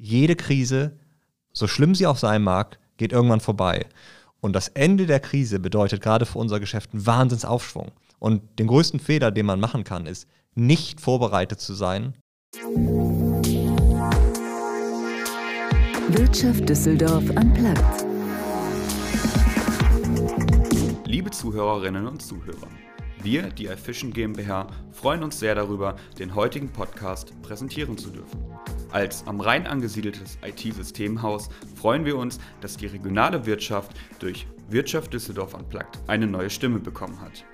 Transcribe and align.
jede 0.00 0.34
Krise, 0.34 0.96
so 1.52 1.66
schlimm 1.66 1.94
sie 1.94 2.06
auch 2.06 2.16
sein 2.16 2.42
mag, 2.42 2.78
geht 2.96 3.12
irgendwann 3.12 3.40
vorbei. 3.40 3.86
Und 4.40 4.54
das 4.54 4.68
Ende 4.68 5.06
der 5.06 5.20
Krise 5.20 5.60
bedeutet 5.60 6.02
gerade 6.02 6.24
für 6.24 6.38
unser 6.38 6.58
Geschäft 6.58 6.94
einen 6.94 7.04
Wahnsinnsaufschwung. 7.04 7.92
Und 8.18 8.58
den 8.58 8.66
größten 8.66 8.98
Fehler, 8.98 9.30
den 9.30 9.44
man 9.46 9.60
machen 9.60 9.84
kann, 9.84 10.06
ist, 10.06 10.26
nicht 10.54 11.00
vorbereitet 11.00 11.60
zu 11.60 11.74
sein. 11.74 12.14
Wirtschaft 16.08 16.68
Düsseldorf 16.68 17.24
am 17.36 17.52
Platz. 17.52 18.06
Liebe 21.04 21.30
Zuhörerinnen 21.30 22.06
und 22.06 22.22
Zuhörer, 22.22 22.68
wir, 23.22 23.50
die 23.50 23.66
iFishing 23.66 24.12
GmbH, 24.12 24.66
freuen 24.92 25.22
uns 25.22 25.38
sehr 25.38 25.54
darüber, 25.54 25.96
den 26.18 26.34
heutigen 26.34 26.70
Podcast 26.72 27.34
präsentieren 27.42 27.98
zu 27.98 28.10
dürfen. 28.10 28.40
Als 28.92 29.24
am 29.26 29.40
Rhein 29.40 29.68
angesiedeltes 29.68 30.38
IT-Systemhaus 30.44 31.48
freuen 31.76 32.04
wir 32.04 32.16
uns, 32.16 32.40
dass 32.60 32.76
die 32.76 32.86
regionale 32.86 33.46
Wirtschaft 33.46 33.92
durch 34.18 34.48
Wirtschaft 34.68 35.12
Düsseldorf 35.12 35.54
Unplugged 35.54 36.00
eine 36.08 36.26
neue 36.26 36.50
Stimme 36.50 36.80
bekommen 36.80 37.20
hat. 37.20 37.44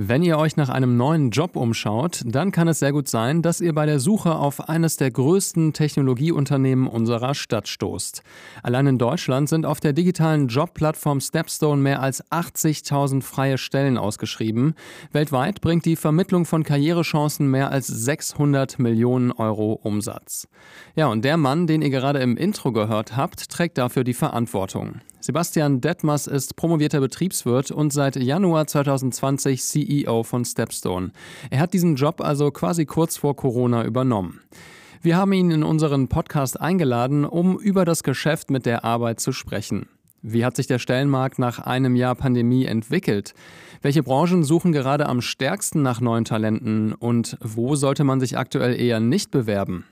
Wenn 0.00 0.22
ihr 0.22 0.38
euch 0.38 0.56
nach 0.56 0.68
einem 0.68 0.96
neuen 0.96 1.30
Job 1.30 1.56
umschaut, 1.56 2.22
dann 2.24 2.52
kann 2.52 2.68
es 2.68 2.78
sehr 2.78 2.92
gut 2.92 3.08
sein, 3.08 3.42
dass 3.42 3.60
ihr 3.60 3.74
bei 3.74 3.84
der 3.84 3.98
Suche 3.98 4.36
auf 4.36 4.68
eines 4.68 4.96
der 4.96 5.10
größten 5.10 5.72
Technologieunternehmen 5.72 6.86
unserer 6.86 7.34
Stadt 7.34 7.66
stoßt. 7.66 8.22
Allein 8.62 8.86
in 8.86 8.98
Deutschland 8.98 9.48
sind 9.48 9.66
auf 9.66 9.80
der 9.80 9.92
digitalen 9.92 10.46
Jobplattform 10.46 11.20
Stepstone 11.20 11.82
mehr 11.82 12.00
als 12.00 12.24
80.000 12.30 13.22
freie 13.22 13.58
Stellen 13.58 13.98
ausgeschrieben. 13.98 14.74
Weltweit 15.10 15.60
bringt 15.60 15.84
die 15.84 15.96
Vermittlung 15.96 16.44
von 16.44 16.62
Karrierechancen 16.62 17.50
mehr 17.50 17.72
als 17.72 17.88
600 17.88 18.78
Millionen 18.78 19.32
Euro 19.32 19.72
Umsatz. 19.82 20.46
Ja, 20.94 21.08
und 21.08 21.24
der 21.24 21.36
Mann, 21.36 21.66
den 21.66 21.82
ihr 21.82 21.90
gerade 21.90 22.20
im 22.20 22.36
Intro 22.36 22.70
gehört 22.70 23.16
habt, 23.16 23.50
trägt 23.50 23.78
dafür 23.78 24.04
die 24.04 24.14
Verantwortung. 24.14 25.00
Sebastian 25.20 25.80
Detmers 25.80 26.28
ist 26.28 26.54
promovierter 26.54 27.00
Betriebswirt 27.00 27.72
und 27.72 27.92
seit 27.92 28.14
Januar 28.14 28.68
2020 28.68 29.62
CEO 29.62 30.22
von 30.22 30.44
Stepstone. 30.44 31.10
Er 31.50 31.58
hat 31.58 31.72
diesen 31.72 31.96
Job 31.96 32.20
also 32.20 32.52
quasi 32.52 32.86
kurz 32.86 33.16
vor 33.16 33.34
Corona 33.34 33.84
übernommen. 33.84 34.40
Wir 35.02 35.16
haben 35.16 35.32
ihn 35.32 35.50
in 35.50 35.64
unseren 35.64 36.08
Podcast 36.08 36.60
eingeladen, 36.60 37.24
um 37.24 37.58
über 37.58 37.84
das 37.84 38.04
Geschäft 38.04 38.50
mit 38.50 38.64
der 38.64 38.84
Arbeit 38.84 39.18
zu 39.18 39.32
sprechen. 39.32 39.88
Wie 40.22 40.44
hat 40.44 40.56
sich 40.56 40.66
der 40.66 40.78
Stellenmarkt 40.78 41.38
nach 41.38 41.58
einem 41.58 41.96
Jahr 41.96 42.14
Pandemie 42.14 42.64
entwickelt? 42.64 43.34
Welche 43.82 44.02
Branchen 44.02 44.44
suchen 44.44 44.72
gerade 44.72 45.06
am 45.06 45.20
stärksten 45.20 45.82
nach 45.82 46.00
neuen 46.00 46.24
Talenten 46.24 46.92
und 46.92 47.36
wo 47.40 47.74
sollte 47.76 48.04
man 48.04 48.20
sich 48.20 48.36
aktuell 48.36 48.80
eher 48.80 49.00
nicht 49.00 49.30
bewerben? 49.30 49.84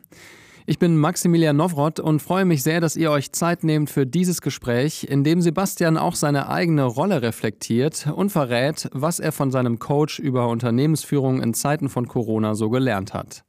Ich 0.69 0.81
bin 0.81 0.97
Maximilian 0.97 1.57
Nowroth 1.57 2.01
und 2.01 2.21
freue 2.21 2.45
mich 2.45 2.65
sehr, 2.65 2.81
dass 2.81 2.97
ihr 2.97 3.13
euch 3.13 3.31
Zeit 3.31 3.63
nehmt 3.63 3.89
für 3.89 4.05
dieses 4.05 4.41
Gespräch, 4.41 5.07
in 5.09 5.23
dem 5.23 5.41
Sebastian 5.41 5.97
auch 5.97 6.17
seine 6.17 6.49
eigene 6.49 6.83
Rolle 6.83 7.23
reflektiert 7.23 8.09
und 8.13 8.31
verrät, 8.31 8.89
was 8.93 9.21
er 9.21 9.31
von 9.31 9.53
seinem 9.53 9.79
Coach 9.79 10.19
über 10.19 10.49
Unternehmensführung 10.49 11.41
in 11.41 11.55
Zeiten 11.55 11.89
von 11.89 12.09
Corona 12.09 12.57
so 12.57 12.69
gelernt 12.69 13.15
hat. 13.15 13.45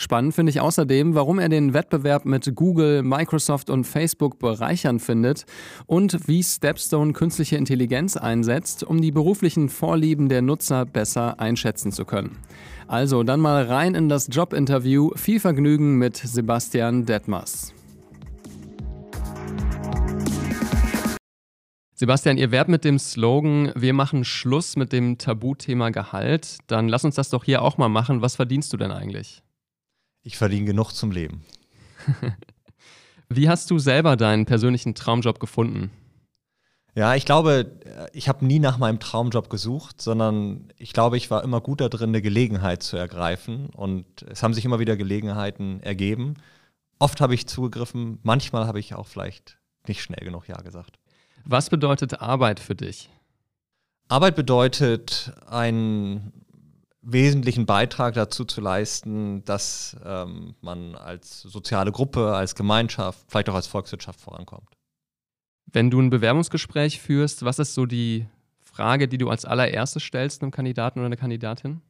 Spannend 0.00 0.34
finde 0.34 0.48
ich 0.48 0.62
außerdem, 0.62 1.14
warum 1.14 1.38
er 1.38 1.50
den 1.50 1.74
Wettbewerb 1.74 2.24
mit 2.24 2.56
Google, 2.56 3.02
Microsoft 3.02 3.68
und 3.68 3.84
Facebook 3.84 4.38
bereichern 4.38 4.98
findet 4.98 5.44
und 5.84 6.26
wie 6.26 6.42
Stepstone 6.42 7.12
künstliche 7.12 7.58
Intelligenz 7.58 8.16
einsetzt, 8.16 8.82
um 8.82 9.02
die 9.02 9.12
beruflichen 9.12 9.68
Vorlieben 9.68 10.30
der 10.30 10.40
Nutzer 10.40 10.86
besser 10.86 11.38
einschätzen 11.38 11.92
zu 11.92 12.06
können. 12.06 12.38
Also 12.88 13.24
dann 13.24 13.40
mal 13.40 13.64
rein 13.64 13.94
in 13.94 14.08
das 14.08 14.28
Jobinterview. 14.32 15.10
Viel 15.16 15.38
Vergnügen 15.38 15.98
mit 15.98 16.16
Sebastian 16.16 17.04
Detmers. 17.04 17.74
Sebastian, 21.94 22.38
ihr 22.38 22.50
werbt 22.50 22.70
mit 22.70 22.86
dem 22.86 22.98
Slogan, 22.98 23.70
wir 23.76 23.92
machen 23.92 24.24
Schluss 24.24 24.76
mit 24.76 24.94
dem 24.94 25.18
Tabuthema 25.18 25.90
Gehalt. 25.90 26.56
Dann 26.68 26.88
lass 26.88 27.04
uns 27.04 27.16
das 27.16 27.28
doch 27.28 27.44
hier 27.44 27.60
auch 27.60 27.76
mal 27.76 27.90
machen. 27.90 28.22
Was 28.22 28.36
verdienst 28.36 28.72
du 28.72 28.78
denn 28.78 28.92
eigentlich? 28.92 29.42
Ich 30.22 30.36
verdiene 30.36 30.66
genug 30.66 30.92
zum 30.92 31.10
Leben. 31.10 31.44
Wie 33.28 33.48
hast 33.48 33.70
du 33.70 33.78
selber 33.78 34.16
deinen 34.16 34.44
persönlichen 34.44 34.94
Traumjob 34.94 35.40
gefunden? 35.40 35.90
Ja, 36.96 37.14
ich 37.14 37.24
glaube, 37.24 37.78
ich 38.12 38.28
habe 38.28 38.44
nie 38.44 38.58
nach 38.58 38.76
meinem 38.76 38.98
Traumjob 38.98 39.48
gesucht, 39.48 40.02
sondern 40.02 40.72
ich 40.76 40.92
glaube, 40.92 41.16
ich 41.16 41.30
war 41.30 41.44
immer 41.44 41.60
gut 41.60 41.80
da 41.80 41.88
drin, 41.88 42.10
eine 42.10 42.20
Gelegenheit 42.20 42.82
zu 42.82 42.96
ergreifen. 42.96 43.70
Und 43.70 44.22
es 44.28 44.42
haben 44.42 44.54
sich 44.54 44.64
immer 44.64 44.80
wieder 44.80 44.96
Gelegenheiten 44.96 45.80
ergeben. 45.80 46.34
Oft 46.98 47.20
habe 47.20 47.34
ich 47.34 47.46
zugegriffen, 47.46 48.18
manchmal 48.22 48.66
habe 48.66 48.80
ich 48.80 48.94
auch 48.94 49.06
vielleicht 49.06 49.58
nicht 49.86 50.02
schnell 50.02 50.24
genug 50.24 50.48
Ja 50.48 50.56
gesagt. 50.56 50.98
Was 51.44 51.70
bedeutet 51.70 52.20
Arbeit 52.20 52.60
für 52.60 52.74
dich? 52.74 53.08
Arbeit 54.08 54.34
bedeutet 54.34 55.32
ein 55.46 56.32
wesentlichen 57.02 57.66
Beitrag 57.66 58.14
dazu 58.14 58.44
zu 58.44 58.60
leisten, 58.60 59.44
dass 59.44 59.96
ähm, 60.04 60.54
man 60.60 60.94
als 60.94 61.42
soziale 61.42 61.92
Gruppe, 61.92 62.34
als 62.34 62.54
Gemeinschaft, 62.54 63.24
vielleicht 63.28 63.48
auch 63.48 63.54
als 63.54 63.66
Volkswirtschaft 63.66 64.20
vorankommt. 64.20 64.76
Wenn 65.66 65.90
du 65.90 66.00
ein 66.00 66.10
Bewerbungsgespräch 66.10 67.00
führst, 67.00 67.44
was 67.44 67.58
ist 67.58 67.74
so 67.74 67.86
die 67.86 68.26
Frage, 68.60 69.08
die 69.08 69.18
du 69.18 69.30
als 69.30 69.44
allererstes 69.44 70.02
stellst 70.02 70.42
einem 70.42 70.50
Kandidaten 70.50 70.98
oder 70.98 71.06
einer 71.06 71.16
Kandidatin? 71.16 71.80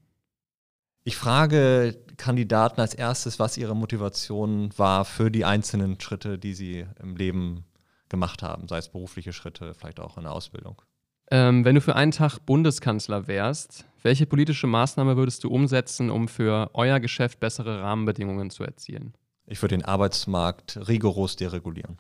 Ich 1.03 1.17
frage 1.17 1.97
Kandidaten 2.19 2.81
als 2.81 2.95
erstes, 2.95 3.39
was 3.39 3.57
ihre 3.57 3.75
Motivation 3.75 4.71
war 4.77 5.05
für 5.05 5.31
die 5.31 5.45
einzelnen 5.45 5.99
Schritte, 5.99 6.39
die 6.39 6.53
sie 6.53 6.87
im 7.03 7.17
Leben 7.17 7.65
gemacht 8.11 8.43
haben, 8.43 8.69
sei 8.69 8.79
es 8.79 8.91
berufliche 8.91 9.33
Schritte, 9.33 9.75
vielleicht 9.75 9.99
auch 9.99 10.19
in 10.19 10.25
der 10.25 10.33
Ausbildung. 10.33 10.83
Ähm, 11.31 11.65
wenn 11.65 11.77
du 11.77 11.81
für 11.81 11.97
einen 11.97 12.11
Tag 12.11 12.39
Bundeskanzler 12.45 13.29
wärst, 13.29 13.87
welche 14.03 14.27
politische 14.27 14.67
Maßnahme 14.67 15.17
würdest 15.17 15.45
du 15.45 15.49
umsetzen, 15.49 16.11
um 16.11 16.29
für 16.29 16.71
euer 16.75 17.01
Geschäft 17.01 17.41
bessere 17.41 17.81
Rahmenbedingungen 17.83 18.51
zu 18.51 18.65
erzielen? 18.65 19.15
Ich 19.47 19.61
würde 19.63 19.77
den 19.77 19.85
Arbeitsmarkt 19.85 20.79
rigoros 20.89 21.37
deregulieren. 21.37 21.99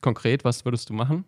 Konkret, 0.00 0.44
was 0.44 0.64
würdest 0.64 0.90
du 0.90 0.94
machen? 0.94 1.24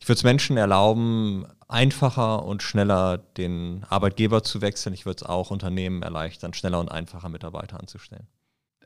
Ich 0.00 0.08
würde 0.08 0.18
es 0.18 0.24
Menschen 0.24 0.56
erlauben, 0.56 1.46
einfacher 1.68 2.44
und 2.44 2.62
schneller 2.62 3.18
den 3.18 3.84
Arbeitgeber 3.88 4.42
zu 4.42 4.60
wechseln. 4.60 4.92
Ich 4.92 5.06
würde 5.06 5.18
es 5.18 5.22
auch 5.22 5.50
Unternehmen 5.50 6.02
erleichtern, 6.02 6.52
schneller 6.52 6.80
und 6.80 6.90
einfacher 6.90 7.28
Mitarbeiter 7.28 7.80
anzustellen. 7.80 8.26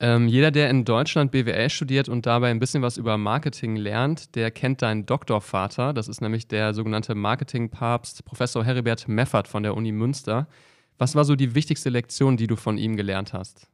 Ähm, 0.00 0.28
jeder, 0.28 0.50
der 0.50 0.70
in 0.70 0.84
Deutschland 0.84 1.32
BWL 1.32 1.70
studiert 1.70 2.08
und 2.08 2.24
dabei 2.26 2.50
ein 2.50 2.60
bisschen 2.60 2.82
was 2.82 2.96
über 2.96 3.18
Marketing 3.18 3.74
lernt, 3.74 4.36
der 4.36 4.50
kennt 4.50 4.82
deinen 4.82 5.06
Doktorvater. 5.06 5.92
Das 5.92 6.06
ist 6.06 6.20
nämlich 6.20 6.46
der 6.46 6.72
sogenannte 6.72 7.16
Marketingpapst, 7.16 8.24
Professor 8.24 8.64
Heribert 8.64 9.08
Meffert 9.08 9.48
von 9.48 9.64
der 9.64 9.76
Uni 9.76 9.90
Münster. 9.90 10.46
Was 10.98 11.16
war 11.16 11.24
so 11.24 11.34
die 11.34 11.54
wichtigste 11.54 11.90
Lektion, 11.90 12.36
die 12.36 12.46
du 12.46 12.54
von 12.54 12.78
ihm 12.78 12.96
gelernt 12.96 13.32
hast? 13.32 13.68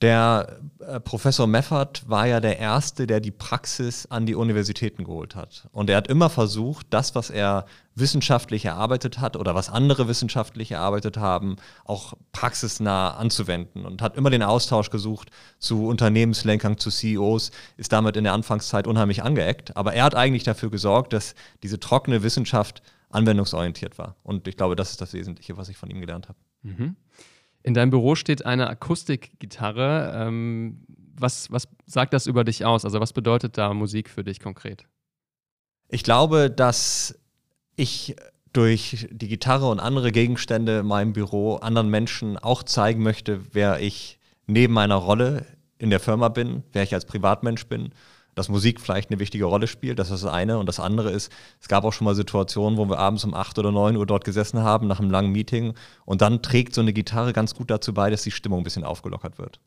Der 0.00 0.60
äh, 0.78 0.98
Professor 0.98 1.46
Meffert 1.46 2.08
war 2.08 2.26
ja 2.26 2.40
der 2.40 2.58
Erste, 2.58 3.06
der 3.06 3.20
die 3.20 3.30
Praxis 3.30 4.06
an 4.06 4.24
die 4.24 4.34
Universitäten 4.34 5.04
geholt 5.04 5.36
hat. 5.36 5.68
Und 5.72 5.90
er 5.90 5.98
hat 5.98 6.08
immer 6.08 6.30
versucht, 6.30 6.86
das, 6.90 7.14
was 7.14 7.28
er 7.28 7.66
wissenschaftlich 7.94 8.64
erarbeitet 8.64 9.18
hat 9.18 9.36
oder 9.36 9.54
was 9.54 9.68
andere 9.68 10.08
wissenschaftlich 10.08 10.72
erarbeitet 10.72 11.18
haben, 11.18 11.56
auch 11.84 12.14
praxisnah 12.32 13.10
anzuwenden 13.10 13.84
und 13.84 14.00
hat 14.00 14.16
immer 14.16 14.30
den 14.30 14.42
Austausch 14.42 14.88
gesucht 14.88 15.30
zu 15.58 15.86
Unternehmenslenkern, 15.86 16.78
zu 16.78 16.90
CEOs, 16.90 17.50
ist 17.76 17.92
damit 17.92 18.16
in 18.16 18.24
der 18.24 18.32
Anfangszeit 18.32 18.86
unheimlich 18.86 19.22
angeeckt. 19.22 19.76
Aber 19.76 19.92
er 19.92 20.04
hat 20.04 20.14
eigentlich 20.14 20.44
dafür 20.44 20.70
gesorgt, 20.70 21.12
dass 21.12 21.34
diese 21.62 21.78
trockene 21.78 22.22
Wissenschaft 22.22 22.82
anwendungsorientiert 23.10 23.98
war. 23.98 24.16
Und 24.22 24.48
ich 24.48 24.56
glaube, 24.56 24.76
das 24.76 24.92
ist 24.92 25.00
das 25.02 25.12
Wesentliche, 25.12 25.58
was 25.58 25.68
ich 25.68 25.76
von 25.76 25.90
ihm 25.90 26.00
gelernt 26.00 26.28
habe. 26.28 26.38
Mhm. 26.62 26.96
In 27.62 27.74
deinem 27.74 27.90
Büro 27.90 28.14
steht 28.14 28.46
eine 28.46 28.68
Akustikgitarre. 28.68 30.12
Ähm, 30.14 30.84
was, 31.16 31.50
was 31.50 31.68
sagt 31.86 32.14
das 32.14 32.26
über 32.26 32.44
dich 32.44 32.64
aus? 32.64 32.84
Also 32.84 33.00
was 33.00 33.12
bedeutet 33.12 33.58
da 33.58 33.74
Musik 33.74 34.08
für 34.08 34.24
dich 34.24 34.40
konkret? 34.40 34.86
Ich 35.88 36.02
glaube, 36.02 36.50
dass 36.50 37.18
ich 37.76 38.16
durch 38.52 39.08
die 39.10 39.28
Gitarre 39.28 39.68
und 39.68 39.80
andere 39.80 40.12
Gegenstände 40.12 40.80
in 40.80 40.86
meinem 40.86 41.12
Büro 41.12 41.56
anderen 41.56 41.90
Menschen 41.90 42.36
auch 42.38 42.62
zeigen 42.62 43.02
möchte, 43.02 43.54
wer 43.54 43.80
ich 43.80 44.18
neben 44.46 44.72
meiner 44.72 44.96
Rolle 44.96 45.46
in 45.78 45.90
der 45.90 46.00
Firma 46.00 46.28
bin, 46.28 46.62
wer 46.72 46.82
ich 46.82 46.94
als 46.94 47.04
Privatmensch 47.04 47.66
bin 47.66 47.90
dass 48.40 48.48
Musik 48.48 48.80
vielleicht 48.80 49.10
eine 49.10 49.20
wichtige 49.20 49.44
Rolle 49.44 49.66
spielt. 49.66 49.98
Das 49.98 50.10
ist 50.10 50.24
das 50.24 50.32
eine. 50.32 50.58
Und 50.58 50.66
das 50.66 50.80
andere 50.80 51.10
ist, 51.10 51.30
es 51.60 51.68
gab 51.68 51.84
auch 51.84 51.92
schon 51.92 52.06
mal 52.06 52.14
Situationen, 52.14 52.78
wo 52.78 52.88
wir 52.88 52.98
abends 52.98 53.22
um 53.24 53.34
8 53.34 53.58
oder 53.58 53.70
9 53.70 53.96
Uhr 53.96 54.06
dort 54.06 54.24
gesessen 54.24 54.60
haben, 54.62 54.86
nach 54.86 54.98
einem 54.98 55.10
langen 55.10 55.30
Meeting. 55.30 55.74
Und 56.06 56.22
dann 56.22 56.40
trägt 56.40 56.74
so 56.74 56.80
eine 56.80 56.94
Gitarre 56.94 57.34
ganz 57.34 57.54
gut 57.54 57.70
dazu 57.70 57.92
bei, 57.92 58.08
dass 58.08 58.22
die 58.22 58.30
Stimmung 58.30 58.60
ein 58.60 58.64
bisschen 58.64 58.82
aufgelockert 58.82 59.38
wird. 59.38 59.60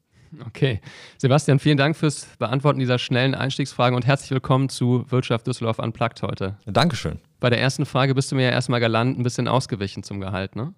Okay. 0.48 0.81
Sebastian, 1.20 1.60
vielen 1.60 1.78
Dank 1.78 1.96
fürs 1.96 2.25
Beantworten 2.40 2.80
dieser 2.80 2.98
schnellen 2.98 3.36
Einstiegsfragen 3.36 3.96
und 3.96 4.08
herzlich 4.08 4.31
willkommen 4.31 4.70
zu 4.70 5.06
Wirtschaft 5.12 5.46
Düsseldorf 5.46 5.78
Unplugged 5.78 6.24
heute. 6.24 6.58
Dankeschön. 6.66 7.19
Bei 7.40 7.52
der 7.52 7.62
ersten 7.62 7.86
Frage 7.86 8.16
bist 8.16 8.31
du 8.31 8.36
mir 8.36 8.46
ja 8.46 8.50
erstmal 8.50 8.80
galant 8.80 9.19
ein 9.19 9.24
bisschen 9.24 9.48
ausgewichen 9.48 10.02
zum 10.02 10.19
Gehalt, 10.19 10.56
ne? 10.56 10.74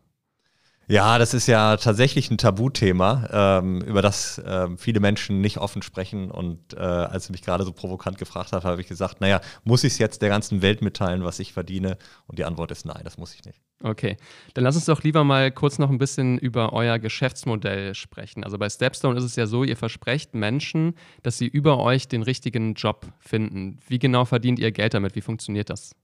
Ja, 0.87 1.17
das 1.17 1.33
ist 1.33 1.47
ja 1.47 1.77
tatsächlich 1.77 2.29
ein 2.29 2.37
Tabuthema, 2.37 3.59
ähm, 3.59 3.81
über 3.81 4.03
das 4.03 4.41
ähm, 4.45 4.77
viele 4.77 4.99
Menschen 4.99 5.41
nicht 5.41 5.57
offen 5.57 5.81
sprechen. 5.81 6.29
Und 6.29 6.73
äh, 6.73 6.79
als 6.79 7.27
du 7.27 7.31
mich 7.31 7.41
gerade 7.41 7.63
so 7.63 7.71
provokant 7.71 8.19
gefragt 8.19 8.51
hast, 8.51 8.63
habe 8.65 8.81
ich 8.81 8.87
gesagt, 8.87 9.19
naja, 9.19 9.41
muss 9.63 9.83
ich 9.83 9.93
es 9.93 9.99
jetzt 9.99 10.21
der 10.21 10.29
ganzen 10.29 10.61
Welt 10.61 10.81
mitteilen, 10.81 11.23
was 11.23 11.39
ich 11.39 11.53
verdiene? 11.53 11.97
Und 12.27 12.37
die 12.37 12.45
Antwort 12.45 12.69
ist 12.71 12.85
nein, 12.85 13.01
das 13.03 13.17
muss 13.17 13.33
ich 13.33 13.43
nicht. 13.45 13.59
Okay, 13.83 14.17
dann 14.53 14.63
lass 14.63 14.75
uns 14.75 14.85
doch 14.85 15.03
lieber 15.03 15.23
mal 15.23 15.51
kurz 15.51 15.79
noch 15.79 15.89
ein 15.89 15.97
bisschen 15.97 16.37
über 16.37 16.71
euer 16.71 16.99
Geschäftsmodell 16.99 17.95
sprechen. 17.95 18.43
Also 18.43 18.57
bei 18.57 18.69
Stepstone 18.69 19.17
ist 19.17 19.23
es 19.23 19.35
ja 19.35 19.47
so, 19.47 19.63
ihr 19.63 19.77
versprecht 19.77 20.35
Menschen, 20.35 20.93
dass 21.23 21.37
sie 21.37 21.47
über 21.47 21.79
euch 21.79 22.07
den 22.07 22.21
richtigen 22.21 22.75
Job 22.75 23.07
finden. 23.19 23.79
Wie 23.87 23.99
genau 23.99 24.25
verdient 24.25 24.59
ihr 24.59 24.71
Geld 24.71 24.93
damit? 24.93 25.15
Wie 25.15 25.21
funktioniert 25.21 25.69
das? 25.69 25.95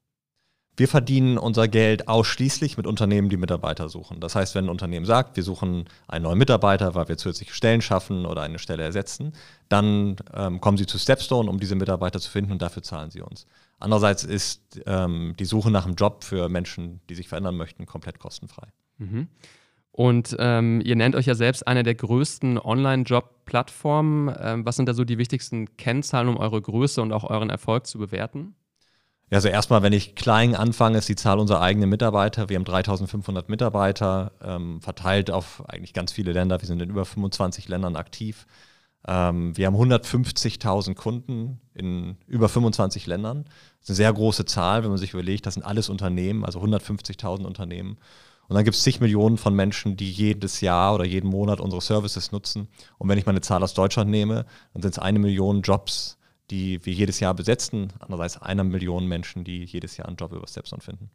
Wir 0.78 0.88
verdienen 0.88 1.38
unser 1.38 1.68
Geld 1.68 2.08
ausschließlich 2.08 2.78
mit 2.78 2.88
Unternehmen, 2.88 3.30
die 3.30 3.38
Mitarbeiter 3.38 3.90
suchen. 3.90 4.22
Das 4.22 4.36
heißt, 4.36 4.56
wenn 4.56 4.66
ein 4.66 4.70
Unternehmen 4.70 5.06
sagt, 5.06 5.36
wir 5.36 5.44
suchen 5.44 5.86
einen 6.08 6.24
neuen 6.24 6.38
Mitarbeiter, 6.38 6.96
weil 6.96 7.10
wir 7.10 7.18
zusätzliche 7.18 7.54
Stellen 7.54 7.82
schaffen 7.82 8.26
oder 8.26 8.42
eine 8.42 8.58
Stelle 8.58 8.84
ersetzen, 8.84 9.34
dann 9.68 10.16
ähm, 10.34 10.62
kommen 10.62 10.78
sie 10.78 10.86
zu 10.86 10.98
Stepstone, 10.98 11.50
um 11.50 11.60
diese 11.60 11.76
Mitarbeiter 11.76 12.20
zu 12.20 12.32
finden 12.32 12.54
und 12.54 12.62
dafür 12.62 12.84
zahlen 12.84 13.12
sie 13.12 13.22
uns. 13.22 13.48
Andererseits 13.80 14.24
ist 14.24 14.82
ähm, 14.86 15.36
die 15.38 15.46
Suche 15.46 15.72
nach 15.72 15.86
einem 15.86 15.96
Job 15.96 16.24
für 16.24 16.48
Menschen, 16.48 17.02
die 17.10 17.16
sich 17.16 17.28
verändern 17.28 17.58
möchten, 17.58 17.86
komplett 17.86 18.20
kostenfrei. 18.20 18.68
Mhm. 18.98 19.28
Und 19.92 20.38
ähm, 20.40 20.82
ihr 20.86 20.96
nennt 20.96 21.16
euch 21.16 21.26
ja 21.26 21.36
selbst 21.36 21.68
eine 21.68 21.84
der 21.84 21.96
größten 21.96 22.58
Online-Job-Plattformen. 22.58 24.34
Ähm, 24.40 24.66
was 24.66 24.78
sind 24.78 24.88
da 24.88 24.94
so 24.94 25.04
die 25.04 25.18
wichtigsten 25.18 25.76
Kennzahlen, 25.76 26.30
um 26.30 26.38
eure 26.38 26.62
Größe 26.62 27.02
und 27.02 27.12
auch 27.12 27.26
euren 27.26 27.50
Erfolg 27.50 27.88
zu 27.88 28.00
bewerten? 28.00 28.56
Ja, 29.32 29.38
also 29.38 29.48
erstmal, 29.48 29.82
wenn 29.82 29.94
ich 29.94 30.16
klein 30.16 30.56
anfange, 30.56 30.98
ist 30.98 31.08
die 31.08 31.16
Zahl 31.16 31.40
unserer 31.40 31.62
eigenen 31.62 31.90
Mitarbeiter. 31.90 32.50
Wir 32.50 32.58
haben 32.58 32.66
3500 32.66 33.48
Mitarbeiter, 33.48 34.34
ähm, 34.44 34.82
verteilt 34.82 35.32
auf 35.32 35.64
eigentlich 35.70 35.94
ganz 35.94 36.12
viele 36.12 36.34
Länder. 36.34 36.60
Wir 36.62 36.68
sind 36.68 36.82
in 36.82 36.90
über 36.90 37.06
25 37.06 37.70
Ländern 37.70 37.96
aktiv. 37.96 38.46
Ähm, 39.08 39.56
wir 39.56 39.68
haben 39.68 39.78
150.000 39.78 40.96
Kunden 40.96 41.62
in 41.74 42.18
über 42.28 42.50
25 42.50 43.08
Ländern. 43.08 43.46
Das 43.46 43.84
ist 43.84 43.90
eine 43.92 43.96
sehr 43.96 44.14
große 44.14 44.44
Zahl, 44.46 44.84
wenn 44.84 44.90
man 44.90 45.00
sich 45.00 45.14
überlegt, 45.14 45.46
das 45.46 45.54
sind 45.54 45.64
alles 45.64 45.88
Unternehmen, 45.88 46.44
also 46.44 46.60
150.000 46.60 47.46
Unternehmen. 47.46 47.98
Und 48.50 48.56
dann 48.56 48.66
gibt 48.66 48.76
es 48.76 48.84
zig 48.84 49.00
Millionen 49.00 49.38
von 49.38 49.56
Menschen, 49.56 49.96
die 49.96 50.12
jedes 50.12 50.60
Jahr 50.60 50.94
oder 50.94 51.06
jeden 51.06 51.30
Monat 51.30 51.62
unsere 51.62 51.82
Services 51.82 52.34
nutzen. 52.34 52.68
Und 52.98 53.08
wenn 53.08 53.18
ich 53.18 53.26
mal 53.26 53.32
eine 53.32 53.40
Zahl 53.42 53.64
aus 53.64 53.74
Deutschland 53.74 54.12
nehme, 54.12 54.46
dann 54.74 54.82
sind 54.82 54.92
es 54.92 55.00
eine 55.00 55.20
Million 55.20 55.62
Jobs 55.62 56.18
die 56.52 56.86
wir 56.86 56.94
jedes 56.94 57.20
Jahr 57.20 57.34
besetzen. 57.34 57.92
Andererseits 58.00 58.42
einer 58.42 58.64
Million 58.64 59.08
Menschen, 59.08 59.44
die 59.44 59.64
jedes 59.64 59.98
Jahr 59.98 60.08
einen 60.08 60.18
Job 60.18 60.34
über 60.34 60.48
Stepstone 60.48 60.82
finden. 60.82 61.10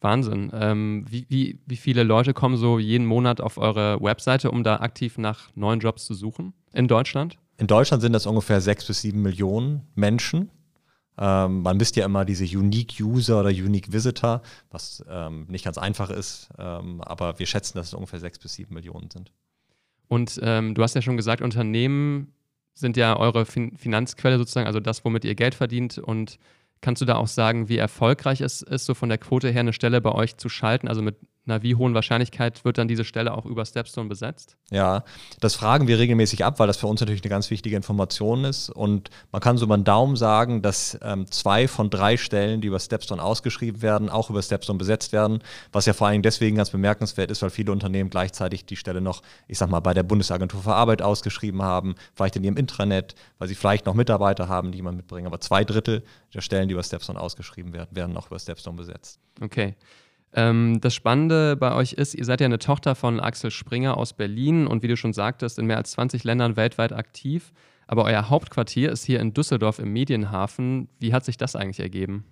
Wahnsinn. 0.00 0.50
Ähm, 0.52 1.04
wie, 1.08 1.26
wie, 1.28 1.60
wie 1.66 1.76
viele 1.76 2.02
Leute 2.02 2.34
kommen 2.34 2.56
so 2.56 2.78
jeden 2.78 3.06
Monat 3.06 3.40
auf 3.40 3.58
eure 3.58 4.00
Webseite, 4.00 4.50
um 4.50 4.64
da 4.64 4.76
aktiv 4.76 5.18
nach 5.18 5.50
neuen 5.54 5.80
Jobs 5.80 6.04
zu 6.04 6.14
suchen 6.14 6.52
in 6.72 6.88
Deutschland? 6.88 7.38
In 7.56 7.66
Deutschland 7.68 8.02
sind 8.02 8.12
das 8.12 8.26
ungefähr 8.26 8.60
sechs 8.60 8.86
bis 8.86 9.00
sieben 9.00 9.22
Millionen 9.22 9.86
Menschen. 9.94 10.50
Ähm, 11.16 11.62
man 11.62 11.76
misst 11.76 11.94
ja 11.96 12.04
immer 12.04 12.24
diese 12.24 12.44
Unique 12.44 13.00
User 13.00 13.40
oder 13.40 13.50
Unique 13.50 13.92
Visitor, 13.92 14.42
was 14.70 15.04
ähm, 15.08 15.46
nicht 15.48 15.64
ganz 15.64 15.78
einfach 15.78 16.10
ist, 16.10 16.48
ähm, 16.58 17.00
aber 17.02 17.38
wir 17.38 17.46
schätzen, 17.46 17.78
dass 17.78 17.88
es 17.88 17.94
ungefähr 17.94 18.18
sechs 18.18 18.38
bis 18.38 18.54
sieben 18.54 18.74
Millionen 18.74 19.10
sind. 19.10 19.32
Und 20.08 20.40
ähm, 20.42 20.74
du 20.74 20.82
hast 20.82 20.94
ja 20.94 21.02
schon 21.02 21.16
gesagt, 21.16 21.40
Unternehmen 21.40 22.32
sind 22.74 22.96
ja 22.96 23.16
eure 23.16 23.46
fin 23.46 23.76
Finanzquelle 23.76 24.38
sozusagen, 24.38 24.66
also 24.66 24.80
das, 24.80 25.04
womit 25.04 25.24
ihr 25.24 25.34
Geld 25.34 25.54
verdient. 25.54 25.98
Und 25.98 26.38
kannst 26.80 27.00
du 27.00 27.06
da 27.06 27.16
auch 27.16 27.28
sagen, 27.28 27.68
wie 27.68 27.78
erfolgreich 27.78 28.40
es 28.40 28.62
ist, 28.62 28.84
so 28.84 28.94
von 28.94 29.08
der 29.08 29.18
Quote 29.18 29.50
her 29.50 29.60
eine 29.60 29.72
Stelle 29.72 30.00
bei 30.00 30.12
euch 30.12 30.36
zu 30.36 30.48
schalten, 30.48 30.88
also 30.88 31.00
mit 31.00 31.16
na, 31.46 31.62
wie 31.62 31.74
hohen 31.74 31.92
Wahrscheinlichkeit 31.92 32.64
wird 32.64 32.78
dann 32.78 32.88
diese 32.88 33.04
Stelle 33.04 33.34
auch 33.34 33.44
über 33.44 33.66
Stepstone 33.66 34.08
besetzt? 34.08 34.56
Ja, 34.70 35.04
das 35.40 35.54
fragen 35.54 35.86
wir 35.86 35.98
regelmäßig 35.98 36.42
ab, 36.42 36.58
weil 36.58 36.66
das 36.66 36.78
für 36.78 36.86
uns 36.86 37.00
natürlich 37.00 37.22
eine 37.22 37.28
ganz 37.28 37.50
wichtige 37.50 37.76
Information 37.76 38.44
ist. 38.44 38.70
Und 38.70 39.10
man 39.30 39.42
kann 39.42 39.58
so 39.58 39.66
über 39.66 39.76
den 39.76 39.84
Daumen 39.84 40.16
sagen, 40.16 40.62
dass 40.62 40.98
ähm, 41.02 41.30
zwei 41.30 41.68
von 41.68 41.90
drei 41.90 42.16
Stellen, 42.16 42.62
die 42.62 42.68
über 42.68 42.80
Stepstone 42.80 43.22
ausgeschrieben 43.22 43.82
werden, 43.82 44.08
auch 44.08 44.30
über 44.30 44.40
Stepstone 44.40 44.78
besetzt 44.78 45.12
werden. 45.12 45.40
Was 45.70 45.84
ja 45.84 45.92
vor 45.92 46.06
allem 46.06 46.22
deswegen 46.22 46.56
ganz 46.56 46.70
bemerkenswert 46.70 47.30
ist, 47.30 47.42
weil 47.42 47.50
viele 47.50 47.72
Unternehmen 47.72 48.08
gleichzeitig 48.08 48.64
die 48.64 48.76
Stelle 48.76 49.02
noch, 49.02 49.20
ich 49.46 49.58
sag 49.58 49.68
mal, 49.68 49.80
bei 49.80 49.92
der 49.92 50.02
Bundesagentur 50.02 50.62
für 50.62 50.74
Arbeit 50.74 51.02
ausgeschrieben 51.02 51.62
haben, 51.62 51.94
vielleicht 52.14 52.36
in 52.36 52.44
ihrem 52.44 52.56
Intranet, 52.56 53.14
weil 53.38 53.48
sie 53.48 53.54
vielleicht 53.54 53.84
noch 53.84 53.94
Mitarbeiter 53.94 54.48
haben, 54.48 54.72
die 54.72 54.76
jemand 54.76 54.96
mitbringen. 54.96 55.26
Aber 55.26 55.40
zwei 55.40 55.62
Drittel 55.64 56.04
der 56.32 56.40
Stellen, 56.40 56.68
die 56.68 56.72
über 56.72 56.82
Stepstone 56.82 57.20
ausgeschrieben 57.20 57.74
werden, 57.74 57.94
werden 57.94 58.16
auch 58.16 58.28
über 58.28 58.38
Stepstone 58.38 58.78
besetzt. 58.78 59.20
Okay. 59.42 59.74
Ähm, 60.34 60.80
das 60.80 60.94
Spannende 60.94 61.56
bei 61.56 61.74
euch 61.74 61.92
ist, 61.92 62.14
ihr 62.14 62.24
seid 62.24 62.40
ja 62.40 62.46
eine 62.46 62.58
Tochter 62.58 62.94
von 62.94 63.20
Axel 63.20 63.50
Springer 63.50 63.96
aus 63.96 64.12
Berlin 64.12 64.66
und 64.66 64.82
wie 64.82 64.88
du 64.88 64.96
schon 64.96 65.12
sagtest, 65.12 65.58
in 65.58 65.66
mehr 65.66 65.76
als 65.76 65.92
20 65.92 66.24
Ländern 66.24 66.56
weltweit 66.56 66.92
aktiv. 66.92 67.52
Aber 67.86 68.04
euer 68.04 68.28
Hauptquartier 68.30 68.90
ist 68.90 69.04
hier 69.04 69.20
in 69.20 69.34
Düsseldorf 69.34 69.78
im 69.78 69.92
Medienhafen. 69.92 70.88
Wie 70.98 71.12
hat 71.12 71.24
sich 71.24 71.36
das 71.36 71.54
eigentlich 71.54 71.80
ergeben? 71.80 72.24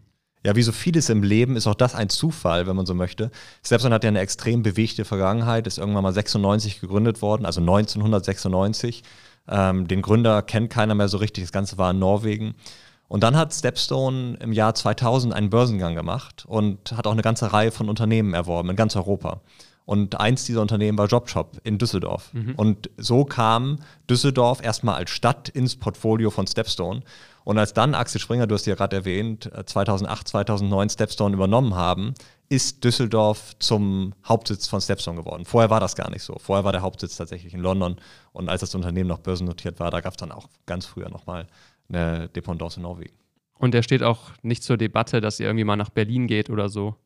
Ja, 0.44 0.56
wie 0.56 0.62
so 0.62 0.72
vieles 0.72 1.08
im 1.08 1.22
Leben 1.22 1.54
ist 1.54 1.68
auch 1.68 1.74
das 1.76 1.94
ein 1.94 2.08
Zufall, 2.08 2.66
wenn 2.66 2.74
man 2.74 2.86
so 2.86 2.94
möchte. 2.94 3.30
Stepson 3.64 3.92
hat 3.92 4.02
ja 4.02 4.08
eine 4.08 4.18
extrem 4.18 4.64
bewegte 4.64 5.04
Vergangenheit, 5.04 5.68
ist 5.68 5.78
irgendwann 5.78 6.02
mal 6.02 6.12
96 6.12 6.80
gegründet 6.80 7.22
worden, 7.22 7.46
also 7.46 7.60
1996. 7.60 9.04
Ähm, 9.48 9.86
den 9.86 10.02
Gründer 10.02 10.42
kennt 10.42 10.70
keiner 10.70 10.96
mehr 10.96 11.06
so 11.06 11.18
richtig, 11.18 11.44
das 11.44 11.52
Ganze 11.52 11.78
war 11.78 11.92
in 11.92 12.00
Norwegen. 12.00 12.54
Und 13.12 13.22
dann 13.22 13.36
hat 13.36 13.52
Stepstone 13.52 14.38
im 14.40 14.54
Jahr 14.54 14.74
2000 14.74 15.34
einen 15.34 15.50
Börsengang 15.50 15.94
gemacht 15.94 16.46
und 16.48 16.92
hat 16.92 17.06
auch 17.06 17.12
eine 17.12 17.20
ganze 17.20 17.52
Reihe 17.52 17.70
von 17.70 17.90
Unternehmen 17.90 18.32
erworben 18.32 18.70
in 18.70 18.76
ganz 18.76 18.96
Europa. 18.96 19.42
Und 19.84 20.18
eins 20.18 20.46
dieser 20.46 20.62
Unternehmen 20.62 20.96
war 20.96 21.08
JobShop 21.08 21.60
in 21.62 21.76
Düsseldorf. 21.76 22.32
Mhm. 22.32 22.54
Und 22.56 22.88
so 22.96 23.26
kam 23.26 23.80
Düsseldorf 24.08 24.64
erstmal 24.64 24.94
als 24.94 25.10
Stadt 25.10 25.50
ins 25.50 25.76
Portfolio 25.76 26.30
von 26.30 26.46
Stepstone. 26.46 27.02
Und 27.44 27.58
als 27.58 27.74
dann 27.74 27.94
Axel 27.94 28.18
Springer, 28.18 28.46
du 28.46 28.54
hast 28.54 28.64
ja 28.64 28.76
gerade 28.76 28.96
erwähnt, 28.96 29.50
2008, 29.66 30.28
2009 30.28 30.88
Stepstone 30.88 31.34
übernommen 31.34 31.74
haben, 31.74 32.14
ist 32.48 32.82
Düsseldorf 32.82 33.56
zum 33.58 34.14
Hauptsitz 34.26 34.68
von 34.68 34.80
Stepstone 34.80 35.18
geworden. 35.18 35.44
Vorher 35.44 35.68
war 35.68 35.80
das 35.80 35.96
gar 35.96 36.10
nicht 36.10 36.22
so. 36.22 36.38
Vorher 36.38 36.64
war 36.64 36.72
der 36.72 36.80
Hauptsitz 36.80 37.16
tatsächlich 37.16 37.52
in 37.52 37.60
London. 37.60 37.96
Und 38.32 38.48
als 38.48 38.62
das 38.62 38.74
Unternehmen 38.74 39.08
noch 39.08 39.18
börsennotiert 39.18 39.80
war, 39.80 39.90
da 39.90 40.00
gab 40.00 40.12
es 40.12 40.16
dann 40.18 40.32
auch 40.32 40.48
ganz 40.64 40.86
früher 40.86 41.10
nochmal 41.10 41.46
eine 41.88 42.28
Dependance 42.28 42.78
in 42.78 42.82
Norwegen. 42.82 43.14
Und 43.58 43.74
der 43.74 43.82
steht 43.82 44.02
auch 44.02 44.30
nicht 44.42 44.64
zur 44.64 44.76
Debatte, 44.76 45.20
dass 45.20 45.38
ihr 45.38 45.46
irgendwie 45.46 45.64
mal 45.64 45.76
nach 45.76 45.90
Berlin 45.90 46.26
geht 46.26 46.50
oder 46.50 46.68
so? 46.68 46.96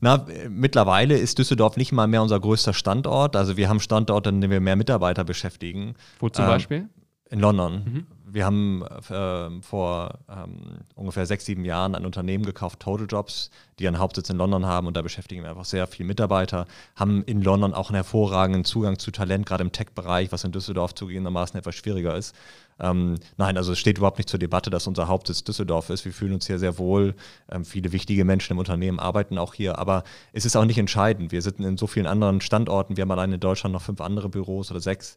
Na, 0.00 0.26
mittlerweile 0.48 1.16
ist 1.16 1.38
Düsseldorf 1.38 1.76
nicht 1.76 1.92
mal 1.92 2.06
mehr 2.06 2.22
unser 2.22 2.38
größter 2.38 2.72
Standort. 2.72 3.34
Also 3.36 3.56
wir 3.56 3.68
haben 3.68 3.80
Standorte, 3.80 4.30
in 4.30 4.40
denen 4.40 4.52
wir 4.52 4.60
mehr 4.60 4.76
Mitarbeiter 4.76 5.24
beschäftigen. 5.24 5.94
Wo 6.20 6.28
zum 6.28 6.44
ähm, 6.44 6.50
Beispiel? 6.50 6.88
In 7.30 7.40
London. 7.40 7.84
Mhm. 7.84 8.06
Wir 8.30 8.44
haben 8.44 8.82
äh, 8.82 9.62
vor 9.62 10.18
ähm, 10.28 10.80
ungefähr 10.94 11.26
sechs, 11.26 11.46
sieben 11.46 11.64
Jahren 11.64 11.94
ein 11.94 12.04
Unternehmen 12.04 12.44
gekauft, 12.44 12.80
Total 12.80 13.06
Jobs, 13.06 13.50
die 13.78 13.86
einen 13.86 13.98
Hauptsitz 13.98 14.30
in 14.30 14.36
London 14.36 14.66
haben 14.66 14.86
und 14.86 14.96
da 14.96 15.02
beschäftigen 15.02 15.42
wir 15.42 15.50
einfach 15.50 15.64
sehr 15.64 15.86
viele 15.86 16.06
Mitarbeiter, 16.06 16.66
haben 16.94 17.22
in 17.24 17.42
London 17.42 17.72
auch 17.72 17.88
einen 17.88 17.96
hervorragenden 17.96 18.64
Zugang 18.64 18.98
zu 18.98 19.10
Talent, 19.10 19.46
gerade 19.46 19.64
im 19.64 19.72
Tech-Bereich, 19.72 20.30
was 20.30 20.44
in 20.44 20.52
Düsseldorf 20.52 20.94
zugegebenermaßen 20.94 21.58
etwas 21.58 21.74
schwieriger 21.74 22.16
ist. 22.16 22.34
Ähm, 22.80 23.16
nein, 23.36 23.56
also 23.56 23.72
es 23.72 23.78
steht 23.78 23.98
überhaupt 23.98 24.18
nicht 24.18 24.28
zur 24.28 24.38
Debatte, 24.38 24.70
dass 24.70 24.86
unser 24.86 25.08
Hauptsitz 25.08 25.44
Düsseldorf 25.44 25.90
ist. 25.90 26.04
Wir 26.04 26.12
fühlen 26.12 26.34
uns 26.34 26.46
hier 26.46 26.58
sehr 26.58 26.78
wohl. 26.78 27.14
Ähm, 27.50 27.64
viele 27.64 27.92
wichtige 27.92 28.24
Menschen 28.24 28.52
im 28.52 28.58
Unternehmen 28.58 29.00
arbeiten 29.00 29.38
auch 29.38 29.54
hier, 29.54 29.78
aber 29.78 30.04
es 30.32 30.44
ist 30.44 30.56
auch 30.56 30.64
nicht 30.64 30.78
entscheidend. 30.78 31.32
Wir 31.32 31.42
sitzen 31.42 31.64
in 31.64 31.76
so 31.76 31.86
vielen 31.86 32.06
anderen 32.06 32.40
Standorten. 32.40 32.96
Wir 32.96 33.02
haben 33.02 33.10
allein 33.10 33.32
in 33.32 33.40
Deutschland 33.40 33.72
noch 33.72 33.82
fünf 33.82 34.00
andere 34.00 34.28
Büros 34.28 34.70
oder 34.70 34.80
sechs. 34.80 35.16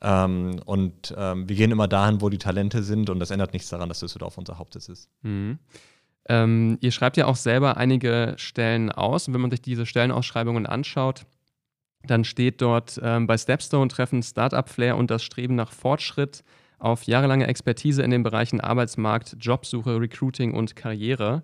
Ähm, 0.00 0.60
und 0.64 1.14
ähm, 1.16 1.48
wir 1.48 1.56
gehen 1.56 1.70
immer 1.70 1.88
dahin, 1.88 2.20
wo 2.20 2.28
die 2.28 2.38
Talente 2.38 2.82
sind 2.82 3.10
und 3.10 3.20
das 3.20 3.30
ändert 3.30 3.52
nichts 3.52 3.68
daran, 3.68 3.88
dass 3.88 4.00
Düsseldorf 4.00 4.38
unser 4.38 4.58
Hauptsitz 4.58 4.88
ist. 4.88 5.08
Mhm. 5.22 5.58
Ähm, 6.26 6.78
ihr 6.80 6.90
schreibt 6.90 7.16
ja 7.16 7.26
auch 7.26 7.36
selber 7.36 7.76
einige 7.76 8.34
Stellen 8.38 8.90
aus 8.90 9.28
und 9.28 9.34
wenn 9.34 9.42
man 9.42 9.50
sich 9.50 9.60
diese 9.60 9.84
Stellenausschreibungen 9.84 10.66
anschaut, 10.66 11.26
dann 12.06 12.24
steht 12.24 12.60
dort 12.60 13.00
ähm, 13.02 13.26
bei 13.26 13.36
Stepstone 13.38 13.88
treffen 13.88 14.22
Startup 14.22 14.68
Flair 14.68 14.96
und 14.96 15.10
das 15.10 15.22
Streben 15.22 15.54
nach 15.54 15.72
Fortschritt 15.72 16.44
auf 16.78 17.04
jahrelange 17.04 17.46
Expertise 17.46 18.02
in 18.02 18.10
den 18.10 18.22
Bereichen 18.22 18.60
Arbeitsmarkt, 18.60 19.36
Jobsuche, 19.40 20.00
Recruiting 20.00 20.52
und 20.52 20.76
Karriere. 20.76 21.42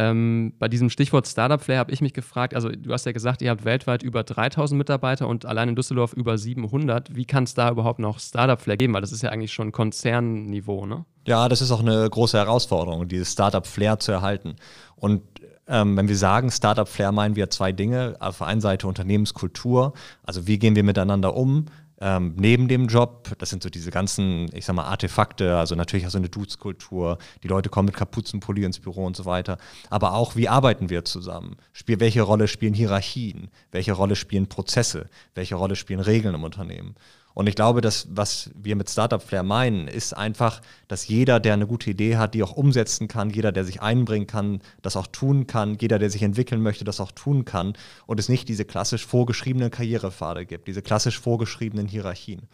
Ähm, 0.00 0.52
bei 0.58 0.68
diesem 0.68 0.90
Stichwort 0.90 1.26
Startup 1.26 1.60
Flair 1.60 1.78
habe 1.78 1.90
ich 1.90 2.00
mich 2.00 2.12
gefragt, 2.12 2.54
also 2.54 2.68
du 2.68 2.92
hast 2.92 3.04
ja 3.04 3.10
gesagt, 3.10 3.42
ihr 3.42 3.50
habt 3.50 3.64
weltweit 3.64 4.04
über 4.04 4.22
3000 4.22 4.78
Mitarbeiter 4.78 5.26
und 5.26 5.44
allein 5.44 5.70
in 5.70 5.74
Düsseldorf 5.74 6.12
über 6.12 6.38
700. 6.38 7.16
Wie 7.16 7.24
kann 7.24 7.44
es 7.44 7.54
da 7.54 7.68
überhaupt 7.68 7.98
noch 7.98 8.20
Startup 8.20 8.60
Flair 8.60 8.76
geben? 8.76 8.94
Weil 8.94 9.00
das 9.00 9.10
ist 9.10 9.22
ja 9.22 9.30
eigentlich 9.30 9.52
schon 9.52 9.72
Konzernniveau, 9.72 10.86
ne? 10.86 11.04
Ja, 11.26 11.48
das 11.48 11.60
ist 11.60 11.72
auch 11.72 11.80
eine 11.80 12.08
große 12.08 12.38
Herausforderung, 12.38 13.08
dieses 13.08 13.32
Startup 13.32 13.66
Flair 13.66 13.98
zu 13.98 14.12
erhalten. 14.12 14.54
Und 14.94 15.22
ähm, 15.66 15.96
wenn 15.96 16.08
wir 16.08 16.16
sagen 16.16 16.50
Startup 16.50 16.88
Flair, 16.88 17.10
meinen 17.10 17.34
wir 17.34 17.50
zwei 17.50 17.72
Dinge. 17.72 18.16
Auf 18.20 18.38
der 18.38 18.46
einen 18.46 18.60
Seite 18.60 18.86
Unternehmenskultur, 18.86 19.94
also 20.22 20.46
wie 20.46 20.58
gehen 20.58 20.76
wir 20.76 20.84
miteinander 20.84 21.36
um, 21.36 21.66
ähm, 22.00 22.34
neben 22.36 22.68
dem 22.68 22.86
Job. 22.86 23.30
Das 23.38 23.50
sind 23.50 23.62
so 23.62 23.70
diese 23.70 23.90
ganzen, 23.90 24.48
ich 24.54 24.64
sag 24.64 24.76
mal, 24.76 24.84
Artefakte, 24.84 25.56
also 25.56 25.74
natürlich 25.74 26.06
auch 26.06 26.10
so 26.10 26.18
eine 26.18 26.28
Dudes-Kultur. 26.28 27.18
Die 27.42 27.48
Leute 27.48 27.68
kommen 27.68 27.86
mit 27.86 27.96
Kapuzenpulli 27.96 28.64
ins 28.64 28.78
Büro 28.78 29.04
und 29.04 29.16
so 29.16 29.24
weiter. 29.24 29.58
Aber 29.90 30.14
auch, 30.14 30.36
wie 30.36 30.48
arbeiten 30.48 30.90
wir 30.90 31.04
zusammen? 31.04 31.56
Spiel, 31.72 32.00
welche 32.00 32.22
Rolle 32.22 32.48
spielen 32.48 32.74
Hierarchien? 32.74 33.50
Welche 33.72 33.92
Rolle 33.92 34.16
spielen 34.16 34.48
Prozesse? 34.48 35.08
Welche 35.34 35.56
Rolle 35.56 35.76
spielen 35.76 36.00
Regeln 36.00 36.34
im 36.34 36.44
Unternehmen? 36.44 36.94
Und 37.38 37.48
ich 37.48 37.54
glaube, 37.54 37.80
dass 37.80 38.08
was 38.10 38.50
wir 38.60 38.74
mit 38.74 38.90
Startup 38.90 39.22
Flair 39.22 39.44
meinen, 39.44 39.86
ist 39.86 40.12
einfach, 40.12 40.60
dass 40.88 41.06
jeder, 41.06 41.38
der 41.38 41.52
eine 41.52 41.68
gute 41.68 41.88
Idee 41.88 42.16
hat, 42.16 42.34
die 42.34 42.42
auch 42.42 42.56
umsetzen 42.56 43.06
kann, 43.06 43.30
jeder, 43.30 43.52
der 43.52 43.64
sich 43.64 43.80
einbringen 43.80 44.26
kann, 44.26 44.60
das 44.82 44.96
auch 44.96 45.06
tun 45.06 45.46
kann, 45.46 45.78
jeder, 45.80 46.00
der 46.00 46.10
sich 46.10 46.24
entwickeln 46.24 46.60
möchte, 46.60 46.82
das 46.82 46.98
auch 46.98 47.12
tun 47.12 47.44
kann 47.44 47.74
und 48.06 48.18
es 48.18 48.28
nicht 48.28 48.48
diese 48.48 48.64
klassisch 48.64 49.06
vorgeschriebenen 49.06 49.70
Karrierepfade 49.70 50.46
gibt, 50.46 50.66
diese 50.66 50.82
klassisch 50.82 51.20
vorgeschriebenen 51.20 51.86
Hierarchien. 51.86 52.48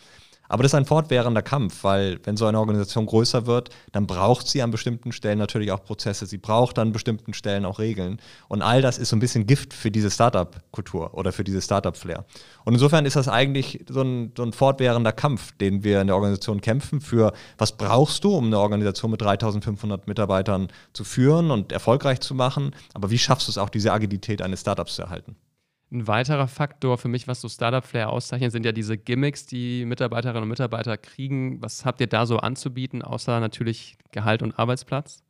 Aber 0.49 0.63
das 0.63 0.71
ist 0.71 0.77
ein 0.77 0.85
fortwährender 0.85 1.43
Kampf, 1.43 1.85
weil 1.85 2.21
wenn 2.25 2.37
so 2.37 2.47
eine 2.47 2.59
Organisation 2.59 3.07
größer 3.07 3.47
wird, 3.47 3.71
dann 3.93 4.07
braucht 4.07 4.49
sie 4.49 4.63
an 4.63 4.71
bestimmten 4.71 5.13
Stellen 5.13 5.39
natürlich 5.39 5.73
auch 5.73 5.83
Prozesse. 5.83 6.27
Sie 6.27 6.39
braucht 6.39 6.79
an 6.79 6.93
bestimmten 6.93 7.35
Stellen 7.35 7.65
auch 7.65 7.79
Regeln. 7.79 8.21
Und 8.49 8.63
all 8.63 8.83
das 8.83 8.99
ist 8.99 9.09
so 9.09 9.17
ein 9.17 9.21
bisschen 9.21 9.47
Gift 9.47 9.73
für 9.73 9.91
diese 9.91 10.11
Startup-Kultur 10.11 11.15
oder 11.15 11.33
für 11.33 11.45
diese 11.45 11.63
Startup-Flair. 11.63 12.25
Und 12.65 12.75
insofern 12.75 13.07
ist 13.07 13.17
das 13.17 13.29
eigentlich 13.29 13.85
so 13.89 14.03
ein, 14.03 14.33
so 14.37 14.43
ein 14.43 14.53
fortwährender 14.53 15.13
Kampf, 15.13 15.53
den 15.53 15.85
wir 15.85 16.01
in 16.01 16.09
der 16.09 16.17
Organisation 16.17 16.61
kämpfen 16.61 17.01
für, 17.01 17.33
was 17.59 17.77
brauchst 17.77 18.25
du, 18.25 18.35
um 18.35 18.47
eine 18.47 18.59
Organisation 18.59 19.11
mit 19.11 19.23
3500 19.23 20.07
Mitarbeitern 20.07 20.69
zu 20.93 21.05
führen 21.05 21.51
und 21.51 21.73
erfolgreich 21.73 22.21
zu 22.21 22.35
machen. 22.35 22.75
Aber 22.93 23.11
wie 23.11 23.19
schaffst 23.19 23.49
du 23.49 23.51
es 23.51 23.59
auch, 23.59 23.71
diese 23.71 23.93
Agilität 23.93 24.43
eines 24.43 24.61
Startups 24.61 24.97
zu 24.97 25.03
erhalten? 25.03 25.37
Ein 25.95 26.09
weiterer 26.09 26.49
Faktor 26.49 26.99
für 26.99 27.07
mich, 27.07 27.29
was 27.29 27.41
so 27.41 27.49
Startup-Flair 27.49 28.11
auszeichnet, 28.11 28.51
sind 28.51 28.67
ja 28.67 28.73
diese 28.73 28.99
Gimmicks, 28.99 29.47
die 29.47 29.85
Mitarbeiterinnen 29.85 30.43
und 30.43 30.49
Mitarbeiter 30.49 30.97
kriegen. 30.97 31.63
Was 31.63 31.85
habt 31.85 32.01
ihr 32.01 32.09
da 32.09 32.27
so 32.27 32.39
anzubieten, 32.39 33.01
außer 33.01 33.39
natürlich 33.39 33.97
Gehalt 34.11 34.43
und 34.43 34.59
Arbeitsplatz? 34.59 35.23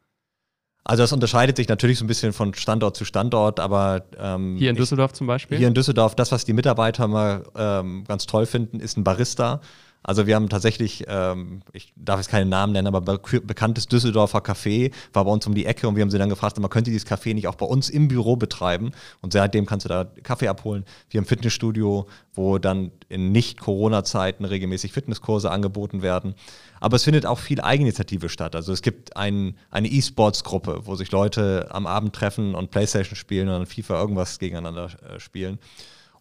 Also 0.83 1.03
das 1.03 1.13
unterscheidet 1.13 1.59
sich 1.59 1.69
natürlich 1.69 1.99
so 1.99 2.05
ein 2.07 2.09
bisschen 2.09 2.33
von 2.33 2.55
Standort 2.55 2.97
zu 2.97 3.05
Standort, 3.05 3.61
aber 3.61 4.07
ähm, 4.19 4.57
hier 4.57 4.71
in 4.71 4.77
Düsseldorf 4.77 5.11
ich, 5.11 5.17
zum 5.17 5.27
Beispiel. 5.27 5.59
Hier 5.59 5.69
in 5.69 5.75
Düsseldorf, 5.75 6.15
das, 6.15 6.33
was 6.33 6.47
die 6.47 6.55
Mitarbeiter 6.55 7.09
mal 7.09 7.45
ähm, 7.55 8.05
ganz 8.09 8.25
toll 8.25 8.47
finden, 8.47 8.81
ist 8.81 8.97
ein 8.97 9.05
Barista. 9.05 9.61
Also 10.05 10.27
wir 10.27 10.35
haben 10.35 10.51
tatsächlich, 10.51 11.05
ähm, 11.09 11.63
ich 11.73 11.93
darf 11.97 12.21
jetzt 12.21 12.29
keinen 12.29 12.51
Namen 12.51 12.75
nennen, 12.75 12.87
aber 12.87 13.01
be 13.01 13.41
bekanntes 13.41 13.89
Düsseldorfer 13.89 14.41
Café 14.41 14.93
war 15.15 15.25
bei 15.25 15.31
uns 15.31 15.47
um 15.47 15.55
die 15.55 15.65
Ecke 15.65 15.89
und 15.89 15.97
wir 15.97 16.03
haben 16.03 16.11
sie 16.11 16.19
dann 16.19 16.29
gefragt, 16.29 16.59
man 16.61 16.71
könnte 16.71 16.91
dieses 16.91 17.09
Café 17.09 17.35
nicht 17.35 17.49
auch 17.49 17.55
bei 17.55 17.65
uns 17.65 17.89
im 17.89 18.07
Büro 18.07 18.37
betreiben 18.37 18.93
und 19.23 19.33
seitdem 19.33 19.65
kannst 19.65 19.87
du 19.87 19.89
da 19.89 20.05
Kaffee 20.23 20.49
abholen. 20.49 20.85
Wir 21.09 21.21
haben 21.21 21.27
Fitnessstudio, 21.27 22.07
wo 22.35 22.59
dann 22.59 22.93
in 23.09 23.33
Nicht-Corona-Zeiten 23.33 24.45
regelmäßig 24.45 24.93
Fitnesskurse 24.93 25.51
angeboten 25.51 26.03
werden. 26.03 26.35
Aber 26.81 26.97
es 26.97 27.05
findet 27.05 27.25
auch 27.25 27.39
viel 27.39 27.63
Eigeninitiative 27.63 28.29
statt. 28.29 28.55
Also 28.55 28.73
es 28.73 28.83
gibt 28.83 29.17
ein, 29.17 29.57
eine 29.71 29.89
E-Sports-Gruppe, 29.89 30.83
wo 30.85 30.97
sich 30.97 31.11
Leute 31.13 31.69
am 31.71 31.87
Abend 31.87 32.15
treffen 32.15 32.55
und 32.55 32.71
Playstation 32.71 33.17
spielen 33.17 33.49
und 33.49 33.67
FIFA 33.67 34.01
irgendwas 34.01 34.39
gegeneinander 34.39 34.91
äh, 35.09 35.19
spielen. 35.19 35.59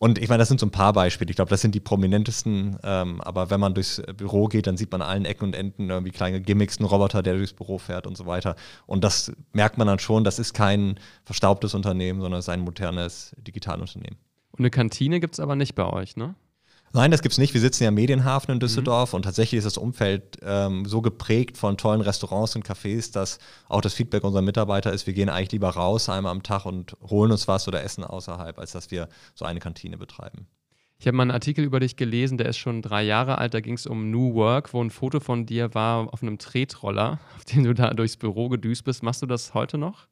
Und 0.04 0.20
ich 0.20 0.28
meine, 0.28 0.40
das 0.40 0.50
sind 0.50 0.60
so 0.60 0.66
ein 0.66 0.72
paar 0.72 0.92
Beispiele. 0.92 1.30
Ich 1.30 1.38
glaube, 1.38 1.48
das 1.50 1.62
sind 1.62 1.74
die 1.74 1.80
prominentesten. 1.80 2.78
Ähm, 2.84 3.22
aber 3.22 3.50
wenn 3.50 3.62
man 3.62 3.74
durchs 3.74 4.02
Büro 4.18 4.50
geht, 4.50 4.68
dann 4.68 4.76
sieht 4.76 4.92
man 4.92 5.02
an 5.02 5.08
allen 5.08 5.24
Ecken 5.24 5.46
und 5.46 5.56
Enden 5.56 5.90
irgendwie 5.90 6.12
kleine 6.12 6.42
Gimmicks, 6.42 6.78
einen 6.78 6.88
Roboter, 6.88 7.24
der 7.24 7.36
durchs 7.38 7.54
Büro 7.54 7.78
fährt 7.78 8.06
und 8.06 8.18
so 8.18 8.26
weiter. 8.26 8.58
Und 8.86 9.06
das 9.06 9.32
merkt 9.54 9.78
man 9.78 9.88
dann 9.88 10.00
schon, 10.00 10.26
das 10.26 10.40
ist 10.40 10.54
kein 10.54 11.00
verstaubtes 11.24 11.74
Unternehmen, 11.74 12.20
sondern 12.20 12.40
es 12.40 12.46
ist 12.48 12.50
ein 12.50 12.60
modernes 12.60 13.34
Digitalunternehmen. 13.38 14.20
Und 14.52 14.60
eine 14.60 14.72
Kantine 14.72 15.22
gibt 15.22 15.36
es 15.36 15.40
aber 15.40 15.56
nicht 15.56 15.74
bei 15.74 15.86
euch, 15.86 16.18
ne? 16.18 16.36
Nein, 16.96 17.10
das 17.10 17.24
gibt 17.24 17.34
es 17.34 17.40
nicht. 17.40 17.56
Wir 17.56 17.62
sitzen 17.62 17.84
ja 17.84 17.90
im 17.90 17.96
Medienhafen 17.96 18.54
in 18.54 18.60
Düsseldorf 18.60 19.14
mhm. 19.14 19.18
und 19.18 19.22
tatsächlich 19.24 19.58
ist 19.58 19.66
das 19.66 19.78
Umfeld 19.78 20.38
ähm, 20.44 20.86
so 20.86 21.02
geprägt 21.02 21.58
von 21.58 21.76
tollen 21.76 22.02
Restaurants 22.02 22.56
und 22.56 22.68
Cafés, 22.68 23.12
dass 23.12 23.40
auch 23.68 23.82
das 23.82 23.96
Feedback 23.96 24.24
unserer 24.24 24.44
Mitarbeiter 24.44 24.94
ist, 24.94 25.08
wir 25.08 25.16
gehen 25.16 25.28
eigentlich 25.28 25.54
lieber 25.54 25.70
raus 25.70 26.08
einmal 26.08 26.32
am 26.32 26.44
Tag 26.44 26.66
und 26.66 26.96
holen 27.02 27.32
uns 27.32 27.48
was 27.48 27.68
oder 27.68 27.84
essen 27.84 28.04
außerhalb, 28.04 28.60
als 28.60 28.74
dass 28.74 28.92
wir 28.92 29.10
so 29.34 29.44
eine 29.44 29.60
Kantine 29.60 29.98
betreiben. 29.98 30.46
Ich 31.00 31.08
habe 31.08 31.18
mal 31.18 31.24
einen 31.24 31.32
Artikel 31.32 31.66
über 31.66 31.80
dich 31.80 31.96
gelesen, 31.96 32.38
der 32.38 32.48
ist 32.48 32.58
schon 32.58 32.84
drei 32.84 33.02
Jahre 33.02 33.40
alt. 33.40 33.56
Da 33.56 33.60
ging 33.60 33.74
es 33.74 33.88
um 33.88 34.12
New 34.12 34.36
Work, 34.36 34.72
wo 34.74 34.82
ein 34.82 34.92
Foto 34.92 35.20
von 35.20 35.48
dir 35.48 35.74
war 35.74 36.14
auf 36.14 36.22
einem 36.22 36.38
Tretroller, 36.38 37.20
auf 37.36 37.46
dem 37.46 37.64
du 37.64 37.74
da 37.74 37.90
durchs 37.90 38.18
Büro 38.18 38.50
gedüst 38.50 38.84
bist. 38.84 39.02
Machst 39.02 39.24
du 39.24 39.26
das 39.26 39.56
heute 39.56 39.80
noch? 39.80 40.08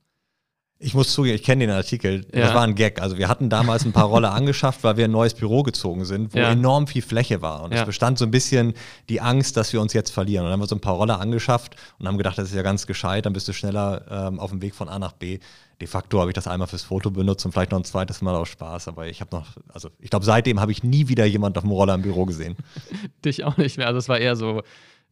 Ich 0.84 0.96
muss 0.96 1.14
zugeben, 1.14 1.36
ich 1.36 1.44
kenne 1.44 1.68
den 1.68 1.76
Artikel. 1.76 2.26
Ja. 2.34 2.42
Das 2.42 2.56
war 2.56 2.64
ein 2.64 2.74
Gag. 2.74 3.00
Also 3.00 3.18
wir 3.20 3.28
hatten 3.28 3.50
damals 3.50 3.86
ein 3.86 3.92
paar 3.92 4.06
Rolle 4.06 4.30
angeschafft, 4.32 4.84
weil 4.84 4.98
wir 4.98 5.06
ein 5.06 5.12
neues 5.12 5.36
Büro 5.36 5.62
gezogen 5.62 6.06
sind, 6.06 6.34
wo 6.34 6.40
ja. 6.40 6.52
enorm 6.52 6.88
viel 6.88 7.04
Fläche 7.04 7.44
war. 7.44 7.62
Und 7.64 7.72
ja. 7.72 7.82
es 7.82 7.86
bestand 7.86 8.18
so 8.18 8.26
ein 8.26 8.32
bisschen 8.32 8.74
die 9.08 9.22
Angst, 9.22 9.58
dass 9.58 9.72
wir 9.74 9.80
uns 9.80 9.94
jetzt 9.94 10.10
verlieren. 10.10 10.44
Und 10.44 10.48
dann 10.48 10.54
haben 10.54 10.64
wir 10.64 10.68
so 10.68 10.76
ein 10.76 10.82
paar 10.82 10.96
Rolle 10.96 11.20
angeschafft 11.20 11.76
und 12.00 12.08
haben 12.08 12.18
gedacht, 12.18 12.40
das 12.40 12.50
ist 12.50 12.56
ja 12.56 12.64
ganz 12.64 12.88
gescheit, 12.88 13.28
dann 13.28 13.34
bist 13.34 13.48
du 13.48 13.54
schneller 13.54 14.06
ähm, 14.10 14.40
auf 14.40 14.50
dem 14.50 14.62
Weg 14.64 14.74
von 14.74 14.90
A 14.90 14.98
nach 14.98 15.12
B. 15.12 15.40
De 15.80 15.88
facto 15.88 16.20
habe 16.20 16.32
ich 16.32 16.36
das 16.36 16.48
einmal 16.48 16.68
fürs 16.68 16.84
Foto 16.84 17.12
benutzt 17.12 17.46
und 17.46 17.52
vielleicht 17.52 17.72
noch 17.72 17.80
ein 17.80 17.84
zweites 17.84 18.22
Mal 18.22 18.36
aus 18.36 18.50
Spaß. 18.50 18.88
Aber 18.88 19.08
ich 19.08 19.22
habe 19.22 19.36
noch, 19.36 19.48
also 19.72 19.90
ich 20.00 20.10
glaube, 20.10 20.26
seitdem 20.26 20.60
habe 20.60 20.72
ich 20.72 20.84
nie 20.84 21.08
wieder 21.08 21.26
jemand 21.26 21.58
auf 21.58 21.64
dem 21.64 21.72
Roller 21.72 21.94
im 21.94 22.02
Büro 22.02 22.26
gesehen. 22.26 22.56
Dich 23.26 23.44
auch 23.44 23.58
nicht 23.58 23.78
mehr. 23.78 23.86
Also 23.86 24.00
es 24.00 24.10
war 24.10 24.20
eher 24.20 24.36
so, 24.36 24.64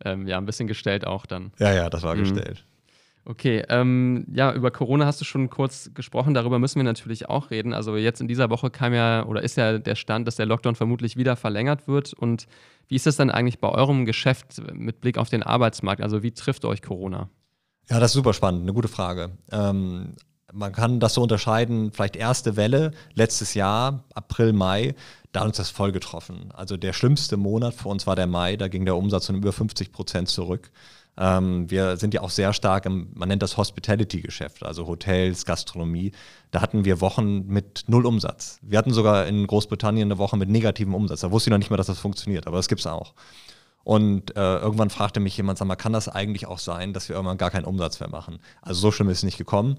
ähm, 0.03 0.27
ja, 0.27 0.37
ein 0.37 0.45
bisschen 0.45 0.67
gestellt 0.67 1.05
auch 1.05 1.27
dann. 1.27 1.51
Ja, 1.59 1.73
ja, 1.73 1.89
das 1.89 2.01
war 2.03 2.15
mhm. 2.15 2.19
gestellt. 2.21 2.65
Okay, 3.29 3.63
ähm, 3.69 4.25
ja, 4.33 4.51
über 4.53 4.71
Corona 4.71 5.05
hast 5.05 5.21
du 5.21 5.25
schon 5.25 5.51
kurz 5.51 5.91
gesprochen, 5.93 6.33
darüber 6.33 6.57
müssen 6.57 6.77
wir 6.79 6.83
natürlich 6.83 7.29
auch 7.29 7.51
reden. 7.51 7.75
Also 7.75 7.95
jetzt 7.95 8.21
in 8.21 8.27
dieser 8.27 8.49
Woche 8.49 8.71
kam 8.71 8.91
ja 8.91 9.23
oder 9.23 9.43
ist 9.43 9.55
ja 9.55 9.77
der 9.77 9.93
Stand, 9.93 10.27
dass 10.27 10.35
der 10.35 10.47
Lockdown 10.47 10.73
vermutlich 10.73 11.15
wieder 11.15 11.35
verlängert 11.35 11.87
wird. 11.87 12.13
Und 12.13 12.47
wie 12.87 12.95
ist 12.95 13.05
das 13.05 13.17
dann 13.17 13.29
eigentlich 13.29 13.59
bei 13.59 13.69
eurem 13.69 14.07
Geschäft 14.07 14.59
mit 14.73 14.99
Blick 14.99 15.19
auf 15.19 15.29
den 15.29 15.43
Arbeitsmarkt? 15.43 16.01
Also 16.01 16.23
wie 16.23 16.31
trifft 16.31 16.65
euch 16.65 16.81
Corona? 16.81 17.29
Ja, 17.87 17.99
das 17.99 18.09
ist 18.09 18.15
super 18.15 18.33
spannend, 18.33 18.63
eine 18.63 18.73
gute 18.73 18.87
Frage. 18.87 19.29
Ähm, 19.51 20.15
man 20.51 20.73
kann 20.73 20.99
das 20.99 21.13
so 21.13 21.21
unterscheiden, 21.21 21.91
vielleicht 21.91 22.15
erste 22.15 22.55
Welle 22.55 22.93
letztes 23.13 23.53
Jahr, 23.53 24.05
April, 24.15 24.53
Mai, 24.53 24.95
da 25.33 25.41
hat 25.41 25.47
uns 25.49 25.57
das 25.57 25.69
voll 25.69 25.91
getroffen. 25.91 26.51
Also 26.55 26.77
der 26.77 26.93
schlimmste 26.93 27.37
Monat 27.37 27.75
für 27.75 27.89
uns 27.89 28.07
war 28.07 28.15
der 28.15 28.25
Mai, 28.25 28.55
da 28.55 28.69
ging 28.69 28.85
der 28.85 28.95
Umsatz 28.95 29.29
um 29.29 29.35
über 29.35 29.53
50 29.53 29.91
Prozent 29.91 30.29
zurück. 30.29 30.71
Ähm, 31.19 31.69
wir 31.69 31.97
sind 31.97 32.13
ja 32.13 32.21
auch 32.21 32.29
sehr 32.29 32.53
stark 32.53 32.85
im, 32.85 33.09
man 33.13 33.27
nennt 33.27 33.43
das 33.43 33.57
Hospitality-Geschäft, 33.57 34.63
also 34.63 34.87
Hotels, 34.87 35.45
Gastronomie. 35.45 36.13
Da 36.49 36.61
hatten 36.61 36.85
wir 36.85 37.01
Wochen 37.01 37.45
mit 37.45 37.83
null 37.87 38.05
Umsatz. 38.05 38.57
Wir 38.61 38.77
hatten 38.77 38.93
sogar 38.93 39.27
in 39.27 39.45
Großbritannien 39.45 40.07
eine 40.07 40.17
Woche 40.17 40.37
mit 40.37 40.49
negativem 40.49 40.95
Umsatz. 40.95 41.19
Da 41.19 41.31
wusste 41.31 41.49
ich 41.49 41.51
noch 41.51 41.57
nicht 41.57 41.71
mal, 41.71 41.77
dass 41.77 41.87
das 41.87 41.99
funktioniert, 41.99 42.47
aber 42.47 42.55
das 42.55 42.69
gibt 42.69 42.79
es 42.79 42.87
auch. 42.87 43.13
Und 43.83 44.35
äh, 44.37 44.57
irgendwann 44.59 44.89
fragte 44.89 45.19
mich 45.19 45.35
jemand, 45.35 45.57
sag 45.59 45.67
mal, 45.67 45.75
kann 45.75 45.91
das 45.91 46.07
eigentlich 46.07 46.47
auch 46.47 46.59
sein, 46.59 46.93
dass 46.93 47.09
wir 47.09 47.17
irgendwann 47.17 47.37
gar 47.37 47.51
keinen 47.51 47.65
Umsatz 47.65 47.99
mehr 47.99 48.09
machen? 48.09 48.39
Also 48.61 48.79
so 48.79 48.91
schlimm 48.91 49.09
ist 49.09 49.17
es 49.19 49.23
nicht 49.23 49.37
gekommen. 49.37 49.77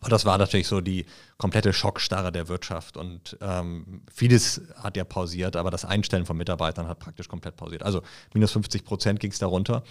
Aber 0.00 0.10
das 0.10 0.24
war 0.24 0.36
natürlich 0.36 0.68
so 0.68 0.80
die 0.80 1.06
komplette 1.38 1.72
Schockstarre 1.72 2.32
der 2.32 2.48
Wirtschaft. 2.48 2.96
Und 2.96 3.38
ähm, 3.40 4.02
vieles 4.12 4.62
hat 4.76 4.96
ja 4.96 5.04
pausiert, 5.04 5.56
aber 5.56 5.70
das 5.70 5.84
Einstellen 5.84 6.26
von 6.26 6.36
Mitarbeitern 6.36 6.88
hat 6.88 6.98
praktisch 6.98 7.28
komplett 7.28 7.56
pausiert. 7.56 7.82
Also 7.82 8.02
minus 8.34 8.52
50 8.52 8.84
Prozent 8.84 9.20
ging 9.20 9.30
es 9.30 9.38
darunter. 9.38 9.84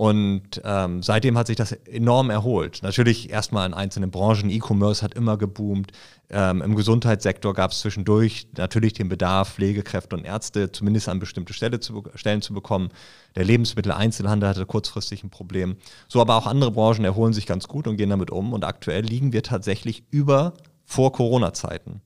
Und 0.00 0.62
ähm, 0.64 1.02
seitdem 1.02 1.36
hat 1.36 1.48
sich 1.48 1.56
das 1.56 1.72
enorm 1.72 2.30
erholt. 2.30 2.82
Natürlich 2.82 3.28
erstmal 3.28 3.66
in 3.66 3.74
einzelnen 3.74 4.10
Branchen. 4.10 4.48
E-Commerce 4.48 5.02
hat 5.02 5.12
immer 5.12 5.36
geboomt. 5.36 5.92
Ähm, 6.30 6.62
Im 6.62 6.74
Gesundheitssektor 6.74 7.52
gab 7.52 7.72
es 7.72 7.80
zwischendurch 7.80 8.46
natürlich 8.56 8.94
den 8.94 9.10
Bedarf, 9.10 9.56
Pflegekräfte 9.56 10.16
und 10.16 10.24
Ärzte 10.24 10.72
zumindest 10.72 11.10
an 11.10 11.18
bestimmte 11.18 11.52
Stelle 11.52 11.80
zu, 11.80 12.02
Stellen 12.14 12.40
zu 12.40 12.54
bekommen. 12.54 12.88
Der 13.36 13.44
Lebensmitteleinzelhandel 13.44 14.48
hatte 14.48 14.64
kurzfristig 14.64 15.22
ein 15.22 15.28
Problem. 15.28 15.76
So 16.08 16.22
aber 16.22 16.36
auch 16.36 16.46
andere 16.46 16.70
Branchen 16.70 17.04
erholen 17.04 17.34
sich 17.34 17.44
ganz 17.44 17.68
gut 17.68 17.86
und 17.86 17.98
gehen 17.98 18.08
damit 18.08 18.30
um. 18.30 18.54
Und 18.54 18.64
aktuell 18.64 19.04
liegen 19.04 19.34
wir 19.34 19.42
tatsächlich 19.42 20.04
über 20.10 20.54
vor 20.86 21.12
Corona-Zeiten. 21.12 22.00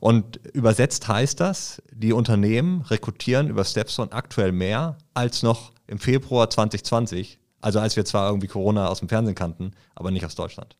Und 0.00 0.40
übersetzt 0.54 1.08
heißt 1.08 1.40
das, 1.40 1.82
die 1.92 2.14
Unternehmen 2.14 2.80
rekrutieren 2.80 3.48
über 3.48 3.66
Stepstone 3.66 4.12
aktuell 4.12 4.52
mehr 4.52 4.96
als 5.12 5.42
noch 5.42 5.73
im 5.86 5.98
Februar 5.98 6.50
2020, 6.50 7.38
also 7.60 7.80
als 7.80 7.96
wir 7.96 8.04
zwar 8.04 8.28
irgendwie 8.28 8.48
Corona 8.48 8.88
aus 8.88 9.00
dem 9.00 9.08
Fernsehen 9.08 9.34
kannten, 9.34 9.72
aber 9.94 10.10
nicht 10.10 10.24
aus 10.24 10.34
Deutschland. 10.34 10.76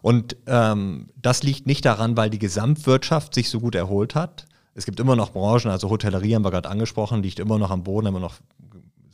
Und 0.00 0.36
ähm, 0.46 1.10
das 1.16 1.42
liegt 1.42 1.66
nicht 1.66 1.84
daran, 1.84 2.16
weil 2.16 2.30
die 2.30 2.38
Gesamtwirtschaft 2.38 3.34
sich 3.34 3.50
so 3.50 3.60
gut 3.60 3.74
erholt 3.74 4.14
hat. 4.14 4.46
Es 4.74 4.86
gibt 4.86 5.00
immer 5.00 5.16
noch 5.16 5.32
Branchen, 5.32 5.70
also 5.70 5.90
Hotellerie 5.90 6.34
haben 6.34 6.44
wir 6.44 6.52
gerade 6.52 6.70
angesprochen, 6.70 7.22
liegt 7.22 7.40
immer 7.40 7.58
noch 7.58 7.70
am 7.70 7.82
Boden, 7.82 8.06
immer 8.06 8.20
noch 8.20 8.34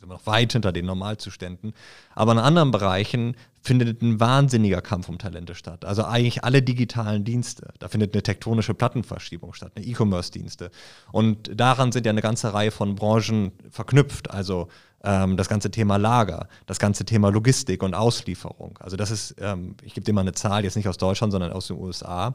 sind 0.05 0.11
wir 0.11 0.17
noch 0.17 0.27
weit 0.27 0.53
hinter 0.53 0.71
den 0.71 0.85
Normalzuständen. 0.85 1.73
Aber 2.13 2.33
in 2.33 2.37
anderen 2.37 2.69
Bereichen 2.69 3.35
findet 3.61 4.03
ein 4.03 4.19
wahnsinniger 4.19 4.81
Kampf 4.81 5.09
um 5.09 5.17
Talente 5.17 5.55
statt. 5.55 5.83
Also 5.83 6.03
eigentlich 6.03 6.43
alle 6.43 6.61
digitalen 6.61 7.23
Dienste. 7.23 7.73
Da 7.79 7.87
findet 7.87 8.13
eine 8.13 8.21
tektonische 8.21 8.75
Plattenverschiebung 8.75 9.53
statt, 9.53 9.71
eine 9.75 9.85
E-Commerce-Dienste. 9.85 10.69
Und 11.11 11.49
daran 11.59 11.91
sind 11.91 12.05
ja 12.05 12.11
eine 12.11 12.21
ganze 12.21 12.53
Reihe 12.53 12.69
von 12.69 12.93
Branchen 12.93 13.51
verknüpft. 13.71 14.29
Also 14.29 14.67
ähm, 15.05 15.37
das 15.37 15.47
ganze 15.47 15.71
Thema 15.71 15.97
Lager, 15.97 16.47
das 16.65 16.79
ganze 16.79 17.05
Thema 17.05 17.29
Logistik 17.29 17.83
und 17.83 17.93
Auslieferung. 17.93 18.77
Also 18.79 18.97
das 18.97 19.11
ist, 19.11 19.35
ähm, 19.39 19.75
ich 19.83 19.93
gebe 19.93 20.03
dir 20.03 20.13
mal 20.13 20.21
eine 20.21 20.33
Zahl, 20.33 20.63
jetzt 20.63 20.75
nicht 20.75 20.87
aus 20.87 20.97
Deutschland, 20.97 21.31
sondern 21.31 21.51
aus 21.51 21.67
den 21.67 21.77
USA. 21.77 22.33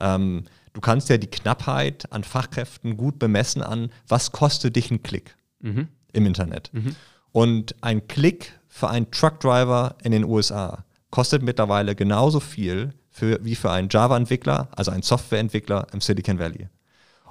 Ähm, 0.00 0.44
du 0.72 0.80
kannst 0.80 1.08
ja 1.08 1.18
die 1.18 1.26
Knappheit 1.26 2.10
an 2.12 2.24
Fachkräften 2.24 2.96
gut 2.96 3.18
bemessen 3.18 3.62
an, 3.62 3.90
was 4.08 4.32
kostet 4.32 4.76
dich 4.76 4.90
ein 4.90 5.02
Klick. 5.02 5.36
mhm. 5.64 5.88
im 6.12 6.26
Internet. 6.26 6.70
Mhm. 6.72 6.94
Und 7.32 7.74
ein 7.82 8.06
Klick 8.06 8.52
für 8.68 8.88
einen 8.88 9.10
Truckdriver 9.10 9.96
in 10.02 10.12
den 10.12 10.24
USA 10.24 10.84
kostet 11.10 11.42
mittlerweile 11.42 11.94
genauso 11.94 12.40
viel 12.40 12.92
für, 13.10 13.38
wie 13.44 13.54
für 13.54 13.70
einen 13.70 13.88
Java-Entwickler, 13.88 14.68
also 14.76 14.90
einen 14.90 15.02
Softwareentwickler 15.02 15.86
im 15.92 16.00
Silicon 16.00 16.38
Valley. 16.38 16.68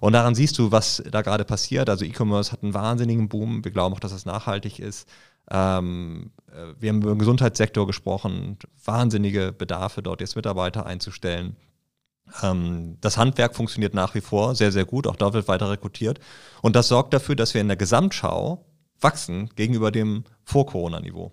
Und 0.04 0.12
daran 0.12 0.36
siehst 0.36 0.60
du, 0.60 0.70
was 0.70 1.02
da 1.10 1.22
gerade 1.22 1.46
passiert. 1.46 1.90
Also 1.90 2.04
E-Commerce 2.04 2.52
hat 2.52 2.62
einen 2.62 2.74
wahnsinnigen 2.74 3.30
Boom. 3.30 3.64
Wir 3.64 3.72
glauben 3.72 3.96
auch, 3.96 4.02
dass 4.02 4.12
es 4.12 4.26
nachhaltig 4.26 4.80
ist. 4.80 5.08
Ähm, 5.50 6.32
äh, 6.52 6.74
wir 6.78 6.90
haben 6.90 7.02
über 7.02 7.16
den 7.16 7.20
Gesundheitssektor 7.20 7.88
gesprochen, 7.88 8.58
wahnsinnige 8.84 9.54
Bedarfe, 9.54 10.04
dort 10.04 10.20
jetzt 10.20 10.36
Mitarbeiter 10.36 10.86
einzustellen. 10.86 11.56
Ähm, 12.42 12.98
das 13.00 13.16
Handwerk 13.16 13.56
funktioniert 13.56 13.94
nach 13.94 14.14
wie 14.14 14.20
vor 14.20 14.56
sehr, 14.56 14.74
sehr 14.74 14.84
gut. 14.84 15.08
Auch 15.08 15.16
dort 15.16 15.36
wird 15.36 15.48
weiter 15.48 15.72
rekrutiert. 15.72 16.20
Und 16.62 16.76
das 16.76 16.90
sorgt 16.90 17.14
dafür, 17.14 17.38
dass 17.38 17.54
wir 17.54 17.62
in 17.62 17.70
der 17.70 17.78
Gesamtschau 17.78 18.66
wachsen 19.00 19.52
gegenüber 19.56 19.90
dem 19.90 20.26
Vor-Corona-Niveau. 20.44 21.32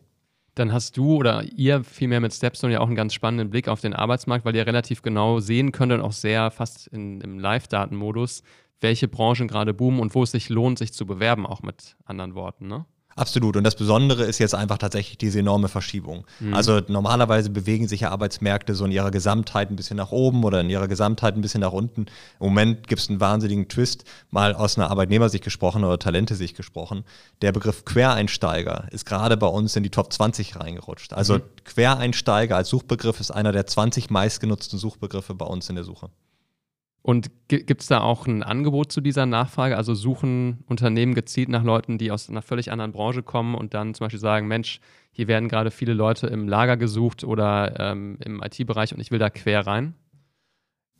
Dann 0.54 0.72
hast 0.72 0.96
du 0.96 1.14
oder 1.16 1.44
ihr 1.56 1.84
vielmehr 1.84 2.20
mit 2.20 2.32
Stepstone 2.32 2.72
ja 2.72 2.80
auch 2.80 2.86
einen 2.86 2.96
ganz 2.96 3.14
spannenden 3.14 3.50
Blick 3.50 3.68
auf 3.68 3.80
den 3.80 3.94
Arbeitsmarkt, 3.94 4.44
weil 4.44 4.56
ihr 4.56 4.66
relativ 4.66 5.02
genau 5.02 5.40
sehen 5.40 5.72
könnt 5.72 5.92
und 5.92 6.00
auch 6.00 6.12
sehr 6.12 6.50
fast 6.50 6.88
in, 6.88 7.20
im 7.20 7.38
Live-Datenmodus, 7.38 8.42
welche 8.80 9.08
Branchen 9.08 9.48
gerade 9.48 9.74
boomen 9.74 10.00
und 10.00 10.14
wo 10.14 10.22
es 10.22 10.32
sich 10.32 10.48
lohnt, 10.48 10.78
sich 10.78 10.92
zu 10.92 11.06
bewerben, 11.06 11.46
auch 11.46 11.62
mit 11.62 11.96
anderen 12.04 12.34
Worten. 12.34 12.66
Ne? 12.66 12.84
Absolut. 13.20 13.58
Und 13.58 13.64
das 13.64 13.74
Besondere 13.74 14.24
ist 14.24 14.38
jetzt 14.38 14.54
einfach 14.54 14.78
tatsächlich 14.78 15.18
diese 15.18 15.40
enorme 15.40 15.68
Verschiebung. 15.68 16.24
Mhm. 16.40 16.54
Also 16.54 16.80
normalerweise 16.88 17.50
bewegen 17.50 17.86
sich 17.86 18.00
ja 18.00 18.10
Arbeitsmärkte 18.12 18.74
so 18.74 18.86
in 18.86 18.92
ihrer 18.92 19.10
Gesamtheit 19.10 19.70
ein 19.70 19.76
bisschen 19.76 19.98
nach 19.98 20.10
oben 20.10 20.42
oder 20.42 20.62
in 20.62 20.70
ihrer 20.70 20.88
Gesamtheit 20.88 21.36
ein 21.36 21.42
bisschen 21.42 21.60
nach 21.60 21.72
unten. 21.72 22.06
Im 22.40 22.46
Moment 22.46 22.88
gibt 22.88 23.02
es 23.02 23.10
einen 23.10 23.20
wahnsinnigen 23.20 23.68
Twist, 23.68 24.04
mal 24.30 24.54
aus 24.54 24.78
einer 24.78 24.90
Arbeitnehmersicht 24.90 25.44
gesprochen 25.44 25.84
oder 25.84 25.98
Talente-Sicht 25.98 26.56
gesprochen. 26.56 27.04
Der 27.42 27.52
Begriff 27.52 27.84
Quereinsteiger 27.84 28.88
ist 28.90 29.04
gerade 29.04 29.36
bei 29.36 29.48
uns 29.48 29.76
in 29.76 29.82
die 29.82 29.90
Top 29.90 30.10
20 30.10 30.56
reingerutscht. 30.56 31.12
Also 31.12 31.34
mhm. 31.34 31.42
Quereinsteiger 31.64 32.56
als 32.56 32.70
Suchbegriff 32.70 33.20
ist 33.20 33.32
einer 33.32 33.52
der 33.52 33.66
20 33.66 34.08
meistgenutzten 34.08 34.78
Suchbegriffe 34.78 35.34
bei 35.34 35.44
uns 35.44 35.68
in 35.68 35.74
der 35.74 35.84
Suche. 35.84 36.08
Und 37.02 37.30
gibt 37.48 37.80
es 37.80 37.86
da 37.86 38.00
auch 38.00 38.26
ein 38.26 38.42
Angebot 38.42 38.92
zu 38.92 39.00
dieser 39.00 39.24
Nachfrage? 39.24 39.76
Also 39.76 39.94
suchen 39.94 40.64
Unternehmen 40.66 41.14
gezielt 41.14 41.48
nach 41.48 41.64
Leuten, 41.64 41.96
die 41.96 42.10
aus 42.10 42.28
einer 42.28 42.42
völlig 42.42 42.70
anderen 42.70 42.92
Branche 42.92 43.22
kommen 43.22 43.54
und 43.54 43.72
dann 43.72 43.94
zum 43.94 44.04
Beispiel 44.04 44.20
sagen, 44.20 44.48
Mensch, 44.48 44.80
hier 45.12 45.26
werden 45.26 45.48
gerade 45.48 45.70
viele 45.70 45.94
Leute 45.94 46.26
im 46.26 46.46
Lager 46.46 46.76
gesucht 46.76 47.24
oder 47.24 47.74
ähm, 47.80 48.18
im 48.24 48.42
IT-Bereich 48.42 48.92
und 48.92 49.00
ich 49.00 49.10
will 49.10 49.18
da 49.18 49.30
quer 49.30 49.66
rein? 49.66 49.94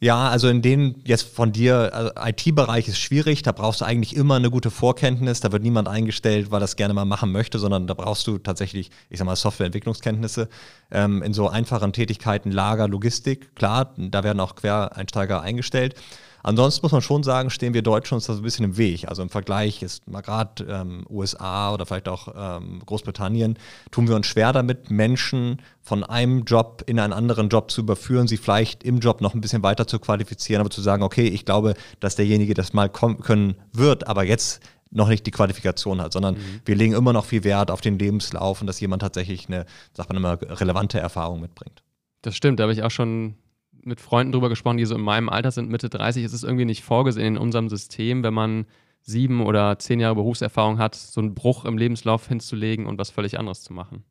Ja, 0.03 0.31
also 0.31 0.49
in 0.49 0.63
denen 0.63 1.03
jetzt 1.05 1.29
von 1.29 1.53
dir, 1.53 1.93
also 1.93 2.11
IT-Bereich 2.17 2.89
ist 2.89 2.99
schwierig, 2.99 3.43
da 3.43 3.53
brauchst 3.53 3.83
du 3.83 3.85
eigentlich 3.85 4.17
immer 4.17 4.37
eine 4.37 4.51
gute 4.51 4.71
Vorkenntnis, 4.71 5.41
da 5.41 5.53
wird 5.53 5.63
niemand 5.63 5.89
eingestellt, 5.89 6.51
weil 6.51 6.59
das 6.59 6.77
gerne 6.77 6.95
mal 6.95 7.05
machen 7.05 7.33
möchte, 7.33 7.59
sondern 7.59 7.87
da 7.87 7.93
brauchst 7.93 8.27
du 8.27 8.39
tatsächlich, 8.39 8.91
ich 9.11 9.19
sag 9.19 9.27
mal, 9.27 9.37
Softwareentwicklungskenntnisse. 9.37 10.49
Ähm, 10.91 11.23
in 11.23 11.35
so 11.35 11.51
einfachen 11.51 11.93
Tätigkeiten, 11.93 12.51
Lager, 12.51 12.89
Logistik, 12.89 13.55
klar, 13.55 13.93
da 13.99 14.25
werden 14.25 14.41
auch 14.41 14.55
Quereinsteiger 14.55 15.43
eingestellt. 15.43 15.95
Ansonsten 16.43 16.85
muss 16.85 16.93
man 16.93 17.03
schon 17.03 17.23
sagen, 17.23 17.51
stehen 17.51 17.75
wir 17.75 17.83
Deutschen 17.83 18.15
uns 18.15 18.27
da 18.27 18.35
so 18.35 18.41
ein 18.41 18.43
bisschen 18.43 18.65
im 18.65 18.77
Weg. 18.77 19.09
Also 19.09 19.23
im 19.23 19.29
Vergleich 19.29 19.83
ist 19.83 20.09
mal 20.09 20.21
gerade 20.21 20.65
ähm, 20.69 21.05
USA 21.09 21.73
oder 21.73 21.87
vielleicht 21.87 22.09
auch 22.09 22.29
ähm, 22.35 22.81
Großbritannien, 22.85 23.59
tun 23.91 24.09
wir 24.09 24.17
uns 24.17 24.27
schwer 24.27 24.53
damit, 24.53 24.91
Menschen 24.91 25.61
von 25.83 26.05
einem 26.05 26.45
Job 26.45 26.85
in 26.87 26.99
einen 26.99 27.13
anderen 27.13 27.49
Job 27.49 27.71
zu 27.71 27.83
überführen, 27.83 28.29
sie 28.29 28.37
vielleicht 28.37 28.85
im 28.85 29.01
Job 29.01 29.21
noch 29.21 29.35
ein 29.35 29.41
bisschen 29.41 29.63
weiter 29.63 29.87
zu 29.87 29.99
qualifizieren, 29.99 30.61
aber 30.61 30.71
zu 30.71 30.81
sagen, 30.81 31.03
okay, 31.03 31.27
ich 31.27 31.45
glaube, 31.45 31.75
dass 32.01 32.17
derjenige 32.17 32.55
das 32.55 32.73
mal 32.73 32.89
können 32.89 33.57
wird, 33.73 34.07
aber 34.07 34.25
jetzt 34.25 34.61
noch 34.91 35.09
nicht 35.09 35.27
die 35.27 35.31
Qualifikation 35.31 36.01
hat, 36.01 36.13
sondern 36.13 36.35
mhm. 36.35 36.61
wir 36.65 36.75
legen 36.75 36.95
immer 36.95 37.13
noch 37.13 37.25
viel 37.25 37.45
Wert 37.45 37.71
auf 37.71 37.81
den 37.81 37.99
Lebenslauf 37.99 38.61
und 38.61 38.67
dass 38.67 38.81
jemand 38.81 39.03
tatsächlich 39.03 39.49
eine, 39.49 39.67
sagt 39.95 40.09
man 40.09 40.17
immer, 40.17 40.39
relevante 40.43 40.99
Erfahrung 40.99 41.41
mitbringt. 41.41 41.83
Das 42.23 42.37
stimmt, 42.37 42.61
da 42.61 42.65
habe 42.65 42.73
ich 42.73 42.83
auch 42.83 42.91
schon 42.91 43.37
mit 43.85 44.01
Freunden 44.01 44.33
drüber 44.33 44.49
gesprochen, 44.49 44.77
die 44.77 44.85
so 44.85 44.95
in 44.95 45.01
meinem 45.01 45.29
Alter 45.29 45.51
sind, 45.51 45.71
Mitte 45.71 45.89
30, 45.89 46.25
ist 46.25 46.33
es 46.33 46.45
irgendwie 46.45 46.65
nicht 46.65 46.83
vorgesehen 46.83 47.37
in 47.37 47.43
unserem 47.43 47.69
System, 47.69 48.23
wenn 48.23 48.35
man 48.35 48.67
sieben 49.03 49.41
oder 49.41 49.79
zehn 49.79 50.01
Jahre 50.01 50.15
Berufserfahrung 50.15 50.79
hat, 50.79 50.95
so 50.95 51.21
einen 51.21 51.35
Bruch 51.35 51.65
im 51.65 51.79
Lebenslauf 51.79 52.29
hinzulegen 52.29 52.87
und 52.87 52.99
was 52.99 53.11
völlig 53.11 53.39
anderes 53.39 53.63
zu 53.63 53.73
machen. 53.73 54.05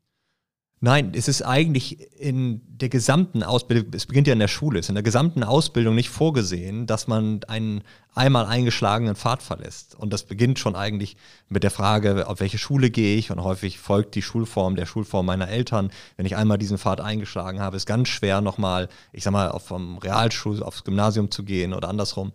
Nein, 0.81 1.11
es 1.13 1.27
ist 1.27 1.41
eigentlich 1.41 1.99
in 2.17 2.61
der 2.69 2.87
gesamten 2.87 3.43
Ausbildung, 3.43 3.91
es 3.93 4.05
beginnt 4.05 4.27
ja 4.27 4.33
in 4.33 4.39
der 4.39 4.47
Schule, 4.47 4.79
es 4.79 4.85
ist 4.85 4.89
in 4.89 4.95
der 4.95 5.03
gesamten 5.03 5.43
Ausbildung 5.43 5.93
nicht 5.93 6.07
vorgesehen, 6.07 6.87
dass 6.87 7.05
man 7.05 7.41
einen 7.49 7.81
einmal 8.15 8.45
eingeschlagenen 8.45 9.17
Pfad 9.17 9.43
verlässt. 9.43 9.95
Und 9.95 10.13
das 10.13 10.23
beginnt 10.23 10.57
schon 10.57 10.77
eigentlich 10.77 11.17
mit 11.49 11.63
der 11.63 11.71
Frage, 11.71 12.29
auf 12.29 12.39
welche 12.39 12.57
Schule 12.57 12.91
gehe 12.91 13.17
ich? 13.17 13.29
Und 13.29 13.43
häufig 13.43 13.77
folgt 13.77 14.15
die 14.15 14.21
Schulform 14.21 14.77
der 14.77 14.85
Schulform 14.85 15.25
meiner 15.25 15.49
Eltern. 15.49 15.91
Wenn 16.15 16.25
ich 16.25 16.37
einmal 16.37 16.57
diesen 16.57 16.77
Pfad 16.77 17.01
eingeschlagen 17.01 17.59
habe, 17.59 17.75
ist 17.75 17.85
ganz 17.85 18.07
schwer 18.07 18.39
nochmal, 18.39 18.87
ich 19.11 19.25
sag 19.25 19.31
mal, 19.31 19.51
vom 19.59 19.97
Realschul 19.97 20.63
aufs 20.63 20.85
Gymnasium 20.85 21.29
zu 21.29 21.43
gehen 21.43 21.73
oder 21.73 21.89
andersrum. 21.89 22.31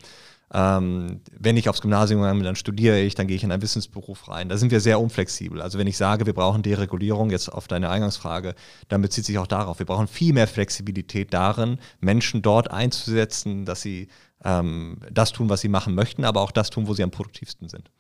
Ähm, 0.57 1.21
wenn 1.37 1.57
ich 1.57 1.69
aufs 1.69 1.83
Gymnasium 1.83 2.23
gehe, 2.23 2.43
dann 2.45 2.55
studiere 2.55 3.01
ich, 3.01 3.17
dann 3.17 3.27
gehe 3.27 3.37
ich 3.37 3.43
in 3.43 3.51
einen 3.51 3.61
Wissensberuf 3.61 4.29
rein. 4.29 4.49
Da 4.49 4.57
sind 4.57 4.71
wir 4.71 4.79
sehr 4.79 5.01
unflexibel. 5.01 5.61
Also 5.61 5.81
wenn 5.81 5.89
ich 5.89 5.97
sage, 5.97 6.27
wir 6.27 6.33
brauchen 6.33 6.63
Deregulierung, 6.63 7.31
jetzt 7.31 7.49
auf 7.49 7.67
deine 7.67 7.91
Eingangsfrage, 7.91 8.55
dann 8.89 9.03
bezieht 9.03 9.25
sich 9.25 9.37
auch 9.39 9.49
darauf. 9.49 9.81
Wir 9.81 9.87
brauchen 9.87 10.07
viel 10.07 10.33
mehr 10.33 10.47
Flexibilität 10.47 11.35
darin, 11.35 11.79
Menschen 12.01 12.41
dort 12.41 12.71
einzusetzen, 12.71 13.65
dass 13.65 13.83
sie 13.83 14.07
ähm, 14.45 14.99
das 15.11 15.33
tun, 15.33 15.49
was 15.49 15.61
sie 15.61 15.69
machen 15.69 15.97
möchten, 15.97 16.25
aber 16.25 16.41
auch 16.41 16.53
das 16.53 16.71
tun, 16.71 16.87
wo 16.87 16.95
sie 16.95 17.03
am 17.03 17.11
produktivsten 17.11 17.69
sind. 17.69 17.91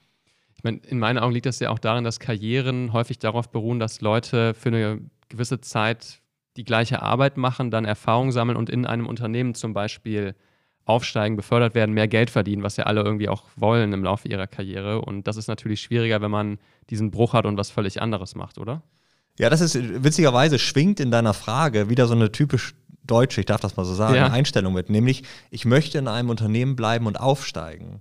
Ich 0.56 0.62
meine, 0.62 0.78
in 0.86 1.00
meinen 1.00 1.18
Augen 1.18 1.32
liegt 1.32 1.46
das 1.46 1.58
ja 1.58 1.70
auch 1.70 1.80
darin, 1.80 2.04
dass 2.04 2.20
Karrieren 2.20 2.92
häufig 2.92 3.18
darauf 3.18 3.50
beruhen, 3.50 3.80
dass 3.80 4.00
Leute 4.00 4.54
für 4.54 4.68
eine 4.68 5.00
gewisse 5.28 5.60
Zeit 5.60 6.20
die 6.56 6.64
gleiche 6.64 7.02
Arbeit 7.02 7.36
machen, 7.36 7.72
dann 7.72 7.84
Erfahrung 7.84 8.30
sammeln 8.30 8.56
und 8.56 8.70
in 8.70 8.86
einem 8.86 9.08
Unternehmen 9.08 9.54
zum 9.54 9.74
Beispiel 9.74 10.36
aufsteigen, 10.84 11.36
befördert 11.36 11.74
werden, 11.74 11.94
mehr 11.94 12.08
Geld 12.08 12.30
verdienen, 12.30 12.62
was 12.62 12.76
ja 12.76 12.84
alle 12.84 13.02
irgendwie 13.02 13.28
auch 13.28 13.44
wollen 13.56 13.92
im 13.92 14.04
Laufe 14.04 14.28
ihrer 14.28 14.46
Karriere. 14.46 15.00
Und 15.00 15.26
das 15.26 15.36
ist 15.36 15.48
natürlich 15.48 15.80
schwieriger, 15.80 16.20
wenn 16.20 16.30
man 16.30 16.58
diesen 16.90 17.10
Bruch 17.10 17.32
hat 17.32 17.46
und 17.46 17.56
was 17.56 17.70
völlig 17.70 18.02
anderes 18.02 18.34
macht, 18.34 18.58
oder? 18.58 18.82
Ja, 19.38 19.50
das 19.50 19.60
ist 19.60 20.04
witzigerweise 20.04 20.58
schwingt 20.58 21.00
in 21.00 21.10
deiner 21.10 21.34
Frage 21.34 21.88
wieder 21.88 22.06
so 22.06 22.14
eine 22.14 22.30
typisch 22.30 22.74
deutsche, 23.02 23.40
ich 23.40 23.46
darf 23.46 23.60
das 23.60 23.76
mal 23.76 23.84
so 23.84 23.94
sagen, 23.94 24.14
ja. 24.14 24.26
Einstellung 24.30 24.72
mit, 24.74 24.90
nämlich 24.90 25.24
ich 25.50 25.64
möchte 25.64 25.98
in 25.98 26.08
einem 26.08 26.30
Unternehmen 26.30 26.76
bleiben 26.76 27.06
und 27.06 27.20
aufsteigen. 27.20 28.00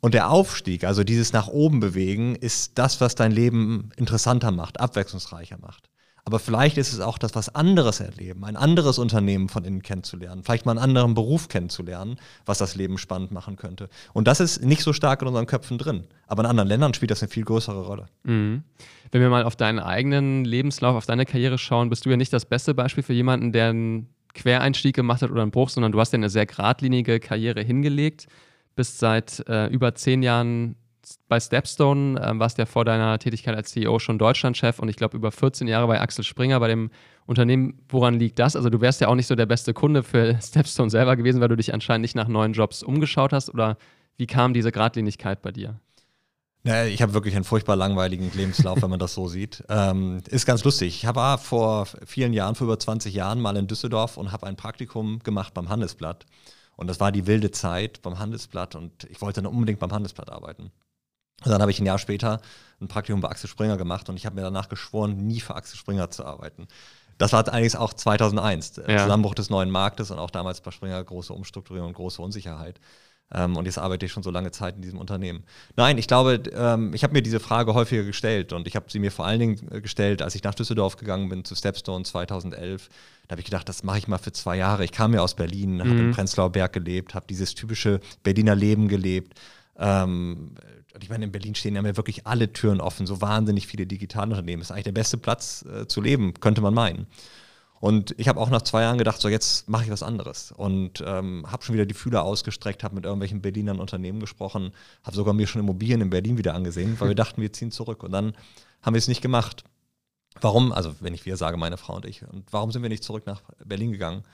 Und 0.00 0.12
der 0.12 0.30
Aufstieg, 0.30 0.84
also 0.84 1.02
dieses 1.02 1.32
nach 1.32 1.48
oben 1.48 1.80
bewegen, 1.80 2.36
ist 2.36 2.78
das, 2.78 3.00
was 3.00 3.14
dein 3.14 3.32
Leben 3.32 3.90
interessanter 3.96 4.50
macht, 4.50 4.78
abwechslungsreicher 4.78 5.56
macht. 5.58 5.88
Aber 6.26 6.38
vielleicht 6.38 6.78
ist 6.78 6.94
es 6.94 7.00
auch 7.00 7.18
das, 7.18 7.34
was 7.34 7.54
anderes 7.54 8.00
erleben, 8.00 8.44
ein 8.44 8.56
anderes 8.56 8.98
Unternehmen 8.98 9.50
von 9.50 9.62
innen 9.64 9.82
kennenzulernen, 9.82 10.42
vielleicht 10.42 10.64
mal 10.64 10.72
einen 10.72 10.80
anderen 10.80 11.12
Beruf 11.12 11.48
kennenzulernen, 11.48 12.16
was 12.46 12.58
das 12.58 12.76
Leben 12.76 12.96
spannend 12.96 13.30
machen 13.30 13.56
könnte. 13.56 13.90
Und 14.14 14.26
das 14.26 14.40
ist 14.40 14.64
nicht 14.64 14.82
so 14.82 14.94
stark 14.94 15.20
in 15.20 15.28
unseren 15.28 15.44
Köpfen 15.44 15.76
drin. 15.76 16.04
Aber 16.26 16.42
in 16.42 16.48
anderen 16.48 16.68
Ländern 16.68 16.94
spielt 16.94 17.10
das 17.10 17.22
eine 17.22 17.28
viel 17.28 17.44
größere 17.44 17.82
Rolle. 17.82 18.06
Mhm. 18.22 18.62
Wenn 19.10 19.20
wir 19.20 19.28
mal 19.28 19.44
auf 19.44 19.54
deinen 19.54 19.78
eigenen 19.78 20.46
Lebenslauf, 20.46 20.96
auf 20.96 21.04
deine 21.04 21.26
Karriere 21.26 21.58
schauen, 21.58 21.90
bist 21.90 22.06
du 22.06 22.10
ja 22.10 22.16
nicht 22.16 22.32
das 22.32 22.46
beste 22.46 22.72
Beispiel 22.72 23.02
für 23.02 23.12
jemanden, 23.12 23.52
der 23.52 23.68
einen 23.68 24.08
Quereinstieg 24.32 24.96
gemacht 24.96 25.20
hat 25.20 25.30
oder 25.30 25.42
einen 25.42 25.50
Bruch, 25.50 25.68
sondern 25.68 25.92
du 25.92 26.00
hast 26.00 26.12
ja 26.12 26.16
eine 26.16 26.30
sehr 26.30 26.46
geradlinige 26.46 27.20
Karriere 27.20 27.60
hingelegt, 27.60 28.28
bist 28.76 28.98
seit 28.98 29.46
äh, 29.46 29.66
über 29.66 29.94
zehn 29.94 30.22
Jahren 30.22 30.76
bei 31.28 31.40
Stepstone 31.40 32.20
ähm, 32.22 32.38
warst 32.38 32.58
ja 32.58 32.66
vor 32.66 32.84
deiner 32.84 33.18
Tätigkeit 33.18 33.54
als 33.54 33.70
CEO 33.70 33.98
schon 33.98 34.18
Deutschlandchef 34.18 34.78
und 34.78 34.88
ich 34.88 34.96
glaube 34.96 35.16
über 35.16 35.32
14 35.32 35.66
Jahre 35.68 35.86
bei 35.86 36.00
Axel 36.00 36.24
Springer, 36.24 36.60
bei 36.60 36.68
dem 36.68 36.90
Unternehmen. 37.26 37.80
Woran 37.88 38.18
liegt 38.18 38.38
das? 38.38 38.56
Also 38.56 38.70
du 38.70 38.80
wärst 38.80 39.00
ja 39.00 39.08
auch 39.08 39.14
nicht 39.14 39.26
so 39.26 39.34
der 39.34 39.46
beste 39.46 39.74
Kunde 39.74 40.02
für 40.02 40.38
Stepstone 40.42 40.90
selber 40.90 41.16
gewesen, 41.16 41.40
weil 41.40 41.48
du 41.48 41.56
dich 41.56 41.74
anscheinend 41.74 42.02
nicht 42.02 42.14
nach 42.14 42.28
neuen 42.28 42.52
Jobs 42.52 42.82
umgeschaut 42.82 43.32
hast 43.32 43.50
oder 43.50 43.76
wie 44.16 44.26
kam 44.26 44.54
diese 44.54 44.72
Gradlinigkeit 44.72 45.42
bei 45.42 45.50
dir? 45.50 45.80
Ja, 46.66 46.86
ich 46.86 47.02
habe 47.02 47.12
wirklich 47.12 47.34
einen 47.34 47.44
furchtbar 47.44 47.76
langweiligen 47.76 48.30
Lebenslauf, 48.32 48.80
wenn 48.80 48.88
man 48.88 48.98
das 48.98 49.12
so 49.12 49.28
sieht. 49.28 49.62
Ähm, 49.68 50.22
ist 50.28 50.46
ganz 50.46 50.64
lustig. 50.64 51.04
Ich 51.04 51.14
war 51.14 51.36
vor 51.36 51.86
vielen 52.06 52.32
Jahren, 52.32 52.54
vor 52.54 52.66
über 52.66 52.78
20 52.78 53.12
Jahren 53.12 53.40
mal 53.40 53.56
in 53.56 53.66
Düsseldorf 53.66 54.16
und 54.16 54.32
habe 54.32 54.46
ein 54.46 54.56
Praktikum 54.56 55.18
gemacht 55.18 55.52
beim 55.52 55.68
Handelsblatt. 55.68 56.24
Und 56.76 56.88
das 56.88 57.00
war 57.00 57.12
die 57.12 57.26
wilde 57.26 57.50
Zeit 57.50 58.00
beim 58.02 58.18
Handelsblatt 58.18 58.74
und 58.74 59.04
ich 59.04 59.20
wollte 59.20 59.42
dann 59.42 59.52
unbedingt 59.52 59.78
beim 59.78 59.92
Handelsblatt 59.92 60.30
arbeiten. 60.30 60.72
Und 61.44 61.50
dann 61.50 61.60
habe 61.60 61.70
ich 61.70 61.80
ein 61.80 61.86
Jahr 61.86 61.98
später 61.98 62.40
ein 62.80 62.88
Praktikum 62.88 63.20
bei 63.20 63.28
Axel 63.28 63.48
Springer 63.48 63.76
gemacht 63.76 64.08
und 64.08 64.16
ich 64.16 64.26
habe 64.26 64.36
mir 64.36 64.42
danach 64.42 64.68
geschworen, 64.68 65.16
nie 65.16 65.40
für 65.40 65.54
Axel 65.54 65.78
Springer 65.78 66.10
zu 66.10 66.24
arbeiten. 66.24 66.66
Das 67.18 67.32
war 67.32 67.46
allerdings 67.46 67.76
auch 67.76 67.94
2001, 67.94 68.72
der 68.72 68.90
ja. 68.90 69.02
Zusammenbruch 69.02 69.34
des 69.34 69.50
neuen 69.50 69.70
Marktes 69.70 70.10
und 70.10 70.18
auch 70.18 70.30
damals 70.30 70.60
bei 70.60 70.70
Springer 70.70 71.02
große 71.02 71.32
Umstrukturierung 71.32 71.88
und 71.88 71.94
große 71.94 72.20
Unsicherheit. 72.20 72.80
Ähm, 73.32 73.56
und 73.56 73.64
jetzt 73.66 73.78
arbeite 73.78 74.04
ich 74.04 74.12
schon 74.12 74.22
so 74.22 74.30
lange 74.30 74.50
Zeit 74.50 74.76
in 74.76 74.82
diesem 74.82 74.98
Unternehmen. 74.98 75.44
Nein, 75.76 75.96
ich 75.96 76.06
glaube, 76.06 76.42
ähm, 76.52 76.92
ich 76.92 77.02
habe 77.04 77.14
mir 77.14 77.22
diese 77.22 77.40
Frage 77.40 77.74
häufiger 77.74 78.02
gestellt 78.02 78.52
und 78.52 78.66
ich 78.66 78.76
habe 78.76 78.86
sie 78.90 78.98
mir 78.98 79.10
vor 79.10 79.26
allen 79.26 79.40
Dingen 79.40 79.68
äh, 79.70 79.80
gestellt, 79.80 80.22
als 80.22 80.34
ich 80.34 80.42
nach 80.42 80.54
Düsseldorf 80.54 80.96
gegangen 80.96 81.28
bin 81.28 81.44
zu 81.44 81.54
Stepstone 81.54 82.04
2011. 82.04 82.88
Da 83.26 83.32
habe 83.32 83.40
ich 83.40 83.46
gedacht, 83.46 83.68
das 83.68 83.82
mache 83.82 83.98
ich 83.98 84.08
mal 84.08 84.18
für 84.18 84.32
zwei 84.32 84.56
Jahre. 84.56 84.84
Ich 84.84 84.92
kam 84.92 85.14
ja 85.14 85.20
aus 85.20 85.34
Berlin, 85.34 85.76
mhm. 85.76 85.80
habe 85.80 85.90
im 85.90 86.10
Prenzlauer 86.12 86.50
Berg 86.50 86.74
gelebt, 86.74 87.14
habe 87.14 87.26
dieses 87.28 87.54
typische 87.54 88.00
Berliner 88.22 88.54
Leben 88.54 88.88
gelebt 88.88 89.38
Ähm, 89.76 90.54
ich 91.00 91.08
meine, 91.08 91.24
in 91.24 91.32
Berlin 91.32 91.54
stehen 91.54 91.74
ja 91.74 91.96
wirklich 91.96 92.26
alle 92.26 92.52
Türen 92.52 92.80
offen, 92.80 93.06
so 93.06 93.20
wahnsinnig 93.20 93.66
viele 93.66 93.86
Digitalunternehmen. 93.86 94.60
Das 94.60 94.68
ist 94.68 94.72
eigentlich 94.72 94.84
der 94.84 94.92
beste 94.92 95.18
Platz 95.18 95.64
äh, 95.64 95.86
zu 95.86 96.00
leben, 96.00 96.34
könnte 96.34 96.60
man 96.60 96.74
meinen. 96.74 97.06
Und 97.80 98.14
ich 98.18 98.28
habe 98.28 98.40
auch 98.40 98.48
nach 98.48 98.62
zwei 98.62 98.82
Jahren 98.82 98.96
gedacht, 98.96 99.20
so 99.20 99.28
jetzt 99.28 99.68
mache 99.68 99.84
ich 99.84 99.90
was 99.90 100.02
anderes. 100.02 100.52
Und 100.52 101.02
ähm, 101.06 101.44
habe 101.50 101.62
schon 101.62 101.74
wieder 101.74 101.84
die 101.84 101.94
Fühler 101.94 102.22
ausgestreckt, 102.22 102.82
habe 102.82 102.94
mit 102.94 103.04
irgendwelchen 103.04 103.42
Berlinern 103.42 103.80
Unternehmen 103.80 104.20
gesprochen, 104.20 104.72
habe 105.02 105.16
sogar 105.16 105.34
mir 105.34 105.46
schon 105.46 105.60
Immobilien 105.60 106.00
in 106.00 106.10
Berlin 106.10 106.38
wieder 106.38 106.54
angesehen, 106.54 106.98
weil 106.98 107.08
wir 107.08 107.14
dachten, 107.14 107.42
wir 107.42 107.52
ziehen 107.52 107.70
zurück. 107.70 108.02
Und 108.02 108.12
dann 108.12 108.34
haben 108.80 108.94
wir 108.94 108.98
es 108.98 109.08
nicht 109.08 109.20
gemacht. 109.20 109.64
Warum? 110.40 110.72
Also 110.72 110.94
wenn 111.00 111.12
ich 111.14 111.26
wir 111.26 111.36
sage, 111.36 111.56
meine 111.56 111.76
Frau 111.76 111.96
und 111.96 112.06
ich. 112.06 112.22
Und 112.22 112.44
warum 112.52 112.72
sind 112.72 112.82
wir 112.82 112.88
nicht 112.88 113.04
zurück 113.04 113.26
nach 113.26 113.42
Berlin 113.64 113.92
gegangen? 113.92 114.24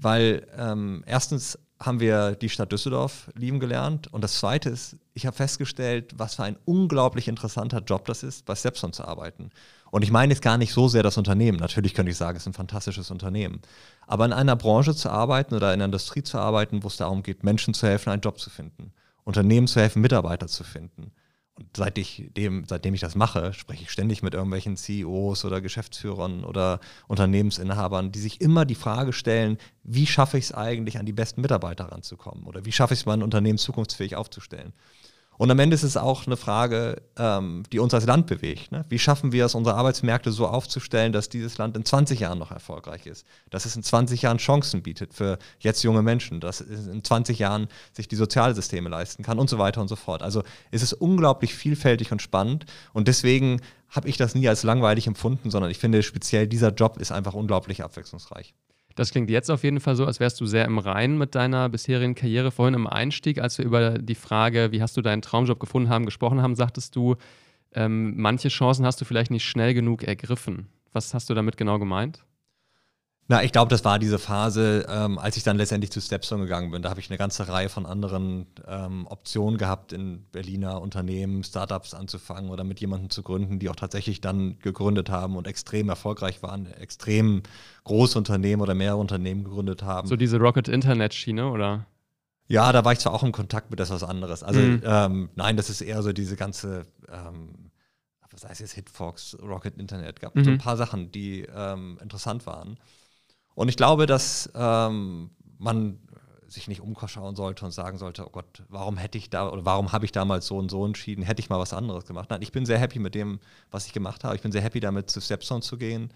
Weil 0.00 0.46
ähm, 0.56 1.04
erstens 1.06 1.58
haben 1.82 2.00
wir 2.00 2.32
die 2.32 2.50
Stadt 2.50 2.72
Düsseldorf 2.72 3.30
lieben 3.34 3.58
gelernt. 3.58 4.12
Und 4.12 4.22
das 4.22 4.34
Zweite 4.34 4.68
ist, 4.68 4.96
ich 5.14 5.26
habe 5.26 5.36
festgestellt, 5.36 6.12
was 6.16 6.34
für 6.34 6.44
ein 6.44 6.58
unglaublich 6.66 7.26
interessanter 7.26 7.80
Job 7.80 8.04
das 8.04 8.22
ist, 8.22 8.44
bei 8.44 8.54
Stepstone 8.54 8.92
zu 8.92 9.04
arbeiten. 9.04 9.50
Und 9.90 10.02
ich 10.02 10.10
meine 10.10 10.32
jetzt 10.32 10.42
gar 10.42 10.58
nicht 10.58 10.72
so 10.72 10.88
sehr 10.88 11.02
das 11.02 11.16
Unternehmen. 11.16 11.58
Natürlich 11.58 11.94
könnte 11.94 12.12
ich 12.12 12.18
sagen, 12.18 12.36
es 12.36 12.42
ist 12.42 12.48
ein 12.48 12.52
fantastisches 12.52 13.10
Unternehm. 13.10 13.60
Aber 14.06 14.26
in 14.26 14.32
einer 14.32 14.56
Branche 14.56 14.94
zu 14.94 15.10
arbeiten 15.10 15.54
oder 15.54 15.68
in 15.68 15.74
einer 15.74 15.86
Industrie 15.86 16.22
zu 16.22 16.38
arbeiten, 16.38 16.82
wo 16.82 16.88
es 16.88 16.98
darum 16.98 17.22
geht, 17.22 17.44
Menschen 17.44 17.72
zu 17.72 17.86
helfen, 17.86 18.10
einen 18.10 18.22
Job 18.22 18.38
zu 18.38 18.50
finden, 18.50 18.92
Unternehmen 19.24 19.66
zu 19.66 19.80
helfen, 19.80 20.02
Mitarbeiter 20.02 20.48
zu 20.48 20.64
finden, 20.64 21.12
seit 21.76 21.98
ich 21.98 22.30
dem, 22.36 22.64
seitdem 22.66 22.94
ich 22.94 23.00
das 23.00 23.14
mache, 23.14 23.52
spreche 23.52 23.82
ich 23.82 23.90
ständig 23.90 24.22
mit 24.22 24.34
irgendwelchen 24.34 24.76
CEOs 24.76 25.44
oder 25.44 25.60
Geschäftsführern 25.60 26.44
oder 26.44 26.80
Unternehmensinhabern, 27.08 28.12
die 28.12 28.18
sich 28.18 28.40
immer 28.40 28.64
die 28.64 28.74
Frage 28.74 29.12
stellen, 29.12 29.58
wie 29.82 30.06
schaffe 30.06 30.38
ich 30.38 30.46
es 30.46 30.52
eigentlich, 30.52 30.98
an 30.98 31.06
die 31.06 31.12
besten 31.12 31.40
Mitarbeiter 31.40 31.86
ranzukommen? 31.86 32.44
Oder 32.44 32.64
wie 32.64 32.72
schaffe 32.72 32.94
ich 32.94 33.00
es, 33.00 33.06
mein 33.06 33.22
Unternehmen 33.22 33.58
zukunftsfähig 33.58 34.16
aufzustellen? 34.16 34.72
Und 35.40 35.50
am 35.50 35.58
Ende 35.58 35.74
ist 35.74 35.84
es 35.84 35.96
auch 35.96 36.26
eine 36.26 36.36
Frage, 36.36 37.00
ähm, 37.16 37.62
die 37.72 37.78
uns 37.78 37.94
als 37.94 38.04
Land 38.04 38.26
bewegt. 38.26 38.72
Ne? 38.72 38.84
Wie 38.90 38.98
schaffen 38.98 39.32
wir 39.32 39.46
es, 39.46 39.54
unsere 39.54 39.74
Arbeitsmärkte 39.74 40.32
so 40.32 40.46
aufzustellen, 40.46 41.14
dass 41.14 41.30
dieses 41.30 41.56
Land 41.56 41.78
in 41.78 41.84
20 41.86 42.20
Jahren 42.20 42.38
noch 42.38 42.50
erfolgreich 42.50 43.06
ist? 43.06 43.24
Dass 43.48 43.64
es 43.64 43.74
in 43.74 43.82
20 43.82 44.20
Jahren 44.20 44.36
Chancen 44.36 44.82
bietet 44.82 45.14
für 45.14 45.38
jetzt 45.58 45.82
junge 45.82 46.02
Menschen, 46.02 46.40
dass 46.40 46.60
es 46.60 46.88
in 46.88 47.02
20 47.02 47.38
Jahren 47.38 47.68
sich 47.94 48.06
die 48.06 48.16
Sozialsysteme 48.16 48.90
leisten 48.90 49.22
kann 49.22 49.38
und 49.38 49.48
so 49.48 49.56
weiter 49.56 49.80
und 49.80 49.88
so 49.88 49.96
fort. 49.96 50.20
Also 50.20 50.42
es 50.72 50.82
ist 50.82 50.92
unglaublich 50.92 51.54
vielfältig 51.54 52.12
und 52.12 52.20
spannend 52.20 52.66
und 52.92 53.08
deswegen 53.08 53.62
habe 53.88 54.10
ich 54.10 54.18
das 54.18 54.34
nie 54.34 54.46
als 54.46 54.62
langweilig 54.62 55.06
empfunden, 55.06 55.50
sondern 55.50 55.70
ich 55.70 55.78
finde 55.78 56.02
speziell 56.02 56.48
dieser 56.48 56.74
Job 56.74 56.98
ist 56.98 57.12
einfach 57.12 57.32
unglaublich 57.32 57.82
abwechslungsreich. 57.82 58.52
Das 59.00 59.12
klingt 59.12 59.30
jetzt 59.30 59.50
auf 59.50 59.64
jeden 59.64 59.80
Fall 59.80 59.96
so, 59.96 60.04
als 60.04 60.20
wärst 60.20 60.38
du 60.42 60.44
sehr 60.44 60.66
im 60.66 60.76
Reinen 60.76 61.16
mit 61.16 61.34
deiner 61.34 61.70
bisherigen 61.70 62.14
Karriere. 62.14 62.50
Vorhin 62.50 62.74
im 62.74 62.86
Einstieg, 62.86 63.40
als 63.40 63.56
wir 63.56 63.64
über 63.64 63.96
die 63.96 64.14
Frage, 64.14 64.72
wie 64.72 64.82
hast 64.82 64.94
du 64.94 65.00
deinen 65.00 65.22
Traumjob 65.22 65.58
gefunden 65.58 65.88
haben, 65.88 66.04
gesprochen 66.04 66.42
haben, 66.42 66.54
sagtest 66.54 66.94
du, 66.96 67.16
ähm, 67.72 68.20
manche 68.20 68.50
Chancen 68.50 68.84
hast 68.84 69.00
du 69.00 69.06
vielleicht 69.06 69.30
nicht 69.30 69.46
schnell 69.46 69.72
genug 69.72 70.02
ergriffen. 70.02 70.68
Was 70.92 71.14
hast 71.14 71.30
du 71.30 71.34
damit 71.34 71.56
genau 71.56 71.78
gemeint? 71.78 72.22
Na, 73.30 73.44
ich 73.44 73.52
glaube, 73.52 73.68
das 73.68 73.84
war 73.84 74.00
diese 74.00 74.18
Phase, 74.18 74.84
ähm, 74.88 75.16
als 75.16 75.36
ich 75.36 75.44
dann 75.44 75.56
letztendlich 75.56 75.92
zu 75.92 76.00
Stepstone 76.00 76.42
gegangen 76.42 76.72
bin. 76.72 76.82
Da 76.82 76.90
habe 76.90 76.98
ich 76.98 77.10
eine 77.10 77.16
ganze 77.16 77.46
Reihe 77.46 77.68
von 77.68 77.86
anderen 77.86 78.48
ähm, 78.66 79.06
Optionen 79.06 79.56
gehabt, 79.56 79.92
in 79.92 80.24
Berliner 80.32 80.82
Unternehmen, 80.82 81.44
Startups 81.44 81.94
anzufangen 81.94 82.50
oder 82.50 82.64
mit 82.64 82.80
jemandem 82.80 83.08
zu 83.08 83.22
gründen, 83.22 83.60
die 83.60 83.68
auch 83.68 83.76
tatsächlich 83.76 84.20
dann 84.20 84.58
gegründet 84.58 85.10
haben 85.10 85.36
und 85.36 85.46
extrem 85.46 85.88
erfolgreich 85.88 86.42
waren, 86.42 86.66
extrem 86.72 87.44
große 87.84 88.18
Unternehmen 88.18 88.62
oder 88.62 88.74
mehrere 88.74 88.98
Unternehmen 88.98 89.44
gegründet 89.44 89.84
haben. 89.84 90.08
So 90.08 90.16
diese 90.16 90.38
Rocket-Internet-Schiene, 90.38 91.52
oder? 91.52 91.86
Ja, 92.48 92.72
da 92.72 92.84
war 92.84 92.94
ich 92.94 92.98
zwar 92.98 93.14
auch 93.14 93.22
im 93.22 93.30
Kontakt 93.30 93.70
mit 93.70 93.78
das 93.78 93.90
was 93.90 94.02
anderes. 94.02 94.42
Also 94.42 94.58
mhm. 94.58 94.82
ähm, 94.84 95.28
nein, 95.36 95.56
das 95.56 95.70
ist 95.70 95.82
eher 95.82 96.02
so 96.02 96.12
diese 96.12 96.34
ganze, 96.34 96.84
ähm, 97.08 97.70
was 98.32 98.44
heißt 98.44 98.60
jetzt 98.60 98.72
Hitfox, 98.72 99.38
Rocket 99.40 99.78
Internet, 99.78 100.18
gab 100.18 100.34
mhm. 100.34 100.42
so 100.42 100.50
ein 100.50 100.58
paar 100.58 100.76
Sachen, 100.76 101.12
die 101.12 101.46
ähm, 101.54 101.96
interessant 102.02 102.44
waren. 102.46 102.76
Und 103.54 103.68
ich 103.68 103.76
glaube, 103.76 104.06
dass 104.06 104.50
ähm, 104.54 105.30
man 105.58 105.98
sich 106.48 106.66
nicht 106.68 106.80
umschauen 106.80 107.36
sollte 107.36 107.64
und 107.64 107.70
sagen 107.70 107.98
sollte, 107.98 108.26
oh 108.26 108.30
Gott, 108.30 108.64
warum 108.68 108.96
hätte 108.96 109.18
ich 109.18 109.30
da 109.30 109.48
oder 109.48 109.64
warum 109.64 109.92
habe 109.92 110.04
ich 110.04 110.12
damals 110.12 110.46
so 110.46 110.56
und 110.56 110.70
so 110.70 110.84
entschieden, 110.84 111.22
hätte 111.22 111.40
ich 111.40 111.48
mal 111.48 111.60
was 111.60 111.72
anderes 111.72 112.06
gemacht. 112.06 112.28
Nein, 112.30 112.42
ich 112.42 112.52
bin 112.52 112.66
sehr 112.66 112.78
happy 112.78 112.98
mit 112.98 113.14
dem, 113.14 113.40
was 113.70 113.86
ich 113.86 113.92
gemacht 113.92 114.24
habe. 114.24 114.34
Ich 114.34 114.42
bin 114.42 114.50
sehr 114.50 114.62
happy 114.62 114.80
damit, 114.80 115.10
zu 115.10 115.20
Stepstone 115.20 115.62
zu 115.62 115.78
gehen. 115.78 116.12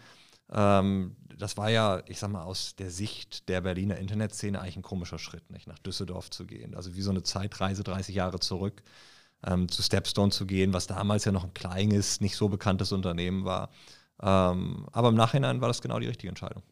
Ähm, 0.53 1.17
das 1.39 1.57
war 1.57 1.71
ja, 1.71 2.03
ich 2.07 2.19
sag 2.19 2.31
mal, 2.31 2.43
aus 2.43 2.75
der 2.77 2.91
Sicht 2.91 3.49
der 3.49 3.61
Berliner 3.61 3.99
Internetszene 3.99 4.61
eigentlich 4.61 4.77
ein 4.77 4.83
komischer 4.83 5.19
Schritt, 5.19 5.51
nicht 5.51 5.67
nach 5.67 5.79
Düsseldorf 5.79 6.31
zu 6.31 6.47
gehen. 6.47 6.75
Also 6.75 6.95
wie 6.95 7.03
so 7.03 7.11
eine 7.11 7.23
Zeitreise 7.23 7.85
30 7.85 8.15
Jahre 8.15 8.41
zurück 8.41 8.83
ähm, 9.47 9.69
zu 9.69 9.83
Stepstone 9.83 10.31
zu 10.31 10.47
gehen, 10.47 10.73
was 10.73 10.87
damals 10.87 11.25
ja 11.25 11.33
noch 11.33 11.45
ein 11.45 11.55
kleines, 11.55 12.21
nicht 12.21 12.37
so 12.37 12.49
bekanntes 12.49 12.93
Unternehmen 12.93 13.45
war. 13.45 13.71
Ähm, 14.23 14.87
aber 14.93 15.09
im 15.09 15.15
Nachhinein 15.17 15.61
war 15.61 15.69
das 15.69 15.83
genau 15.83 15.99
die 15.99 16.07
richtige 16.07 16.29
Entscheidung. 16.29 16.63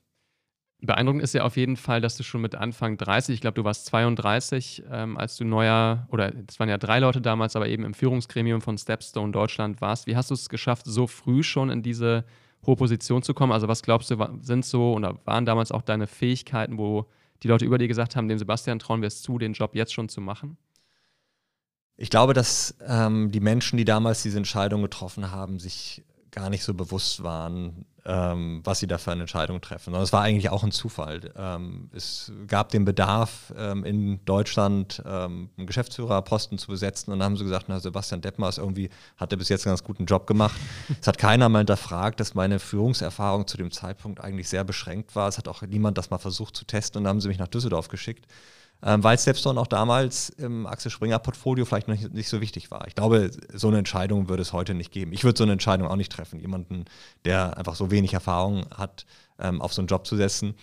Beeindruckend 0.86 1.22
ist 1.22 1.32
ja 1.32 1.44
auf 1.44 1.56
jeden 1.56 1.76
Fall, 1.76 2.00
dass 2.00 2.16
du 2.16 2.24
schon 2.24 2.40
mit 2.40 2.56
Anfang 2.56 2.96
30, 2.96 3.34
ich 3.34 3.40
glaube, 3.40 3.54
du 3.54 3.64
warst 3.64 3.86
32, 3.86 4.82
ähm, 4.90 5.16
als 5.16 5.36
du 5.36 5.44
neuer, 5.44 6.08
oder 6.10 6.32
es 6.48 6.58
waren 6.58 6.68
ja 6.68 6.76
drei 6.76 6.98
Leute 6.98 7.20
damals, 7.20 7.54
aber 7.54 7.68
eben 7.68 7.84
im 7.84 7.94
Führungsgremium 7.94 8.60
von 8.60 8.76
Stepstone 8.76 9.30
Deutschland 9.30 9.80
warst. 9.80 10.08
Wie 10.08 10.16
hast 10.16 10.30
du 10.30 10.34
es 10.34 10.48
geschafft, 10.48 10.86
so 10.86 11.06
früh 11.06 11.44
schon 11.44 11.70
in 11.70 11.82
diese 11.82 12.24
hohe 12.66 12.74
Position 12.74 13.22
zu 13.22 13.32
kommen? 13.32 13.52
Also, 13.52 13.68
was 13.68 13.82
glaubst 13.82 14.10
du, 14.10 14.16
sind 14.40 14.64
so 14.64 14.94
oder 14.94 15.20
waren 15.24 15.46
damals 15.46 15.70
auch 15.70 15.82
deine 15.82 16.08
Fähigkeiten, 16.08 16.78
wo 16.78 17.06
die 17.44 17.48
Leute 17.48 17.64
über 17.64 17.78
dir 17.78 17.88
gesagt 17.88 18.16
haben, 18.16 18.28
dem 18.28 18.38
Sebastian 18.38 18.80
trauen 18.80 19.02
wir 19.02 19.06
es 19.06 19.22
zu, 19.22 19.38
den 19.38 19.52
Job 19.52 19.76
jetzt 19.76 19.94
schon 19.94 20.08
zu 20.08 20.20
machen? 20.20 20.56
Ich 21.96 22.10
glaube, 22.10 22.34
dass 22.34 22.76
ähm, 22.86 23.30
die 23.30 23.40
Menschen, 23.40 23.76
die 23.76 23.84
damals 23.84 24.22
diese 24.22 24.38
Entscheidung 24.38 24.82
getroffen 24.82 25.30
haben, 25.30 25.60
sich 25.60 26.02
gar 26.32 26.50
nicht 26.50 26.64
so 26.64 26.74
bewusst 26.74 27.22
waren, 27.22 27.84
ähm, 28.04 28.60
was 28.64 28.80
sie 28.80 28.86
da 28.86 28.98
für 28.98 29.12
eine 29.12 29.22
Entscheidung 29.22 29.60
treffen. 29.60 29.86
Sondern 29.86 30.02
es 30.02 30.12
war 30.12 30.22
eigentlich 30.22 30.50
auch 30.50 30.64
ein 30.64 30.72
Zufall. 30.72 31.32
Ähm, 31.36 31.88
es 31.92 32.32
gab 32.48 32.70
den 32.70 32.84
Bedarf, 32.84 33.52
ähm, 33.56 33.84
in 33.84 34.24
Deutschland 34.24 35.02
ähm, 35.06 35.50
einen 35.56 35.66
Geschäftsführerposten 35.66 36.58
zu 36.58 36.68
besetzen 36.68 37.12
und 37.12 37.20
dann 37.20 37.26
haben 37.26 37.36
sie 37.36 37.44
gesagt, 37.44 37.66
na, 37.68 37.78
Sebastian 37.78 38.20
Detmers 38.20 38.58
irgendwie 38.58 38.90
hat 39.16 39.32
er 39.32 39.38
bis 39.38 39.48
jetzt 39.48 39.66
einen 39.66 39.72
ganz 39.72 39.84
guten 39.84 40.06
Job 40.06 40.26
gemacht. 40.26 40.58
es 41.00 41.06
hat 41.06 41.18
keiner 41.18 41.48
mal 41.48 41.58
hinterfragt, 41.58 42.18
dass 42.18 42.34
meine 42.34 42.58
Führungserfahrung 42.58 43.46
zu 43.46 43.56
dem 43.56 43.70
Zeitpunkt 43.70 44.20
eigentlich 44.20 44.48
sehr 44.48 44.64
beschränkt 44.64 45.14
war. 45.14 45.28
Es 45.28 45.38
hat 45.38 45.48
auch 45.48 45.62
niemand 45.62 45.98
das 45.98 46.10
mal 46.10 46.18
versucht 46.18 46.56
zu 46.56 46.64
testen 46.64 46.98
und 46.98 47.04
dann 47.04 47.10
haben 47.10 47.20
sie 47.20 47.28
mich 47.28 47.38
nach 47.38 47.48
Düsseldorf 47.48 47.88
geschickt 47.88 48.26
ähm, 48.84 49.04
weil 49.04 49.18
Stepstone 49.18 49.60
auch 49.60 49.66
damals 49.66 50.30
im 50.30 50.66
Axel 50.66 50.90
Springer 50.90 51.18
Portfolio 51.18 51.64
vielleicht 51.64 51.88
noch 51.88 51.96
nicht, 51.96 52.28
so 52.28 52.40
wichtig 52.40 52.70
war. 52.70 52.86
Ich 52.88 52.94
glaube, 52.94 53.30
so 53.52 53.68
eine 53.68 53.78
Entscheidung 53.78 54.28
würde 54.28 54.42
es 54.42 54.52
heute 54.52 54.74
nicht 54.74 54.90
geben. 54.90 55.12
Ich 55.12 55.24
würde 55.24 55.38
so 55.38 55.44
eine 55.44 55.52
Entscheidung 55.52 55.88
auch 55.88 55.96
nicht 55.96 56.12
treffen, 56.12 56.40
jemanden, 56.40 56.86
der 57.24 57.56
einfach 57.56 57.76
so 57.76 57.90
wenig 57.90 58.12
Erfahrung 58.12 58.66
hat, 58.76 59.06
ähm, 59.38 59.62
auf 59.62 59.72
so 59.72 59.82
einen 59.82 59.88
Job 59.88 60.06
zu 60.06 60.16
setzen. 60.16 60.54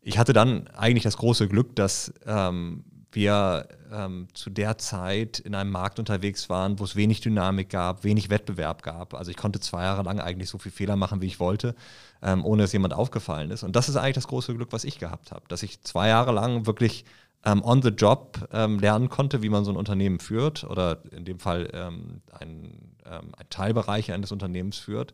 Ich 0.00 0.18
hatte 0.18 0.32
dann 0.32 0.68
eigentlich 0.68 1.02
das 1.02 1.16
große 1.16 1.48
Glück, 1.48 1.76
dass 1.76 2.14
ähm, 2.26 2.84
wir 3.16 3.66
ähm, 3.92 4.28
zu 4.34 4.50
der 4.50 4.78
Zeit 4.78 5.38
in 5.38 5.54
einem 5.54 5.70
Markt 5.70 5.98
unterwegs 5.98 6.48
waren, 6.48 6.78
wo 6.78 6.84
es 6.84 6.96
wenig 6.96 7.20
Dynamik 7.22 7.70
gab, 7.70 8.04
wenig 8.04 8.30
Wettbewerb 8.30 8.82
gab. 8.82 9.14
Also 9.14 9.30
ich 9.30 9.36
konnte 9.36 9.58
zwei 9.58 9.84
Jahre 9.84 10.02
lang 10.02 10.20
eigentlich 10.20 10.50
so 10.50 10.58
viel 10.58 10.70
Fehler 10.70 10.96
machen, 10.96 11.22
wie 11.22 11.26
ich 11.26 11.40
wollte, 11.40 11.74
ähm, 12.22 12.44
ohne 12.44 12.62
dass 12.62 12.72
jemand 12.72 12.94
aufgefallen 12.94 13.50
ist. 13.50 13.62
Und 13.62 13.74
das 13.74 13.88
ist 13.88 13.96
eigentlich 13.96 14.14
das 14.14 14.28
große 14.28 14.54
Glück, 14.54 14.72
was 14.72 14.84
ich 14.84 14.98
gehabt 14.98 15.32
habe, 15.32 15.42
dass 15.48 15.62
ich 15.62 15.80
zwei 15.80 16.08
Jahre 16.08 16.32
lang 16.32 16.66
wirklich 16.66 17.04
ähm, 17.46 17.62
on 17.62 17.80
the 17.80 17.90
job 17.90 18.46
ähm, 18.52 18.78
lernen 18.78 19.08
konnte, 19.08 19.40
wie 19.40 19.48
man 19.48 19.64
so 19.64 19.70
ein 19.70 19.76
Unternehmen 19.76 20.18
führt 20.18 20.64
oder 20.64 20.98
in 21.12 21.24
dem 21.24 21.38
Fall 21.38 21.70
ähm, 21.72 22.20
ein, 22.32 22.94
ähm, 23.06 23.32
ein 23.36 23.46
Teilbereich 23.48 24.12
eines 24.12 24.32
Unternehmens 24.32 24.78
führt, 24.78 25.12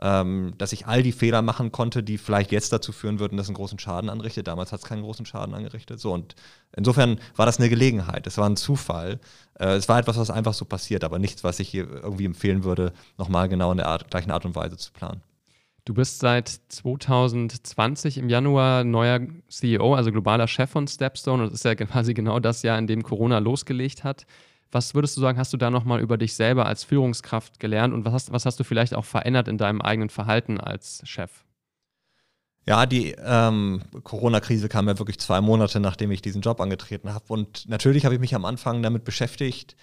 ähm, 0.00 0.54
dass 0.58 0.72
ich 0.72 0.86
all 0.86 1.02
die 1.04 1.12
Fehler 1.12 1.40
machen 1.40 1.70
konnte, 1.70 2.02
die 2.02 2.18
vielleicht 2.18 2.50
jetzt 2.50 2.72
dazu 2.72 2.92
führen 2.92 3.20
würden, 3.20 3.36
dass 3.36 3.46
einen 3.46 3.54
großen 3.54 3.78
Schaden 3.78 4.10
anrichtet. 4.10 4.48
Damals 4.48 4.72
hat 4.72 4.80
es 4.80 4.86
keinen 4.86 5.02
großen 5.02 5.24
Schaden 5.24 5.54
angerichtet. 5.54 6.00
So 6.00 6.12
und 6.12 6.34
insofern 6.76 7.20
war 7.36 7.46
das 7.46 7.58
eine 7.58 7.68
Gelegenheit. 7.68 8.26
Es 8.26 8.38
war 8.38 8.48
ein 8.48 8.56
Zufall. 8.56 9.20
Äh, 9.54 9.76
es 9.76 9.88
war 9.88 10.00
etwas, 10.00 10.18
was 10.18 10.30
einfach 10.30 10.54
so 10.54 10.64
passiert, 10.64 11.04
aber 11.04 11.20
nichts, 11.20 11.44
was 11.44 11.60
ich 11.60 11.68
hier 11.68 11.88
irgendwie 11.88 12.24
empfehlen 12.24 12.64
würde, 12.64 12.92
nochmal 13.18 13.48
genau 13.48 13.70
in 13.70 13.78
der 13.78 13.86
Art, 13.86 14.10
gleichen 14.10 14.32
Art 14.32 14.44
und 14.44 14.56
Weise 14.56 14.76
zu 14.76 14.92
planen. 14.92 15.22
Du 15.88 15.94
bist 15.94 16.18
seit 16.18 16.48
2020 16.48 18.18
im 18.18 18.28
Januar 18.28 18.84
neuer 18.84 19.20
CEO, 19.48 19.94
also 19.94 20.12
globaler 20.12 20.46
Chef 20.46 20.68
von 20.68 20.86
Stepstone. 20.86 21.42
Und 21.42 21.48
das 21.48 21.60
ist 21.60 21.64
ja 21.64 21.74
quasi 21.86 22.12
genau 22.12 22.40
das 22.40 22.62
Jahr, 22.62 22.78
in 22.78 22.86
dem 22.86 23.02
Corona 23.02 23.38
losgelegt 23.38 24.04
hat. 24.04 24.26
Was 24.70 24.94
würdest 24.94 25.16
du 25.16 25.22
sagen, 25.22 25.38
hast 25.38 25.54
du 25.54 25.56
da 25.56 25.70
nochmal 25.70 26.00
über 26.00 26.18
dich 26.18 26.34
selber 26.34 26.66
als 26.66 26.84
Führungskraft 26.84 27.58
gelernt 27.58 27.94
und 27.94 28.04
was 28.04 28.12
hast, 28.12 28.32
was 28.32 28.44
hast 28.44 28.60
du 28.60 28.64
vielleicht 28.64 28.92
auch 28.94 29.06
verändert 29.06 29.48
in 29.48 29.56
deinem 29.56 29.80
eigenen 29.80 30.10
Verhalten 30.10 30.60
als 30.60 31.00
Chef? 31.04 31.30
Ja, 32.66 32.84
die 32.84 33.16
ähm, 33.24 33.80
Corona-Krise 34.02 34.68
kam 34.68 34.88
ja 34.88 34.98
wirklich 34.98 35.18
zwei 35.18 35.40
Monate, 35.40 35.80
nachdem 35.80 36.10
ich 36.10 36.20
diesen 36.20 36.42
Job 36.42 36.60
angetreten 36.60 37.14
habe. 37.14 37.24
Und 37.28 37.66
natürlich 37.66 38.04
habe 38.04 38.14
ich 38.14 38.20
mich 38.20 38.34
am 38.34 38.44
Anfang 38.44 38.82
damit 38.82 39.04
beschäftigt, 39.04 39.74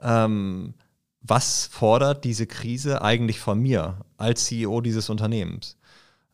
ähm, 0.00 0.74
was 1.22 1.66
fordert 1.70 2.24
diese 2.24 2.46
Krise 2.46 3.02
eigentlich 3.02 3.38
von 3.40 3.60
mir 3.60 3.98
als 4.16 4.46
CEO 4.46 4.80
dieses 4.80 5.08
Unternehmens? 5.08 5.76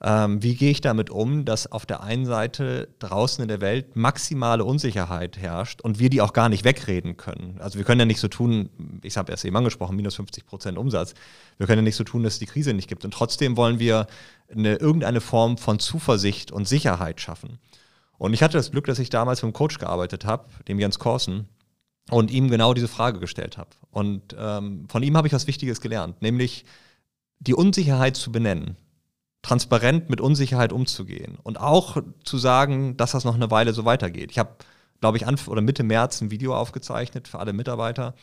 Ähm, 0.01 0.42
wie 0.44 0.55
gehe 0.55 0.70
ich 0.70 0.81
damit 0.81 1.11
um, 1.11 1.44
dass 1.44 1.70
auf 1.70 1.85
der 1.85 2.05
einen 2.05 2.24
Seite 2.24 2.88
draußen 3.01 3.42
in 3.42 3.48
der 3.48 3.61
Welt 3.61 3.96
maximale 3.96 4.64
Unsicherheit 4.64 5.37
herrscht 5.37 5.81
und 5.81 5.98
wir 5.98 6.09
die 6.09 6.20
auch 6.20 6.33
gar 6.33 6.48
nicht 6.48 6.64
wegreden 6.64 7.16
können? 7.16 7.57
Also 7.59 7.79
wir 7.79 7.85
können 7.85 7.98
ja 7.98 8.07
nicht 8.07 8.20
so 8.20 8.29
tun, 8.29 8.70
ich 9.03 9.16
habe 9.16 9.33
erst 9.33 9.44
eben 9.44 9.57
angesprochen, 9.57 9.96
minus 9.96 10.14
50 10.14 10.46
Prozent 10.46 10.79
Umsatz. 10.79 11.14
Wir 11.57 11.66
können 11.66 11.81
ja 11.81 11.85
nicht 11.85 11.96
so 11.96 12.05
tun, 12.05 12.22
dass 12.22 12.35
es 12.35 12.38
die 12.38 12.46
Krise 12.46 12.74
nicht 12.74 12.88
gibt. 12.88 13.05
Und 13.05 13.12
trotzdem 13.12 13.57
wollen 13.57 13.81
wir 13.81 14.07
eine, 14.53 14.77
irgendeine 14.77 15.20
Form 15.20 15.59
von 15.59 15.81
Zuversicht 15.81 16.53
und 16.53 16.68
Sicherheit 16.68 17.20
schaffen. 17.20 17.59
Und 18.18 18.35
ich 18.35 18.42
hatte 18.42 18.57
das 18.57 18.70
Glück, 18.70 18.87
dass 18.87 19.01
ich 19.01 19.11
damals 19.11 19.40
mit 19.40 19.48
einem 19.48 19.53
Coach 19.53 19.79
gearbeitet 19.79 20.24
habe, 20.24 20.48
dem 20.68 20.79
Jens 20.79 21.01
Korsen, 21.01 21.48
und 22.11 22.31
ihm 22.31 22.49
genau 22.49 22.75
diese 22.75 22.88
Frage 22.88 23.18
gestellt 23.21 23.59
habe. 23.59 23.71
Und 23.90 24.35
ähm, 24.38 24.87
von 24.88 25.03
ihm 25.03 25.16
habe 25.16 25.27
ich 25.27 25.33
was 25.33 25.47
Wichtiges 25.47 25.81
gelernt, 25.81 26.23
nämlich 26.23 26.64
die 27.40 27.55
Unsicherheit 27.55 28.16
zu 28.16 28.33
benennen 28.33 28.77
transparent 29.42 30.11
mit 30.11 30.21
Unsicherheit 30.21 30.73
umzugehen 30.73 31.38
und 31.42 31.61
auch 31.61 31.97
zu 32.25 32.38
sagen, 32.38 32.97
dass 32.97 33.12
das 33.12 33.25
noch 33.25 33.35
eine 33.35 33.51
Weile 33.51 33.73
so 33.73 33.85
weitergeht. 33.85 34.31
Ich 34.31 34.38
habe, 34.38 34.57
glaube 35.01 35.16
ich, 35.16 35.27
Anf 35.27 35.49
oder 35.49 35.61
Mitte 35.61 35.85
März 35.85 36.21
ein 36.21 36.31
Video 36.31 36.55
aufgezeichnet 36.55 37.29
für 37.29 37.38
alle 37.38 37.53
Mitarbeiter 37.53 38.14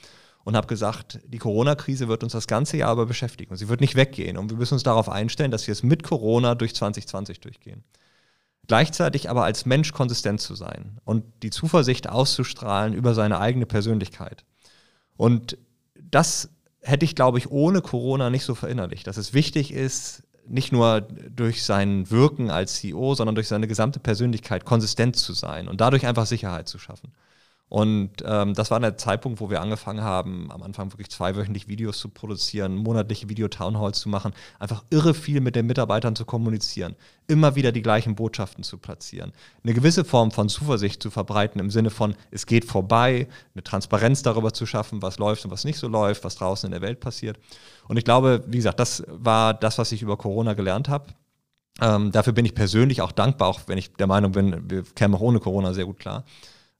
und 0.43 0.55
habe 0.55 0.67
gesagt, 0.67 1.19
die 1.25 1.37
Corona-Krise 1.37 2.07
wird 2.07 2.23
uns 2.23 2.33
das 2.33 2.47
ganze 2.47 2.77
Jahr 2.77 2.89
aber 2.89 3.05
beschäftigen 3.05 3.51
und 3.51 3.57
sie 3.57 3.69
wird 3.69 3.81
nicht 3.81 3.95
weggehen 3.95 4.37
und 4.37 4.49
wir 4.51 4.57
müssen 4.57 4.75
uns 4.75 4.83
darauf 4.83 5.09
einstellen, 5.09 5.51
dass 5.51 5.67
wir 5.67 5.71
es 5.71 5.83
mit 5.83 6.03
Corona 6.03 6.53
durch 6.53 6.75
2020 6.75 7.39
durchgehen. 7.39 7.83
Gleichzeitig 8.67 9.29
aber 9.29 9.43
als 9.43 9.65
Mensch 9.65 9.91
konsistent 9.93 10.41
zu 10.41 10.55
sein 10.55 10.99
und 11.03 11.23
die 11.43 11.51
Zuversicht 11.51 12.09
auszustrahlen 12.09 12.93
über 12.93 13.13
seine 13.13 13.39
eigene 13.39 13.65
Persönlichkeit. 13.65 14.43
Und 15.17 15.57
das 15.95 16.49
hätte 16.81 17.05
ich, 17.05 17.15
glaube 17.15 17.37
ich, 17.37 17.49
ohne 17.49 17.81
Corona 17.81 18.29
nicht 18.29 18.43
so 18.43 18.55
verinnerlicht, 18.55 19.07
dass 19.07 19.17
es 19.17 19.33
wichtig 19.33 19.71
ist, 19.71 20.23
nicht 20.47 20.71
nur 20.71 21.01
durch 21.01 21.63
sein 21.63 22.09
Wirken 22.11 22.51
als 22.51 22.75
CEO, 22.75 23.15
sondern 23.15 23.35
durch 23.35 23.47
seine 23.47 23.67
gesamte 23.67 23.99
Persönlichkeit 23.99 24.65
konsistent 24.65 25.15
zu 25.15 25.33
sein 25.33 25.67
und 25.67 25.81
dadurch 25.81 26.05
einfach 26.05 26.25
Sicherheit 26.25 26.67
zu 26.67 26.77
schaffen. 26.77 27.11
Und 27.67 28.23
ähm, 28.23 28.53
das 28.53 28.69
war 28.69 28.79
der 28.79 28.95
Zeitpunkt, 28.95 29.39
wo 29.39 29.49
wir 29.49 29.59
angefangen 29.59 30.03
haben, 30.03 30.51
am 30.51 30.61
Anfang 30.61 30.93
wirklich 30.93 31.09
zweiwöchentlich 31.09 31.67
Videos 31.67 31.97
zu 31.97 32.09
produzieren, 32.09 32.75
monatliche 32.75 33.27
Video-Townhalls 33.27 33.99
zu 33.99 34.07
machen, 34.07 34.33
einfach 34.59 34.83
irre 34.91 35.15
viel 35.15 35.41
mit 35.41 35.55
den 35.55 35.65
Mitarbeitern 35.65 36.15
zu 36.15 36.25
kommunizieren, 36.25 36.95
immer 37.27 37.55
wieder 37.55 37.71
die 37.71 37.81
gleichen 37.81 38.13
Botschaften 38.13 38.63
zu 38.63 38.77
platzieren, 38.77 39.33
eine 39.63 39.73
gewisse 39.73 40.05
Form 40.05 40.29
von 40.29 40.47
Zuversicht 40.47 41.01
zu 41.01 41.09
verbreiten 41.09 41.59
im 41.59 41.71
Sinne 41.71 41.89
von, 41.89 42.15
es 42.29 42.45
geht 42.45 42.65
vorbei, 42.65 43.27
eine 43.55 43.63
Transparenz 43.63 44.21
darüber 44.21 44.53
zu 44.53 44.67
schaffen, 44.67 45.01
was 45.01 45.17
läuft 45.17 45.43
und 45.43 45.51
was 45.51 45.65
nicht 45.65 45.79
so 45.79 45.87
läuft, 45.87 46.23
was 46.23 46.35
draußen 46.35 46.67
in 46.67 46.71
der 46.71 46.81
Welt 46.81 46.99
passiert. 46.99 47.39
Und 47.87 47.97
ich 47.97 48.05
glaube, 48.05 48.43
wie 48.47 48.57
gesagt, 48.57 48.79
das 48.79 49.03
war 49.07 49.55
das, 49.55 49.79
was 49.79 49.91
ich 49.91 50.03
über 50.03 50.17
Corona 50.17 50.53
gelernt 50.53 50.87
habe. 50.87 51.07
Ähm, 51.81 52.11
dafür 52.11 52.31
bin 52.31 52.45
ich 52.45 52.53
persönlich 52.53 53.01
auch 53.01 53.11
dankbar, 53.11 53.47
auch 53.47 53.61
wenn 53.65 53.79
ich 53.79 53.91
der 53.93 54.07
Meinung 54.07 54.33
bin, 54.33 54.69
wir 54.69 54.83
kämen 54.83 55.15
auch 55.15 55.21
ohne 55.21 55.39
Corona 55.39 55.73
sehr 55.73 55.85
gut 55.85 55.99
klar. 55.99 56.23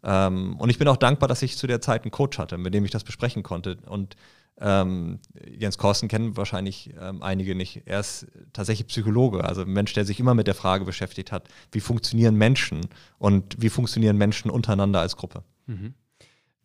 Ähm, 0.06 0.56
und 0.58 0.70
ich 0.70 0.78
bin 0.78 0.88
auch 0.88 0.98
dankbar, 0.98 1.28
dass 1.28 1.42
ich 1.42 1.58
zu 1.58 1.68
der 1.68 1.82
Zeit 1.82 2.04
einen 2.04 2.12
Coach 2.12 2.38
hatte, 2.38 2.58
mit 2.58 2.74
dem 2.74 2.86
ich 2.86 2.92
das 2.92 3.04
besprechen 3.04 3.42
konnte. 3.44 3.78
Und 3.88 4.16
ähm, 4.62 5.20
Jens 5.50 5.78
Korsten 5.78 6.08
kennen 6.08 6.38
wahrscheinlich 6.38 6.94
ähm, 7.02 7.22
einige 7.24 7.56
nicht. 7.56 7.82
Er 7.86 8.00
ist 8.00 8.28
tatsächlich 8.54 8.88
Psychologe, 8.88 9.44
also 9.44 9.64
ein 9.64 9.74
Mensch, 9.74 9.94
der 9.94 10.06
sich 10.06 10.20
immer 10.20 10.36
mit 10.36 10.48
der 10.48 10.56
Frage 10.56 10.86
beschäftigt 10.86 11.32
hat, 11.32 11.50
wie 11.72 11.82
funktionieren 11.82 12.36
Menschen 12.36 12.82
und 13.18 13.62
wie 13.62 13.70
funktionieren 13.70 14.18
Menschen 14.18 14.52
untereinander 14.52 15.02
als 15.02 15.18
Gruppe. 15.18 15.44
Mhm. 15.66 15.96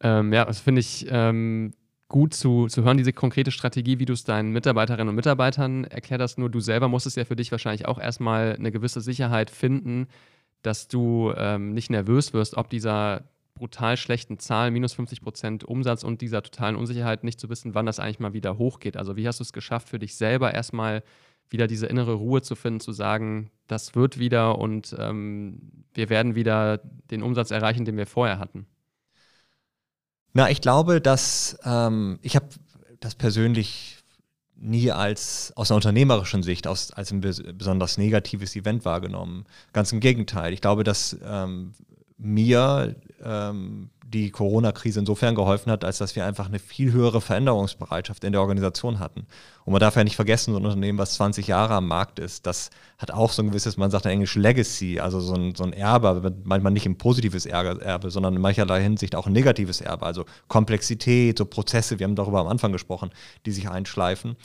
Ähm, 0.02 0.32
ja, 0.32 0.44
das 0.44 0.60
finde 0.60 0.80
ich 0.80 1.06
ähm, 1.10 1.72
gut 2.08 2.34
zu, 2.34 2.66
zu 2.66 2.84
hören, 2.84 2.98
diese 2.98 3.12
konkrete 3.12 3.50
Strategie, 3.50 3.98
wie 3.98 4.04
du 4.04 4.12
es 4.12 4.24
deinen 4.24 4.52
Mitarbeiterinnen 4.52 5.08
und 5.08 5.14
Mitarbeitern 5.14 5.84
erklärt 5.84 6.20
hast. 6.20 6.38
Nur 6.38 6.50
du 6.50 6.60
selber 6.60 6.88
musstest 6.88 7.16
ja 7.16 7.24
für 7.24 7.36
dich 7.36 7.50
wahrscheinlich 7.50 7.86
auch 7.86 7.98
erstmal 7.98 8.54
eine 8.54 8.70
gewisse 8.70 9.00
Sicherheit 9.00 9.50
finden, 9.50 10.08
dass 10.62 10.88
du 10.88 11.32
ähm, 11.36 11.72
nicht 11.72 11.90
nervös 11.90 12.32
wirst, 12.32 12.56
ob 12.56 12.70
dieser 12.70 13.24
brutal 13.54 13.96
schlechten 13.96 14.38
Zahlen, 14.38 14.72
minus 14.72 14.94
50 14.94 15.20
Prozent 15.20 15.64
Umsatz 15.64 16.02
und 16.02 16.22
dieser 16.22 16.42
totalen 16.42 16.76
Unsicherheit 16.76 17.24
nicht 17.24 17.38
zu 17.38 17.48
wissen, 17.50 17.74
wann 17.74 17.86
das 17.86 18.00
eigentlich 18.00 18.20
mal 18.20 18.32
wieder 18.32 18.58
hochgeht. 18.58 18.96
Also 18.96 19.16
wie 19.16 19.28
hast 19.28 19.40
du 19.40 19.44
es 19.44 19.52
geschafft, 19.52 19.88
für 19.88 19.98
dich 19.98 20.16
selber 20.16 20.54
erstmal 20.54 21.02
wieder 21.50 21.66
diese 21.66 21.86
innere 21.86 22.14
Ruhe 22.14 22.42
zu 22.42 22.54
finden, 22.54 22.80
zu 22.80 22.92
sagen, 22.92 23.50
das 23.66 23.94
wird 23.94 24.18
wieder 24.18 24.58
und 24.58 24.94
ähm, 24.98 25.84
wir 25.92 26.08
werden 26.08 26.34
wieder 26.34 26.78
den 27.10 27.22
Umsatz 27.22 27.50
erreichen, 27.50 27.84
den 27.84 27.96
wir 27.96 28.06
vorher 28.06 28.38
hatten? 28.38 28.66
Na, 30.32 30.48
ich 30.48 30.60
glaube, 30.60 31.00
dass 31.00 31.58
ähm, 31.64 32.18
ich 32.22 32.36
habe 32.36 32.48
das 33.00 33.14
persönlich 33.14 33.99
nie 34.60 34.92
als 34.92 35.52
aus 35.56 35.70
einer 35.70 35.76
unternehmerischen 35.76 36.42
Sicht 36.42 36.66
aus, 36.66 36.92
als 36.92 37.10
ein 37.10 37.20
besonders 37.20 37.98
negatives 37.98 38.54
Event 38.54 38.84
wahrgenommen. 38.84 39.46
Ganz 39.72 39.90
im 39.92 40.00
Gegenteil. 40.00 40.52
Ich 40.52 40.60
glaube, 40.60 40.84
dass 40.84 41.16
ähm, 41.24 41.72
mir 42.18 42.94
ähm, 43.24 43.90
die 44.12 44.30
Corona-Krise 44.30 45.00
insofern 45.00 45.34
geholfen 45.34 45.70
hat, 45.70 45.84
als 45.84 45.98
dass 45.98 46.16
wir 46.16 46.26
einfach 46.26 46.48
eine 46.48 46.58
viel 46.58 46.92
höhere 46.92 47.20
Veränderungsbereitschaft 47.20 48.24
in 48.24 48.32
der 48.32 48.40
Organisation 48.40 48.98
hatten. 48.98 49.26
Und 49.64 49.72
man 49.72 49.80
darf 49.80 49.96
ja 49.96 50.02
nicht 50.02 50.16
vergessen, 50.16 50.52
so 50.52 50.58
ein 50.58 50.64
Unternehmen, 50.64 50.98
was 50.98 51.14
20 51.14 51.46
Jahre 51.46 51.74
am 51.74 51.86
Markt 51.86 52.18
ist, 52.18 52.46
das 52.46 52.70
hat 52.98 53.12
auch 53.12 53.30
so 53.30 53.42
ein 53.42 53.48
gewisses, 53.48 53.76
man 53.76 53.90
sagt 53.90 54.06
in 54.06 54.10
Englisch 54.12 54.34
Legacy, 54.34 54.98
also 54.98 55.20
so 55.20 55.34
ein, 55.34 55.54
so 55.54 55.64
ein 55.64 55.72
Erbe, 55.72 56.34
manchmal 56.44 56.72
nicht 56.72 56.86
ein 56.86 56.98
positives 56.98 57.46
Erbe, 57.46 58.10
sondern 58.10 58.34
in 58.34 58.40
mancherlei 58.40 58.82
Hinsicht 58.82 59.14
auch 59.14 59.26
ein 59.26 59.32
negatives 59.32 59.80
Erbe, 59.80 60.04
also 60.06 60.24
Komplexität, 60.48 61.38
so 61.38 61.44
Prozesse, 61.44 61.98
wir 61.98 62.04
haben 62.04 62.16
darüber 62.16 62.40
am 62.40 62.48
Anfang 62.48 62.72
gesprochen, 62.72 63.10
die 63.46 63.52
sich 63.52 63.68
einschleifen. 63.68 64.36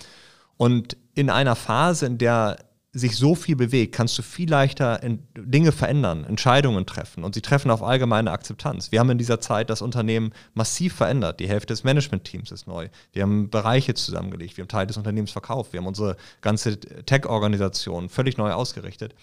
Und 0.58 0.96
in 1.16 1.30
einer 1.30 1.56
Phase, 1.56 2.06
in 2.06 2.18
der 2.18 2.58
sich 2.96 3.18
so 3.18 3.36
viel 3.36 3.58
bewegt, 3.58 3.94
kannst 3.94 4.18
du 4.18 4.22
viel 4.22 4.50
leichter 4.50 5.02
Dinge 5.36 5.74
verändern, 5.74 6.24
Entscheidungen 6.24 6.86
treffen 6.86 7.26
und 7.26 7.36
sie 7.36 7.42
treffen 7.42 7.70
auf 7.70 7.84
allgemeine 7.84 8.32
Akzeptanz. 8.32 8.94
Wir 8.94 9.02
haben 9.02 9.10
in 9.10 9.18
dieser 9.18 9.42
Zeit 9.42 9.70
das 9.70 9.82
Unternehmen 9.82 10.32
massiv 10.54 10.96
verändert. 10.96 11.42
Die 11.42 11.50
Hälfte 11.50 11.74
des 11.74 11.84
Managementteams 11.84 12.52
ist 12.52 12.68
neu. 12.68 12.88
Wir 13.12 13.24
haben 13.24 13.50
Bereiche 13.50 13.96
zusammengelegt. 13.96 14.56
Wir 14.56 14.64
haben 14.64 14.70
Teil 14.70 14.88
des 14.88 14.96
Unternehmens 14.96 15.32
verkauft. 15.32 15.74
Wir 15.74 15.82
haben 15.82 15.88
unsere 15.88 16.16
ganze 16.40 16.80
Tech-Organisation 16.80 18.08
völlig 18.08 18.38
neu 18.38 18.54
ausgerichtet. 18.54 19.14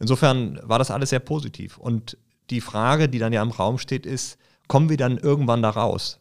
Insofern 0.00 0.58
war 0.64 0.80
das 0.80 0.90
alles 0.90 1.10
sehr 1.10 1.20
positiv. 1.20 1.78
Und 1.78 2.18
die 2.50 2.60
Frage, 2.60 3.08
die 3.08 3.20
dann 3.20 3.32
ja 3.32 3.40
im 3.40 3.52
Raum 3.52 3.78
steht, 3.78 4.04
ist, 4.04 4.36
kommen 4.66 4.88
wir 4.88 4.96
dann 4.96 5.16
irgendwann 5.16 5.62
da 5.62 5.70
raus? 5.70 6.18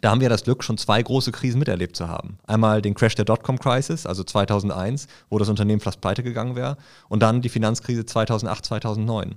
Da 0.00 0.10
haben 0.10 0.20
wir 0.20 0.28
das 0.28 0.44
Glück, 0.44 0.62
schon 0.62 0.78
zwei 0.78 1.02
große 1.02 1.32
Krisen 1.32 1.58
miterlebt 1.58 1.96
zu 1.96 2.08
haben. 2.08 2.38
Einmal 2.46 2.82
den 2.82 2.94
Crash 2.94 3.14
der 3.14 3.24
Dotcom-Crisis, 3.24 4.06
also 4.06 4.22
2001, 4.22 5.08
wo 5.28 5.38
das 5.38 5.48
Unternehmen 5.48 5.80
fast 5.80 6.00
pleite 6.00 6.22
gegangen 6.22 6.54
wäre, 6.54 6.76
und 7.08 7.22
dann 7.22 7.42
die 7.42 7.48
Finanzkrise 7.48 8.06
2008, 8.06 8.64
2009. 8.66 9.34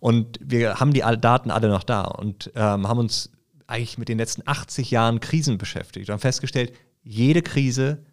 Und 0.00 0.38
wir 0.40 0.80
haben 0.80 0.92
die 0.92 1.02
Daten 1.20 1.50
alle 1.50 1.68
noch 1.68 1.82
da 1.82 2.02
und 2.02 2.50
ähm, 2.54 2.88
haben 2.88 2.98
uns 2.98 3.30
eigentlich 3.66 3.98
mit 3.98 4.08
den 4.08 4.18
letzten 4.18 4.42
80 4.46 4.90
Jahren 4.90 5.20
Krisen 5.20 5.58
beschäftigt 5.58 6.08
und 6.08 6.12
haben 6.14 6.20
festgestellt, 6.20 6.72
jede 7.02 7.42
Krise, 7.42 8.04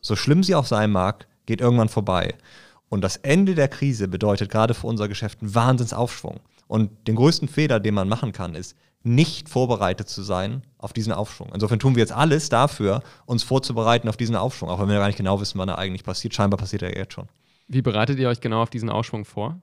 so 0.00 0.16
schlimm 0.16 0.42
sie 0.42 0.54
auch 0.54 0.66
sein 0.66 0.90
mag, 0.90 1.26
geht 1.46 1.60
irgendwann 1.60 1.88
vorbei. 1.88 2.34
Und 2.88 3.02
das 3.02 3.16
Ende 3.16 3.54
der 3.54 3.68
Krise 3.68 4.08
bedeutet 4.08 4.50
gerade 4.50 4.74
für 4.74 4.86
unser 4.86 5.08
Geschäft 5.08 5.40
einen 5.40 5.54
Wahnsinnsaufschwung. 5.54 6.40
Und 6.66 7.08
den 7.08 7.16
größten 7.16 7.48
Fehler, 7.48 7.80
den 7.80 7.94
man 7.94 8.08
machen 8.08 8.32
kann, 8.32 8.54
ist, 8.54 8.76
nicht 9.02 9.48
vorbereitet 9.48 10.08
zu 10.08 10.22
sein 10.22 10.62
auf 10.78 10.92
diesen 10.92 11.12
Aufschwung. 11.12 11.50
Insofern 11.54 11.78
tun 11.78 11.94
wir 11.94 12.00
jetzt 12.00 12.12
alles 12.12 12.48
dafür, 12.48 13.02
uns 13.26 13.42
vorzubereiten 13.42 14.08
auf 14.08 14.16
diesen 14.16 14.36
Aufschwung, 14.36 14.68
auch 14.68 14.78
wenn 14.80 14.88
wir 14.88 14.98
gar 14.98 15.06
nicht 15.06 15.16
genau 15.16 15.40
wissen, 15.40 15.58
wann 15.58 15.68
er 15.68 15.78
eigentlich 15.78 16.04
passiert. 16.04 16.34
Scheinbar 16.34 16.58
passiert 16.58 16.82
er 16.82 16.96
jetzt 16.96 17.14
schon. 17.14 17.28
Wie 17.68 17.82
bereitet 17.82 18.18
ihr 18.18 18.28
euch 18.28 18.40
genau 18.40 18.62
auf 18.62 18.70
diesen 18.70 18.90
Aufschwung 18.90 19.24
vor? 19.24 19.60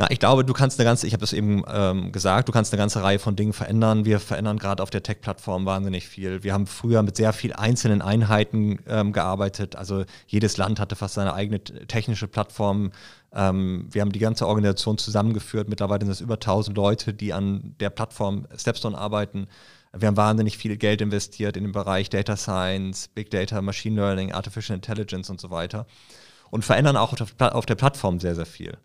Na, 0.00 0.10
ich 0.10 0.18
glaube, 0.18 0.46
du 0.46 0.54
kannst 0.54 0.80
eine 0.80 0.86
ganze, 0.86 1.06
ich 1.06 1.12
habe 1.12 1.20
das 1.20 1.34
eben 1.34 1.62
ähm, 1.70 2.10
gesagt, 2.10 2.48
du 2.48 2.52
kannst 2.52 2.72
eine 2.72 2.78
ganze 2.78 3.02
Reihe 3.02 3.18
von 3.18 3.36
Dingen 3.36 3.52
verändern. 3.52 4.06
Wir 4.06 4.18
verändern 4.18 4.58
gerade 4.58 4.82
auf 4.82 4.88
der 4.88 5.02
Tech-Plattform 5.02 5.66
wahnsinnig 5.66 6.08
viel. 6.08 6.42
Wir 6.42 6.54
haben 6.54 6.66
früher 6.66 7.02
mit 7.02 7.18
sehr 7.18 7.34
vielen 7.34 7.52
einzelnen 7.52 8.00
Einheiten 8.00 8.78
ähm, 8.88 9.12
gearbeitet. 9.12 9.76
Also 9.76 10.06
jedes 10.26 10.56
Land 10.56 10.80
hatte 10.80 10.96
fast 10.96 11.16
seine 11.16 11.34
eigene 11.34 11.62
technische 11.62 12.28
Plattform. 12.28 12.92
Ähm, 13.34 13.88
wir 13.90 14.00
haben 14.00 14.10
die 14.10 14.20
ganze 14.20 14.46
Organisation 14.46 14.96
zusammengeführt. 14.96 15.68
Mittlerweile 15.68 16.06
sind 16.06 16.12
es 16.12 16.22
über 16.22 16.36
1000 16.36 16.74
Leute, 16.78 17.12
die 17.12 17.34
an 17.34 17.74
der 17.78 17.90
Plattform 17.90 18.46
Stepstone 18.56 18.96
arbeiten. 18.96 19.48
Wir 19.92 20.08
haben 20.08 20.16
wahnsinnig 20.16 20.56
viel 20.56 20.78
Geld 20.78 21.02
investiert 21.02 21.58
in 21.58 21.64
den 21.64 21.72
Bereich 21.72 22.08
Data 22.08 22.38
Science, 22.38 23.08
Big 23.08 23.30
Data, 23.30 23.60
Machine 23.60 23.96
Learning, 23.96 24.32
Artificial 24.32 24.76
Intelligence 24.76 25.28
und 25.28 25.42
so 25.42 25.50
weiter. 25.50 25.86
Und 26.48 26.64
verändern 26.64 26.96
auch 26.96 27.14
auf 27.38 27.66
der 27.66 27.74
Plattform 27.74 28.18
sehr, 28.18 28.34
sehr 28.34 28.46
viel. 28.46 28.78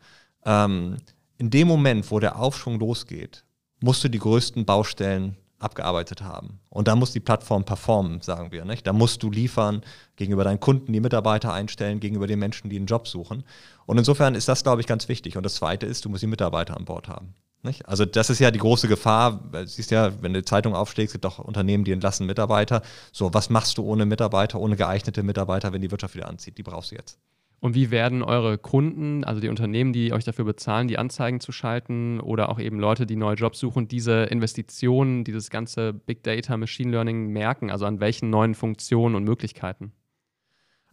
Ähm, 0.46 0.98
in 1.38 1.50
dem 1.50 1.68
Moment, 1.68 2.10
wo 2.12 2.20
der 2.20 2.40
Aufschwung 2.40 2.80
losgeht, 2.80 3.44
musst 3.82 4.04
du 4.04 4.10
die 4.10 4.20
größten 4.20 4.66
Baustellen 4.66 5.38
abgearbeitet 5.60 6.22
haben. 6.22 6.60
Und 6.70 6.88
da 6.88 6.96
muss 6.96 7.12
die 7.12 7.20
Plattform 7.20 7.64
performen, 7.64 8.22
sagen 8.22 8.52
wir. 8.52 8.66
Nicht? 8.66 8.86
Da 8.86 8.94
musst 8.94 9.24
du 9.24 9.32
liefern 9.32 9.82
gegenüber 10.16 10.44
deinen 10.44 10.60
Kunden, 10.60 10.92
die 10.94 11.00
Mitarbeiter 11.00 11.54
einstellen, 11.54 12.00
gegenüber 12.00 12.28
den 12.28 12.40
Menschen, 12.40 12.70
die 12.70 12.76
einen 12.78 12.86
Job 12.86 13.08
suchen. 13.08 13.44
Und 13.86 13.98
insofern 13.98 14.36
ist 14.36 14.48
das, 14.48 14.64
glaube 14.64 14.82
ich, 14.82 14.88
ganz 14.88 15.08
wichtig. 15.08 15.38
Und 15.38 15.44
das 15.44 15.56
Zweite 15.56 15.86
ist, 15.86 16.06
du 16.06 16.10
musst 16.10 16.24
die 16.24 16.28
Mitarbeiter 16.28 16.78
an 16.78 16.86
Bord 16.86 17.08
haben. 17.08 17.34
Nicht? 17.64 17.88
Also 17.88 18.06
das 18.06 18.30
ist 18.30 18.40
ja 18.40 18.52
die 18.52 18.60
große 18.60 18.88
Gefahr. 18.88 19.40
Du 19.52 19.66
siehst 19.66 19.92
ja, 19.92 20.22
wenn 20.22 20.34
du 20.34 20.42
die 20.42 20.46
Zeitung 20.46 20.76
aufschlägst, 20.76 21.14
gibt 21.14 21.26
auch 21.26 21.40
Unternehmen, 21.40 21.84
die 21.84 21.92
entlassen 21.92 22.28
Mitarbeiter. 22.28 22.82
So, 23.12 23.34
was 23.34 23.50
machst 23.50 23.78
du 23.78 23.84
ohne 23.84 24.06
Mitarbeiter, 24.06 24.60
ohne 24.60 24.76
geeignete 24.76 25.24
Mitarbeiter, 25.24 25.74
wenn 25.74 25.82
die 25.82 25.90
Wirtschaft 25.90 26.16
wieder 26.16 26.28
anzieht? 26.28 26.58
Die 26.58 26.64
brauchst 26.64 26.92
du 26.92 26.96
jetzt. 26.96 27.18
Und 27.60 27.74
wie 27.74 27.90
werden 27.90 28.22
eure 28.22 28.58
Kunden, 28.58 29.24
also 29.24 29.42
die 29.42 29.50
Unternehmen, 29.50 29.94
die 29.94 30.14
euch 30.14 30.24
dafür 30.24 30.46
bezahlen, 30.46 30.88
die 30.88 30.98
Anzeigen 30.98 31.40
zu 31.40 31.52
schalten 31.52 32.20
oder 32.20 32.50
auch 32.50 32.60
eben 32.60 32.80
Leute, 32.80 33.06
die 33.06 33.16
neue 33.16 33.36
Jobs 33.36 33.60
suchen, 33.60 33.88
diese 33.88 34.24
Investitionen, 34.24 35.24
dieses 35.24 35.50
ganze 35.50 35.94
Big 35.94 36.24
Data, 36.24 36.58
Machine 36.58 36.92
Learning 36.92 37.28
merken? 37.28 37.72
Also 37.72 37.86
an 37.86 38.00
welchen 38.00 38.30
neuen 38.30 38.54
Funktionen 38.54 39.16
und 39.16 39.24
Möglichkeiten? 39.24 39.94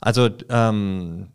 Also 0.01 0.31
ähm, 0.49 1.29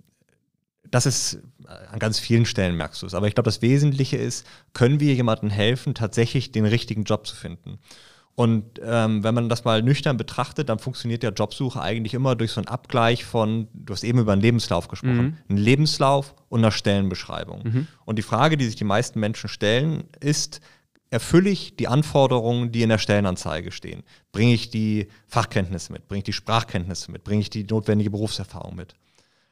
das 0.89 1.05
ist 1.05 1.41
an 1.65 1.99
ganz 1.99 2.19
vielen 2.19 2.45
Stellen 2.45 2.75
merkst 2.75 3.01
du 3.01 3.05
es. 3.05 3.13
Aber 3.13 3.27
ich 3.27 3.35
glaube, 3.35 3.47
das 3.47 3.61
Wesentliche 3.61 4.17
ist, 4.17 4.45
können 4.73 4.99
wir 4.99 5.13
jemandem 5.13 5.49
helfen, 5.49 5.93
tatsächlich 5.93 6.51
den 6.51 6.65
richtigen 6.65 7.03
Job 7.03 7.27
zu 7.27 7.35
finden? 7.35 7.79
Und 8.39 8.79
ähm, 8.85 9.23
wenn 9.23 9.33
man 9.33 9.49
das 9.49 9.63
mal 9.63 9.81
nüchtern 9.81 10.15
betrachtet, 10.15 10.69
dann 10.69 10.77
funktioniert 10.77 11.23
der 11.23 11.31
Jobsuche 11.31 11.81
eigentlich 11.81 12.13
immer 12.13 12.35
durch 12.35 12.51
so 12.51 12.61
einen 12.61 12.67
Abgleich 12.67 13.25
von, 13.25 13.67
du 13.73 13.91
hast 13.91 14.03
eben 14.03 14.19
über 14.19 14.33
einen 14.33 14.43
Lebenslauf 14.43 14.89
gesprochen, 14.89 15.17
mhm. 15.17 15.37
einen 15.49 15.57
Lebenslauf 15.57 16.35
und 16.47 16.59
einer 16.59 16.69
Stellenbeschreibung. 16.69 17.63
Mhm. 17.63 17.87
Und 18.05 18.19
die 18.19 18.21
Frage, 18.21 18.55
die 18.55 18.65
sich 18.65 18.75
die 18.75 18.83
meisten 18.83 19.19
Menschen 19.19 19.49
stellen, 19.49 20.03
ist, 20.19 20.61
erfülle 21.09 21.49
ich 21.49 21.77
die 21.77 21.87
Anforderungen, 21.87 22.71
die 22.71 22.83
in 22.83 22.89
der 22.89 22.99
Stellenanzeige 22.99 23.71
stehen? 23.71 24.03
Bringe 24.31 24.53
ich 24.53 24.69
die 24.69 25.07
Fachkenntnisse 25.25 25.91
mit? 25.91 26.07
Bringe 26.07 26.19
ich 26.19 26.25
die 26.25 26.33
Sprachkenntnisse 26.33 27.11
mit? 27.11 27.23
Bringe 27.23 27.41
ich 27.41 27.49
die 27.49 27.63
notwendige 27.63 28.11
Berufserfahrung 28.11 28.75
mit? 28.75 28.93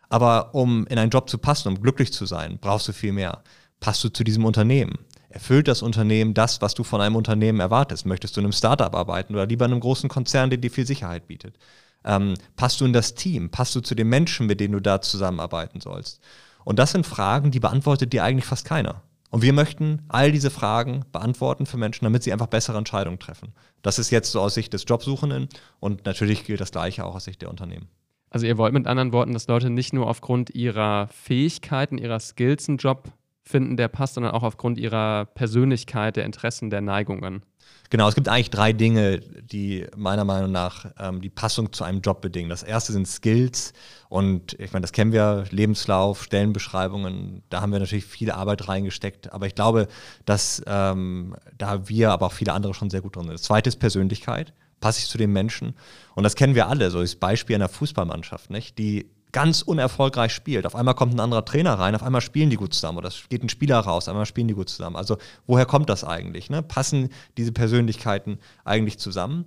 Aber 0.10 0.54
um 0.54 0.86
in 0.86 1.00
einen 1.00 1.10
Job 1.10 1.28
zu 1.28 1.40
passen, 1.40 1.70
um 1.70 1.82
glücklich 1.82 2.14
zu 2.14 2.28
sein, 2.28 2.60
brauchst 2.62 2.88
du 2.88 2.94
viel 2.94 3.14
mehr. 3.14 3.42
Passt 3.80 4.04
du 4.04 4.10
zu 4.10 4.24
diesem 4.24 4.46
Unternehmen? 4.46 5.00
Erfüllt 5.36 5.68
das 5.68 5.82
Unternehmen 5.82 6.34
das, 6.34 6.62
was 6.62 6.76
du 6.76 6.86
von 6.86 7.02
einem 7.02 7.18
Unternehmen 7.18 7.60
erwartest? 7.60 8.06
Möchtest 8.06 8.38
du 8.38 8.40
in 8.40 8.46
einem 8.46 8.54
Startup 8.54 8.96
arbeiten 8.96 9.34
oder 9.34 9.46
lieber 9.46 9.66
in 9.66 9.74
einem 9.74 9.82
großen 9.82 10.08
Konzern, 10.08 10.50
der 10.50 10.58
dir 10.58 10.72
viel 10.72 10.88
Sicherheit 10.88 11.28
bietet? 11.28 11.58
Ähm, 12.06 12.36
passt 12.56 12.80
du 12.80 12.86
in 12.86 12.94
das 12.94 13.16
Team? 13.16 13.50
Passt 13.50 13.76
du 13.76 13.82
zu 13.82 13.96
den 13.96 14.08
Menschen, 14.08 14.48
mit 14.48 14.62
denen 14.62 14.72
du 14.72 14.80
da 14.80 15.02
zusammenarbeiten 15.02 15.82
sollst? 15.82 16.22
Und 16.64 16.80
das 16.80 16.94
sind 16.94 17.06
Fragen, 17.06 17.52
die 17.52 17.60
beantwortet 17.60 18.14
dir 18.14 18.24
eigentlich 18.24 18.46
fast 18.46 18.64
keiner. 18.64 19.02
Und 19.30 19.42
wir 19.42 19.52
möchten 19.52 20.04
all 20.08 20.32
diese 20.32 20.52
Fragen 20.52 21.04
beantworten 21.12 21.66
für 21.66 21.76
Menschen, 21.76 22.06
damit 22.06 22.24
sie 22.24 22.32
einfach 22.32 22.48
bessere 22.48 22.78
Entscheidungen 22.78 23.20
treffen. 23.20 23.52
Das 23.82 24.00
ist 24.00 24.12
jetzt 24.12 24.32
so 24.32 24.40
aus 24.40 24.54
Sicht 24.54 24.72
des 24.72 24.86
Jobsuchenden 24.88 25.50
und 25.82 26.06
natürlich 26.06 26.46
gilt 26.46 26.62
das 26.62 26.72
Gleiche 26.72 27.04
auch 27.04 27.16
aus 27.16 27.26
Sicht 27.26 27.42
der 27.42 27.50
Unternehmen. 27.50 27.90
Also 28.30 28.48
ihr 28.48 28.58
wollt 28.58 28.74
mit 28.74 28.88
anderen 28.88 29.12
Worten, 29.12 29.34
dass 29.34 29.50
Leute 29.50 29.70
nicht 29.70 29.92
nur 29.92 30.08
aufgrund 30.08 30.56
ihrer 30.56 31.10
Fähigkeiten, 31.10 31.98
ihrer 31.98 32.22
Skills 32.22 32.70
einen 32.70 32.78
Job 32.78 33.12
finden, 33.46 33.78
der 33.78 33.88
passt, 33.88 34.16
sondern 34.16 34.34
auch 34.34 34.44
aufgrund 34.44 34.78
ihrer 34.78 35.26
Persönlichkeit, 35.26 36.16
der 36.16 36.26
Interessen, 36.26 36.70
der 36.70 36.82
Neigungen. 36.82 37.44
Genau, 37.92 38.10
es 38.10 38.16
gibt 38.16 38.28
eigentlich 38.28 38.50
drei 38.50 38.74
Dinge, 38.74 39.20
die 39.20 39.86
meiner 39.96 40.24
Meinung 40.26 40.52
nach 40.52 40.88
ähm, 41.00 41.22
die 41.22 41.30
Passung 41.30 41.72
zu 41.72 41.84
einem 41.84 42.02
Job 42.02 42.22
bedingen. 42.22 42.50
Das 42.50 42.64
erste 42.64 42.92
sind 42.92 43.08
Skills 43.08 43.74
und 44.10 44.54
ich 44.60 44.74
meine, 44.74 44.82
das 44.82 44.92
kennen 44.92 45.12
wir, 45.12 45.46
Lebenslauf, 45.52 46.24
Stellenbeschreibungen, 46.24 47.44
da 47.50 47.62
haben 47.62 47.72
wir 47.72 47.80
natürlich 47.80 48.06
viel 48.06 48.32
Arbeit 48.32 48.68
reingesteckt, 48.68 49.32
aber 49.32 49.46
ich 49.46 49.54
glaube, 49.54 49.88
dass 50.26 50.64
ähm, 50.66 51.36
da 51.58 51.88
wir, 51.88 52.12
aber 52.12 52.28
auch 52.28 52.34
viele 52.34 52.54
andere 52.54 52.74
schon 52.74 52.90
sehr 52.90 53.02
gut 53.02 53.16
drin 53.16 53.26
sind. 53.26 53.34
Das 53.34 53.44
zweite 53.44 53.70
ist 53.70 53.78
Persönlichkeit, 53.78 54.54
passe 54.80 55.00
ich 55.00 55.08
zu 55.08 55.20
den 55.20 55.32
Menschen 55.32 55.76
und 56.16 56.24
das 56.24 56.36
kennen 56.36 56.56
wir 56.56 56.68
alle, 56.68 56.90
so 56.90 57.02
ist 57.02 57.20
Beispiel 57.20 57.56
einer 57.56 57.70
Fußballmannschaft, 57.70 58.50
nicht? 58.50 58.80
die 58.80 59.12
ganz 59.36 59.62
unerfolgreich 59.62 60.32
spielt. 60.32 60.66
Auf 60.66 60.76
einmal 60.76 60.96
kommt 60.96 61.14
ein 61.14 61.20
anderer 61.20 61.44
Trainer 61.44 61.74
rein, 61.74 61.94
auf 61.94 62.04
einmal 62.04 62.22
spielen 62.22 62.50
die 62.50 62.56
gut 62.56 62.74
zusammen 62.74 63.00
oder 63.00 63.10
es 63.10 63.28
geht 63.28 63.44
ein 63.44 63.50
Spieler 63.50 63.78
raus, 63.80 64.08
auf 64.08 64.14
einmal 64.14 64.26
spielen 64.26 64.48
die 64.48 64.54
gut 64.54 64.70
zusammen. 64.70 64.96
Also 64.96 65.18
woher 65.46 65.66
kommt 65.66 65.90
das 65.90 66.06
eigentlich? 66.06 66.50
Ne? 66.50 66.64
Passen 66.64 67.10
diese 67.36 67.52
Persönlichkeiten 67.52 68.40
eigentlich 68.64 68.98
zusammen? 68.98 69.44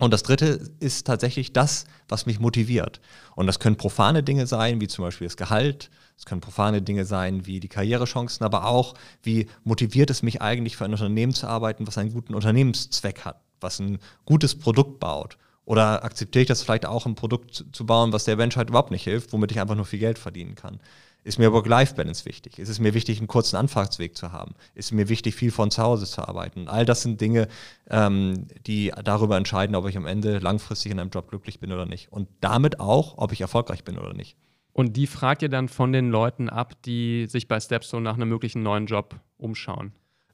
Und 0.00 0.12
das 0.12 0.24
Dritte 0.24 0.68
ist 0.80 1.06
tatsächlich 1.06 1.52
das, 1.52 1.84
was 2.08 2.26
mich 2.26 2.40
motiviert. 2.40 3.00
Und 3.36 3.46
das 3.46 3.60
können 3.60 3.76
profane 3.76 4.24
Dinge 4.24 4.48
sein, 4.48 4.80
wie 4.80 4.88
zum 4.88 5.04
Beispiel 5.04 5.28
das 5.28 5.36
Gehalt. 5.36 5.90
Es 6.18 6.24
können 6.24 6.40
profane 6.40 6.82
Dinge 6.82 7.04
sein, 7.04 7.46
wie 7.46 7.60
die 7.60 7.68
Karrierechancen, 7.68 8.44
aber 8.44 8.66
auch, 8.66 8.94
wie 9.22 9.46
motiviert 9.62 10.10
es 10.10 10.24
mich 10.24 10.42
eigentlich 10.42 10.76
für 10.76 10.84
ein 10.84 10.90
Unternehmen 10.90 11.32
zu 11.32 11.46
arbeiten, 11.46 11.86
was 11.86 11.96
einen 11.96 12.12
guten 12.12 12.34
Unternehmenszweck 12.34 13.24
hat, 13.24 13.40
was 13.60 13.78
ein 13.78 14.00
gutes 14.24 14.58
Produkt 14.58 14.98
baut 14.98 15.38
oder 15.64 16.04
akzeptiere 16.04 16.42
ich 16.42 16.48
das 16.48 16.62
vielleicht 16.62 16.86
auch, 16.86 17.06
ein 17.06 17.14
Produkt 17.14 17.64
zu 17.72 17.86
bauen, 17.86 18.12
was 18.12 18.24
der 18.24 18.36
Menschheit 18.36 18.68
überhaupt 18.68 18.90
nicht 18.90 19.04
hilft, 19.04 19.32
womit 19.32 19.52
ich 19.52 19.60
einfach 19.60 19.76
nur 19.76 19.84
viel 19.84 20.00
Geld 20.00 20.18
verdienen 20.18 20.54
kann? 20.54 20.80
Ist 21.24 21.38
mir 21.38 21.52
Work-Life-Balance 21.52 22.24
wichtig? 22.24 22.58
Ist 22.58 22.68
es 22.68 22.80
mir 22.80 22.94
wichtig, 22.94 23.18
einen 23.18 23.28
kurzen 23.28 23.54
Anfahrtsweg 23.54 24.16
zu 24.16 24.32
haben? 24.32 24.54
Ist 24.74 24.86
es 24.86 24.92
mir 24.92 25.08
wichtig, 25.08 25.36
viel 25.36 25.52
von 25.52 25.70
zu 25.70 25.80
Hause 25.80 26.04
zu 26.04 26.26
arbeiten? 26.26 26.66
All 26.66 26.84
das 26.84 27.02
sind 27.02 27.20
Dinge, 27.20 27.46
ähm, 27.88 28.48
die 28.66 28.92
darüber 29.04 29.36
entscheiden, 29.36 29.76
ob 29.76 29.88
ich 29.88 29.96
am 29.96 30.06
Ende 30.06 30.38
langfristig 30.38 30.90
in 30.90 30.98
einem 30.98 31.10
Job 31.10 31.28
glücklich 31.28 31.60
bin 31.60 31.70
oder 31.70 31.86
nicht. 31.86 32.10
Und 32.10 32.28
damit 32.40 32.80
auch, 32.80 33.18
ob 33.18 33.30
ich 33.30 33.40
erfolgreich 33.40 33.84
bin 33.84 33.98
oder 33.98 34.14
nicht. 34.14 34.36
Und 34.72 34.96
die 34.96 35.06
fragt 35.06 35.42
ihr 35.42 35.48
dann 35.48 35.68
von 35.68 35.92
den 35.92 36.10
Leuten 36.10 36.48
ab, 36.48 36.74
die 36.82 37.26
sich 37.26 37.46
bei 37.46 37.60
Stepstone 37.60 38.02
nach 38.02 38.14
einem 38.14 38.28
möglichen 38.28 38.62
neuen 38.64 38.86
Job 38.86 39.14
umschauen? 39.36 39.92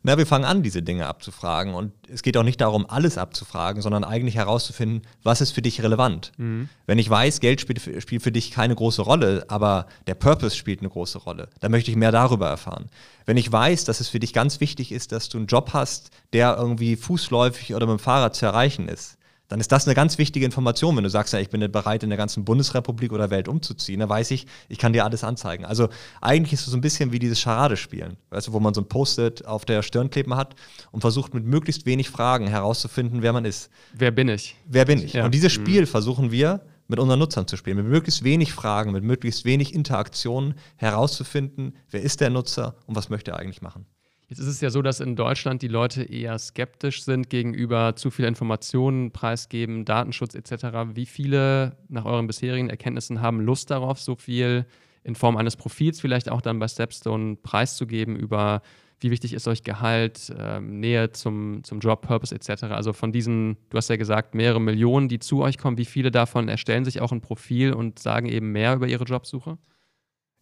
Na, 0.08 0.16
wir 0.16 0.24
fangen 0.24 0.46
an, 0.46 0.62
diese 0.62 0.82
Dinge 0.82 1.06
abzufragen. 1.06 1.74
Und 1.74 1.92
es 2.08 2.22
geht 2.22 2.38
auch 2.38 2.42
nicht 2.42 2.62
darum, 2.62 2.88
alles 2.88 3.18
abzufragen, 3.18 3.82
sondern 3.82 4.04
eigentlich 4.04 4.36
herauszufinden, 4.36 5.02
was 5.22 5.42
ist 5.42 5.50
für 5.50 5.60
dich 5.60 5.82
relevant. 5.82 6.32
Mhm. 6.38 6.70
Wenn 6.86 6.98
ich 6.98 7.10
weiß, 7.10 7.40
Geld 7.40 7.60
spielt, 7.60 7.82
spielt, 8.00 8.22
für 8.22 8.32
dich 8.32 8.50
keine 8.50 8.74
große 8.74 9.02
Rolle, 9.02 9.44
aber 9.48 9.86
der 10.06 10.14
Purpose 10.14 10.56
spielt 10.56 10.80
eine 10.80 10.88
große 10.88 11.18
Rolle, 11.18 11.50
dann 11.60 11.72
möchte 11.72 11.90
ich 11.90 11.96
mehr 11.98 12.10
darüber 12.10 12.48
erfahren. 12.48 12.86
Wenn 13.26 13.36
ich 13.36 13.52
weiß, 13.52 13.84
dass 13.84 14.00
es 14.00 14.08
für 14.08 14.18
dich 14.18 14.32
ganz 14.32 14.60
wichtig 14.60 14.92
ist, 14.92 15.12
dass 15.12 15.28
du 15.28 15.36
einen 15.36 15.46
Job 15.46 15.74
hast, 15.74 16.08
der 16.32 16.56
irgendwie 16.56 16.96
fußläufig 16.96 17.74
oder 17.74 17.86
mit 17.86 17.98
dem 17.98 18.02
Fahrrad 18.02 18.34
zu 18.34 18.46
erreichen 18.46 18.88
ist, 18.88 19.17
dann 19.48 19.60
ist 19.60 19.72
das 19.72 19.86
eine 19.86 19.94
ganz 19.94 20.18
wichtige 20.18 20.44
Information. 20.44 20.96
Wenn 20.96 21.04
du 21.04 21.10
sagst, 21.10 21.32
ja, 21.32 21.40
ich 21.40 21.48
bin 21.48 21.60
bereit, 21.72 22.02
in 22.02 22.10
der 22.10 22.18
ganzen 22.18 22.44
Bundesrepublik 22.44 23.12
oder 23.12 23.30
Welt 23.30 23.48
umzuziehen, 23.48 24.00
dann 24.00 24.08
weiß 24.08 24.30
ich, 24.30 24.46
ich 24.68 24.78
kann 24.78 24.92
dir 24.92 25.04
alles 25.04 25.24
anzeigen. 25.24 25.64
Also 25.64 25.88
eigentlich 26.20 26.52
ist 26.52 26.60
es 26.60 26.66
so 26.66 26.76
ein 26.76 26.82
bisschen 26.82 27.12
wie 27.12 27.18
dieses 27.18 27.40
Charade-Spielen, 27.40 28.16
weißt 28.30 28.48
du, 28.48 28.52
wo 28.52 28.60
man 28.60 28.74
so 28.74 28.82
ein 28.82 28.88
Post-it 28.88 29.46
auf 29.46 29.64
der 29.64 29.82
Stirn 29.82 30.10
kleben 30.10 30.36
hat 30.36 30.54
und 30.92 31.00
versucht 31.00 31.34
mit 31.34 31.44
möglichst 31.44 31.86
wenig 31.86 32.10
Fragen 32.10 32.46
herauszufinden, 32.46 33.22
wer 33.22 33.32
man 33.32 33.44
ist. 33.44 33.70
Wer 33.94 34.10
bin 34.10 34.28
ich? 34.28 34.56
Wer 34.66 34.84
bin 34.84 35.02
ich? 35.02 35.14
Ja. 35.14 35.24
Und 35.24 35.34
dieses 35.34 35.56
mhm. 35.56 35.62
Spiel 35.62 35.80
mhm. 35.82 35.86
versuchen 35.86 36.30
wir 36.30 36.60
mit 36.88 36.98
unseren 36.98 37.18
Nutzern 37.18 37.46
zu 37.46 37.56
spielen, 37.56 37.76
mit 37.76 37.86
möglichst 37.86 38.24
wenig 38.24 38.52
Fragen, 38.52 38.92
mit 38.92 39.04
möglichst 39.04 39.44
wenig 39.44 39.74
Interaktionen 39.74 40.54
herauszufinden, 40.76 41.76
wer 41.90 42.02
ist 42.02 42.20
der 42.20 42.30
Nutzer 42.30 42.76
und 42.86 42.96
was 42.96 43.10
möchte 43.10 43.32
er 43.32 43.38
eigentlich 43.38 43.62
machen. 43.62 43.86
Jetzt 44.28 44.40
ist 44.40 44.48
es 44.48 44.60
ja 44.60 44.68
so, 44.68 44.82
dass 44.82 45.00
in 45.00 45.16
Deutschland 45.16 45.62
die 45.62 45.68
Leute 45.68 46.02
eher 46.02 46.38
skeptisch 46.38 47.02
sind 47.02 47.30
gegenüber 47.30 47.96
zu 47.96 48.10
viel 48.10 48.26
Informationen 48.26 49.10
preisgeben, 49.10 49.86
Datenschutz 49.86 50.34
etc. 50.34 50.94
Wie 50.94 51.06
viele 51.06 51.76
nach 51.88 52.04
euren 52.04 52.26
bisherigen 52.26 52.68
Erkenntnissen 52.68 53.22
haben 53.22 53.40
Lust 53.40 53.70
darauf, 53.70 53.98
so 53.98 54.16
viel 54.16 54.66
in 55.02 55.14
Form 55.14 55.38
eines 55.38 55.56
Profils 55.56 55.98
vielleicht 56.00 56.28
auch 56.28 56.42
dann 56.42 56.58
bei 56.58 56.68
Stepstone 56.68 57.36
preiszugeben 57.36 58.16
über 58.16 58.60
wie 59.00 59.10
wichtig 59.10 59.32
ist 59.32 59.46
euch 59.46 59.62
Gehalt, 59.62 60.32
ähm, 60.36 60.80
Nähe 60.80 61.12
zum, 61.12 61.62
zum 61.62 61.78
Job, 61.80 62.02
Purpose 62.02 62.34
etc. 62.34 62.64
Also 62.64 62.92
von 62.92 63.12
diesen, 63.12 63.56
du 63.70 63.76
hast 63.76 63.88
ja 63.88 63.96
gesagt, 63.96 64.34
mehrere 64.34 64.60
Millionen, 64.60 65.08
die 65.08 65.20
zu 65.20 65.40
euch 65.40 65.56
kommen, 65.56 65.78
wie 65.78 65.84
viele 65.84 66.10
davon 66.10 66.48
erstellen 66.48 66.84
sich 66.84 67.00
auch 67.00 67.12
ein 67.12 67.20
Profil 67.20 67.72
und 67.72 67.98
sagen 68.00 68.28
eben 68.28 68.50
mehr 68.50 68.74
über 68.74 68.88
ihre 68.88 69.04
Jobsuche? 69.04 69.56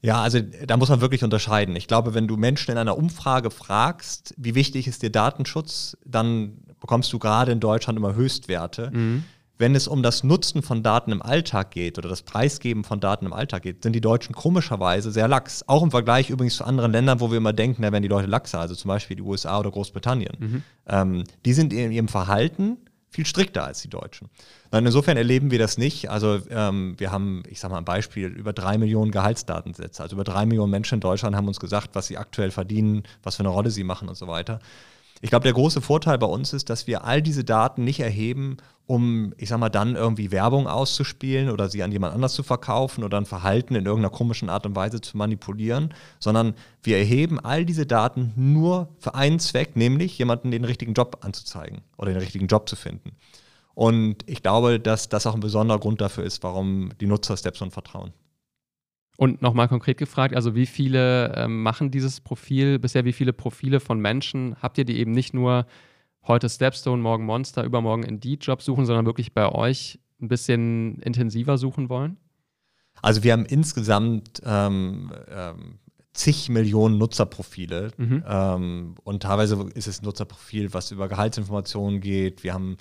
Ja, 0.06 0.22
also 0.22 0.38
da 0.40 0.76
muss 0.76 0.88
man 0.88 1.00
wirklich 1.00 1.24
unterscheiden. 1.24 1.74
Ich 1.74 1.88
glaube, 1.88 2.14
wenn 2.14 2.28
du 2.28 2.36
Menschen 2.36 2.70
in 2.70 2.78
einer 2.78 2.96
Umfrage 2.96 3.50
fragst, 3.50 4.34
wie 4.36 4.54
wichtig 4.54 4.86
ist 4.86 5.02
dir 5.02 5.10
Datenschutz, 5.10 5.96
dann 6.04 6.58
bekommst 6.78 7.12
du 7.12 7.18
gerade 7.18 7.50
in 7.50 7.58
Deutschland 7.58 7.98
immer 7.98 8.14
Höchstwerte. 8.14 8.92
Mhm. 8.92 9.24
Wenn 9.58 9.74
es 9.74 9.88
um 9.88 10.04
das 10.04 10.22
Nutzen 10.22 10.62
von 10.62 10.84
Daten 10.84 11.10
im 11.10 11.22
Alltag 11.22 11.72
geht 11.72 11.98
oder 11.98 12.08
das 12.08 12.22
Preisgeben 12.22 12.84
von 12.84 13.00
Daten 13.00 13.26
im 13.26 13.32
Alltag 13.32 13.62
geht, 13.62 13.82
sind 13.82 13.94
die 13.94 14.00
Deutschen 14.00 14.32
komischerweise 14.32 15.10
sehr 15.10 15.26
lax. 15.26 15.66
Auch 15.66 15.82
im 15.82 15.90
Vergleich 15.90 16.30
übrigens 16.30 16.58
zu 16.58 16.64
anderen 16.64 16.92
Ländern, 16.92 17.18
wo 17.18 17.32
wir 17.32 17.38
immer 17.38 17.52
denken, 17.52 17.82
da 17.82 17.90
werden 17.90 18.02
die 18.02 18.08
Leute 18.08 18.28
laxer, 18.28 18.60
also 18.60 18.76
zum 18.76 18.90
Beispiel 18.90 19.16
die 19.16 19.24
USA 19.24 19.58
oder 19.58 19.72
Großbritannien. 19.72 20.36
Mhm. 20.38 20.62
Ähm, 20.86 21.24
die 21.44 21.52
sind 21.52 21.72
in 21.72 21.90
ihrem 21.90 22.06
Verhalten 22.06 22.76
viel 23.16 23.24
strikter 23.24 23.64
als 23.64 23.80
die 23.80 23.88
Deutschen. 23.88 24.28
insofern 24.70 25.16
erleben 25.16 25.50
wir 25.50 25.58
das 25.58 25.78
nicht. 25.78 26.10
Also 26.10 26.38
ähm, 26.50 26.96
wir 26.98 27.10
haben, 27.10 27.44
ich 27.48 27.60
sage 27.60 27.72
mal 27.72 27.78
ein 27.78 27.84
Beispiel, 27.86 28.26
über 28.26 28.52
drei 28.52 28.76
Millionen 28.76 29.10
Gehaltsdatensätze. 29.10 30.02
Also 30.02 30.16
über 30.16 30.24
drei 30.24 30.44
Millionen 30.44 30.70
Menschen 30.70 30.96
in 30.96 31.00
Deutschland 31.00 31.34
haben 31.34 31.48
uns 31.48 31.58
gesagt, 31.58 31.94
was 31.94 32.08
sie 32.08 32.18
aktuell 32.18 32.50
verdienen, 32.50 33.04
was 33.22 33.36
für 33.36 33.40
eine 33.40 33.48
Rolle 33.48 33.70
sie 33.70 33.84
machen 33.84 34.10
und 34.10 34.16
so 34.16 34.28
weiter. 34.28 34.60
Ich 35.22 35.30
glaube, 35.30 35.44
der 35.44 35.54
große 35.54 35.80
Vorteil 35.80 36.18
bei 36.18 36.26
uns 36.26 36.52
ist, 36.52 36.68
dass 36.68 36.86
wir 36.86 37.04
all 37.04 37.22
diese 37.22 37.42
Daten 37.44 37.84
nicht 37.84 38.00
erheben, 38.00 38.58
um, 38.86 39.34
ich 39.36 39.48
sag 39.48 39.58
mal, 39.58 39.68
dann 39.68 39.96
irgendwie 39.96 40.30
Werbung 40.30 40.68
auszuspielen 40.68 41.50
oder 41.50 41.68
sie 41.68 41.82
an 41.82 41.90
jemand 41.90 42.14
anders 42.14 42.34
zu 42.34 42.42
verkaufen 42.42 43.02
oder 43.02 43.18
ein 43.18 43.26
Verhalten 43.26 43.74
in 43.74 43.84
irgendeiner 43.84 44.14
komischen 44.14 44.48
Art 44.48 44.64
und 44.66 44.76
Weise 44.76 45.00
zu 45.00 45.16
manipulieren, 45.16 45.92
sondern 46.20 46.54
wir 46.82 46.98
erheben 46.98 47.40
all 47.40 47.64
diese 47.64 47.86
Daten 47.86 48.32
nur 48.36 48.88
für 48.98 49.14
einen 49.14 49.40
Zweck, 49.40 49.74
nämlich 49.74 50.16
jemanden 50.18 50.50
den 50.50 50.64
richtigen 50.64 50.94
Job 50.94 51.18
anzuzeigen 51.22 51.80
oder 51.96 52.12
den 52.12 52.20
richtigen 52.20 52.46
Job 52.46 52.68
zu 52.68 52.76
finden. 52.76 53.12
Und 53.74 54.18
ich 54.26 54.42
glaube, 54.42 54.78
dass 54.78 55.08
das 55.08 55.26
auch 55.26 55.34
ein 55.34 55.40
besonderer 55.40 55.78
Grund 55.78 56.00
dafür 56.00 56.24
ist, 56.24 56.42
warum 56.42 56.90
die 57.00 57.06
Nutzer 57.06 57.36
Stepstone 57.36 57.70
vertrauen. 57.70 58.12
Und 59.16 59.40
nochmal 59.40 59.68
konkret 59.68 59.96
gefragt, 59.96 60.34
also 60.34 60.54
wie 60.54 60.66
viele 60.66 61.34
ähm, 61.36 61.62
machen 61.62 61.90
dieses 61.90 62.20
Profil, 62.20 62.78
bisher 62.78 63.04
wie 63.04 63.12
viele 63.12 63.32
Profile 63.32 63.80
von 63.80 63.98
Menschen 63.98 64.56
habt 64.60 64.76
ihr, 64.78 64.84
die 64.84 64.98
eben 64.98 65.12
nicht 65.12 65.32
nur 65.32 65.66
heute 66.26 66.48
Stepstone, 66.48 67.00
morgen 67.00 67.24
Monster, 67.24 67.64
übermorgen 67.64 68.02
Indeed-Job 68.02 68.60
suchen, 68.60 68.84
sondern 68.84 69.06
wirklich 69.06 69.32
bei 69.32 69.50
euch 69.50 69.98
ein 70.20 70.28
bisschen 70.28 70.98
intensiver 71.00 71.56
suchen 71.56 71.88
wollen? 71.88 72.18
Also 73.02 73.22
wir 73.22 73.32
haben 73.32 73.46
insgesamt 73.46 74.42
ähm, 74.44 75.12
ähm, 75.28 75.78
zig 76.12 76.48
Millionen 76.48 76.98
Nutzerprofile 76.98 77.92
mhm. 77.96 78.24
ähm, 78.26 78.94
und 79.04 79.22
teilweise 79.22 79.68
ist 79.74 79.86
es 79.86 80.00
ein 80.00 80.06
Nutzerprofil, 80.06 80.72
was 80.72 80.90
über 80.90 81.08
Gehaltsinformationen 81.08 82.00
geht. 82.00 82.42
Wir 82.42 82.54
haben 82.54 82.76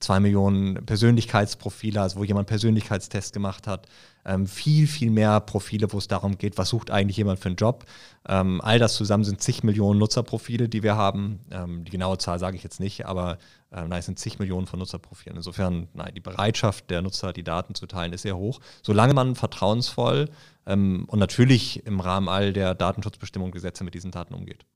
zwei 0.00 0.18
Millionen 0.18 0.84
Persönlichkeitsprofile, 0.86 2.00
also 2.00 2.18
wo 2.18 2.24
jemand 2.24 2.48
Persönlichkeitstest 2.48 3.32
gemacht 3.32 3.66
hat. 3.66 3.86
Ähm, 4.24 4.46
viel, 4.46 4.86
viel 4.86 5.10
mehr 5.10 5.40
Profile, 5.40 5.92
wo 5.92 5.98
es 5.98 6.08
darum 6.08 6.38
geht, 6.38 6.58
was 6.58 6.68
sucht 6.68 6.90
eigentlich 6.90 7.16
jemand 7.16 7.40
für 7.40 7.48
einen 7.48 7.56
Job. 7.56 7.84
Ähm, 8.28 8.60
all 8.62 8.78
das 8.78 8.94
zusammen 8.94 9.24
sind 9.24 9.40
zig 9.40 9.62
Millionen 9.62 9.98
Nutzerprofile, 9.98 10.68
die 10.68 10.82
wir 10.82 10.96
haben. 10.96 11.40
Ähm, 11.50 11.84
die 11.84 11.90
genaue 11.90 12.18
Zahl 12.18 12.38
sage 12.38 12.56
ich 12.56 12.62
jetzt 12.62 12.80
nicht, 12.80 13.06
aber 13.06 13.38
äh, 13.70 13.82
nein, 13.82 14.00
es 14.00 14.06
sind 14.06 14.18
zig 14.18 14.38
Millionen 14.38 14.66
von 14.66 14.78
Nutzerprofilen. 14.78 15.36
Insofern, 15.36 15.88
nein, 15.94 16.12
die 16.14 16.20
Bereitschaft 16.20 16.90
der 16.90 17.02
Nutzer, 17.02 17.32
die 17.32 17.44
Daten 17.44 17.74
zu 17.74 17.86
teilen, 17.86 18.12
ist 18.12 18.22
sehr 18.22 18.36
hoch. 18.36 18.60
Solange 18.82 19.14
man 19.14 19.36
vertrauensvoll 19.36 20.28
ähm, 20.66 21.04
und 21.08 21.18
natürlich 21.18 21.86
im 21.86 22.00
Rahmen 22.00 22.28
all 22.28 22.52
der 22.52 22.74
Datenschutzbestimmungen 22.74 23.52
Gesetze 23.52 23.84
mit 23.84 23.94
diesen 23.94 24.10
Daten 24.10 24.34
umgeht. 24.34 24.66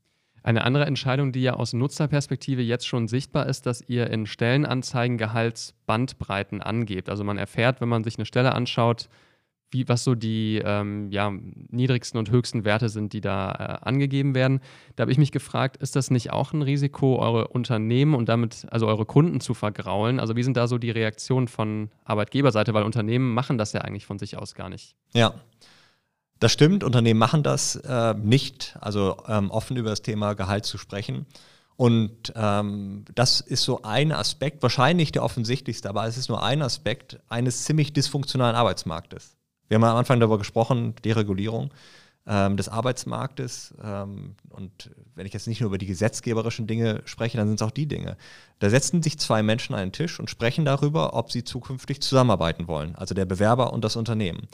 Eine 0.45 0.65
andere 0.65 0.85
Entscheidung, 0.85 1.33
die 1.33 1.41
ja 1.41 1.55
aus 1.55 1.73
Nutzerperspektive 1.73 2.61
jetzt 2.61 2.87
schon 2.87 3.09
sichtbar 3.09 3.47
ist, 3.47 3.65
dass 3.65 3.81
ihr 3.81 4.11
in 4.11 4.27
Stellenanzeigen 4.27 5.17
Gehaltsbandbreiten 5.17 6.61
angebt. 6.61 7.09
Also 7.09 7.25
man 7.25 7.39
erfährt, 7.39 7.81
wenn 7.81 7.89
man 7.89 8.05
sich 8.05 8.19
eine 8.19 8.27
Stelle 8.27 8.55
anschaut, 8.55 9.09
wie, 9.71 9.89
was 9.89 10.05
so 10.05 10.15
die 10.15 10.63
ähm, 10.65 11.11
ja, 11.11 11.33
niedrigsten 11.71 12.19
und 12.19 12.31
höchsten 12.31 12.65
Werte 12.65 12.89
sind, 12.89 13.13
die 13.13 13.21
da 13.21 13.53
äh, 13.53 13.87
angegeben 13.87 14.35
werden. 14.35 14.61
Da 14.97 15.03
habe 15.03 15.13
ich 15.13 15.19
mich 15.19 15.33
gefragt, 15.33 15.77
ist 15.79 15.97
das 15.97 16.11
nicht 16.11 16.33
auch 16.33 16.53
ein 16.53 16.63
Risiko, 16.63 17.19
eure 17.19 17.49
Unternehmen 17.49 18.15
und 18.15 18.29
damit 18.29 18.67
also 18.71 18.87
eure 18.87 19.05
Kunden 19.05 19.41
zu 19.41 19.55
vergraulen? 19.55 20.21
Also 20.21 20.37
wie 20.37 20.43
sind 20.43 20.57
da 20.57 20.69
so 20.69 20.79
die 20.79 20.91
Reaktionen 20.91 21.49
von 21.49 21.91
Arbeitgeberseite, 22.05 22.73
weil 22.73 22.85
Unternehmen 22.85 23.35
machen 23.35 23.59
das 23.59 23.73
ja 23.73 23.81
eigentlich 23.81 24.07
von 24.07 24.19
sich 24.19 24.37
aus 24.37 24.55
gar 24.55 24.69
nicht. 24.69 24.95
Ja, 25.13 25.35
das 26.41 26.53
stimmt, 26.53 26.85
Unternehmen 26.85 27.19
machen 27.19 27.43
das 27.43 27.77
äh, 27.77 28.15
nicht, 28.15 28.77
also 28.81 29.17
ähm, 29.29 29.51
offen 29.51 29.77
über 29.77 29.91
das 29.91 30.03
Thema 30.03 30.35
Gehalt 30.35 30.65
zu 30.65 30.79
sprechen. 30.79 31.27
Und 31.77 32.33
ähm, 32.37 33.05
das 33.15 33.41
ist 33.41 33.63
so 33.63 33.83
ein 33.83 34.13
Aspekt, 34.13 34.63
wahrscheinlich 34.63 35.11
der 35.11 35.25
offensichtlichste, 35.25 35.89
aber 35.89 36.07
es 36.07 36.17
ist 36.17 36.29
nur 36.29 36.43
ein 36.43 36.63
Aspekt 36.63 37.19
eines 37.29 37.65
ziemlich 37.65 37.93
dysfunktionalen 37.93 38.55
Arbeitsmarktes. 38.55 39.37
Wir 39.69 39.77
haben 39.77 39.85
am 39.85 39.97
Anfang 39.97 40.21
darüber 40.21 40.39
gesprochen, 40.39 40.95
Deregulierung 41.05 41.73
ähm, 42.27 42.57
des 42.57 42.69
Arbeitsmarktes. 42.69 43.75
Ähm, 43.83 44.35
und 44.51 44.91
wenn 45.15 45.27
ich 45.27 45.33
jetzt 45.33 45.47
nicht 45.47 45.61
nur 45.61 45.69
über 45.69 45.79
die 45.79 45.87
gesetzgeberischen 45.87 46.67
Dinge 46.67 47.03
spreche, 47.05 47.37
dann 47.37 47.49
sind 47.49 47.61
es 47.61 47.67
auch 47.67 47.71
die 47.71 47.87
Dinge. 47.87 48.17
Da 48.59 48.71
setzen 48.71 49.03
sich 49.03 49.19
zwei 49.19 49.43
Menschen 49.43 49.75
an 49.75 49.81
einen 49.81 49.93
Tisch 49.93 50.21
und 50.21 50.31
sprechen 50.31 50.65
darüber, 50.65 51.15
ob 51.15 51.33
sie 51.33 51.45
zukünftig 51.45 52.01
zusammenarbeiten 52.03 52.69
wollen, 52.69 52.95
also 52.97 53.15
der 53.15 53.25
Bewerber 53.25 53.73
und 53.73 53.85
das 53.85 53.97
Unternehmen 53.97 54.49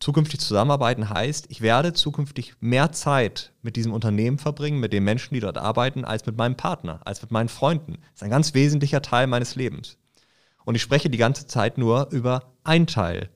zukünftig 0.00 0.40
zusammenarbeiten 0.40 1.10
heißt, 1.10 1.46
ich 1.50 1.60
werde 1.60 1.92
zukünftig 1.92 2.54
mehr 2.60 2.90
Zeit 2.90 3.52
mit 3.62 3.76
diesem 3.76 3.92
Unternehmen 3.92 4.38
verbringen, 4.38 4.80
mit 4.80 4.92
den 4.92 5.04
Menschen, 5.04 5.34
die 5.34 5.40
dort 5.40 5.58
arbeiten, 5.58 6.04
als 6.04 6.26
mit 6.26 6.36
meinem 6.36 6.56
Partner, 6.56 7.00
als 7.04 7.22
mit 7.22 7.30
meinen 7.30 7.50
Freunden. 7.50 7.98
Das 8.00 8.16
ist 8.16 8.22
ein 8.22 8.30
ganz 8.30 8.54
wesentlicher 8.54 9.02
Teil 9.02 9.26
meines 9.26 9.54
Lebens. 9.54 9.98
Und 10.64 10.74
ich 10.74 10.82
spreche 10.82 11.10
die 11.10 11.18
ganze 11.18 11.46
Zeit 11.46 11.78
nur 11.78 12.08
über 12.10 12.54
einen 12.64 12.86
Teil 12.86 13.28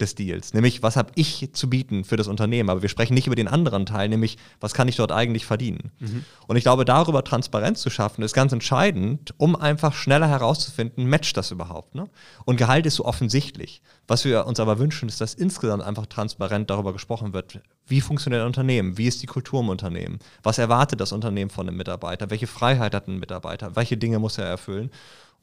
des 0.00 0.14
Deals, 0.14 0.52
nämlich 0.52 0.82
was 0.82 0.96
habe 0.96 1.10
ich 1.14 1.50
zu 1.52 1.70
bieten 1.70 2.04
für 2.04 2.16
das 2.16 2.28
Unternehmen. 2.28 2.68
Aber 2.68 2.82
wir 2.82 2.88
sprechen 2.88 3.14
nicht 3.14 3.26
über 3.26 3.36
den 3.36 3.48
anderen 3.48 3.86
Teil, 3.86 4.08
nämlich 4.08 4.36
was 4.60 4.74
kann 4.74 4.88
ich 4.88 4.96
dort 4.96 5.12
eigentlich 5.12 5.46
verdienen. 5.46 5.90
Mhm. 5.98 6.24
Und 6.46 6.56
ich 6.56 6.64
glaube, 6.64 6.84
darüber 6.84 7.24
Transparenz 7.24 7.80
zu 7.80 7.90
schaffen, 7.90 8.22
ist 8.22 8.34
ganz 8.34 8.52
entscheidend, 8.52 9.34
um 9.38 9.56
einfach 9.56 9.94
schneller 9.94 10.28
herauszufinden, 10.28 11.08
matcht 11.08 11.36
das 11.36 11.50
überhaupt. 11.50 11.94
Ne? 11.94 12.08
Und 12.44 12.56
Gehalt 12.56 12.86
ist 12.86 12.96
so 12.96 13.04
offensichtlich. 13.04 13.80
Was 14.08 14.24
wir 14.24 14.46
uns 14.46 14.60
aber 14.60 14.78
wünschen, 14.78 15.08
ist, 15.08 15.20
dass 15.20 15.34
insgesamt 15.34 15.82
einfach 15.82 16.06
transparent 16.06 16.70
darüber 16.70 16.92
gesprochen 16.92 17.32
wird, 17.32 17.60
wie 17.86 18.00
funktioniert 18.00 18.42
ein 18.42 18.46
Unternehmen, 18.46 18.98
wie 18.98 19.06
ist 19.06 19.22
die 19.22 19.26
Kultur 19.26 19.60
im 19.60 19.68
Unternehmen, 19.68 20.18
was 20.42 20.58
erwartet 20.58 21.00
das 21.00 21.12
Unternehmen 21.12 21.50
von 21.50 21.66
einem 21.66 21.76
Mitarbeiter, 21.76 22.30
welche 22.30 22.46
Freiheit 22.46 22.94
hat 22.94 23.08
ein 23.08 23.18
Mitarbeiter, 23.18 23.74
welche 23.76 23.96
Dinge 23.96 24.18
muss 24.18 24.38
er 24.38 24.46
erfüllen. 24.46 24.90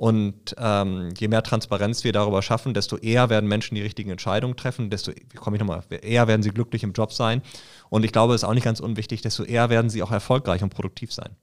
Und 0.03 0.53
ähm, 0.57 1.13
je 1.17 1.29
mehr 1.29 1.43
Transparenz 1.43 2.03
wir 2.03 2.11
darüber 2.11 2.41
schaffen, 2.41 2.73
desto 2.73 2.97
eher 2.97 3.29
werden 3.29 3.47
Menschen 3.47 3.75
die 3.75 3.81
richtigen 3.81 4.09
Entscheidungen 4.09 4.57
treffen, 4.57 4.89
desto 4.89 5.13
komme 5.37 5.55
ich 5.55 5.61
nochmal, 5.61 5.81
eher 6.01 6.27
werden 6.27 6.43
sie 6.43 6.49
glücklich 6.49 6.83
im 6.83 6.91
Job 6.91 7.13
sein. 7.13 7.41
Und 7.89 8.03
ich 8.03 8.11
glaube, 8.11 8.33
es 8.33 8.43
ist 8.43 8.49
auch 8.49 8.53
nicht 8.53 8.65
ganz 8.65 8.81
unwichtig, 8.81 9.21
desto 9.21 9.45
eher 9.45 9.69
werden 9.69 9.89
sie 9.89 10.03
auch 10.03 10.11
erfolgreich 10.11 10.61
und 10.61 10.71
produktiv 10.75 11.13
sein. 11.13 11.37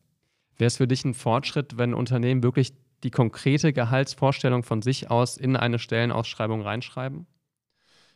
Wäre 0.58 0.66
es 0.66 0.76
für 0.76 0.86
dich 0.86 1.06
ein 1.06 1.14
Fortschritt, 1.14 1.78
wenn 1.78 1.94
Unternehmen 1.94 2.42
wirklich 2.42 2.74
die 3.02 3.10
konkrete 3.10 3.72
Gehaltsvorstellung 3.72 4.62
von 4.62 4.82
sich 4.82 5.10
aus 5.10 5.38
in 5.38 5.56
eine 5.56 5.78
Stellenausschreibung 5.78 6.60
reinschreiben? 6.60 7.26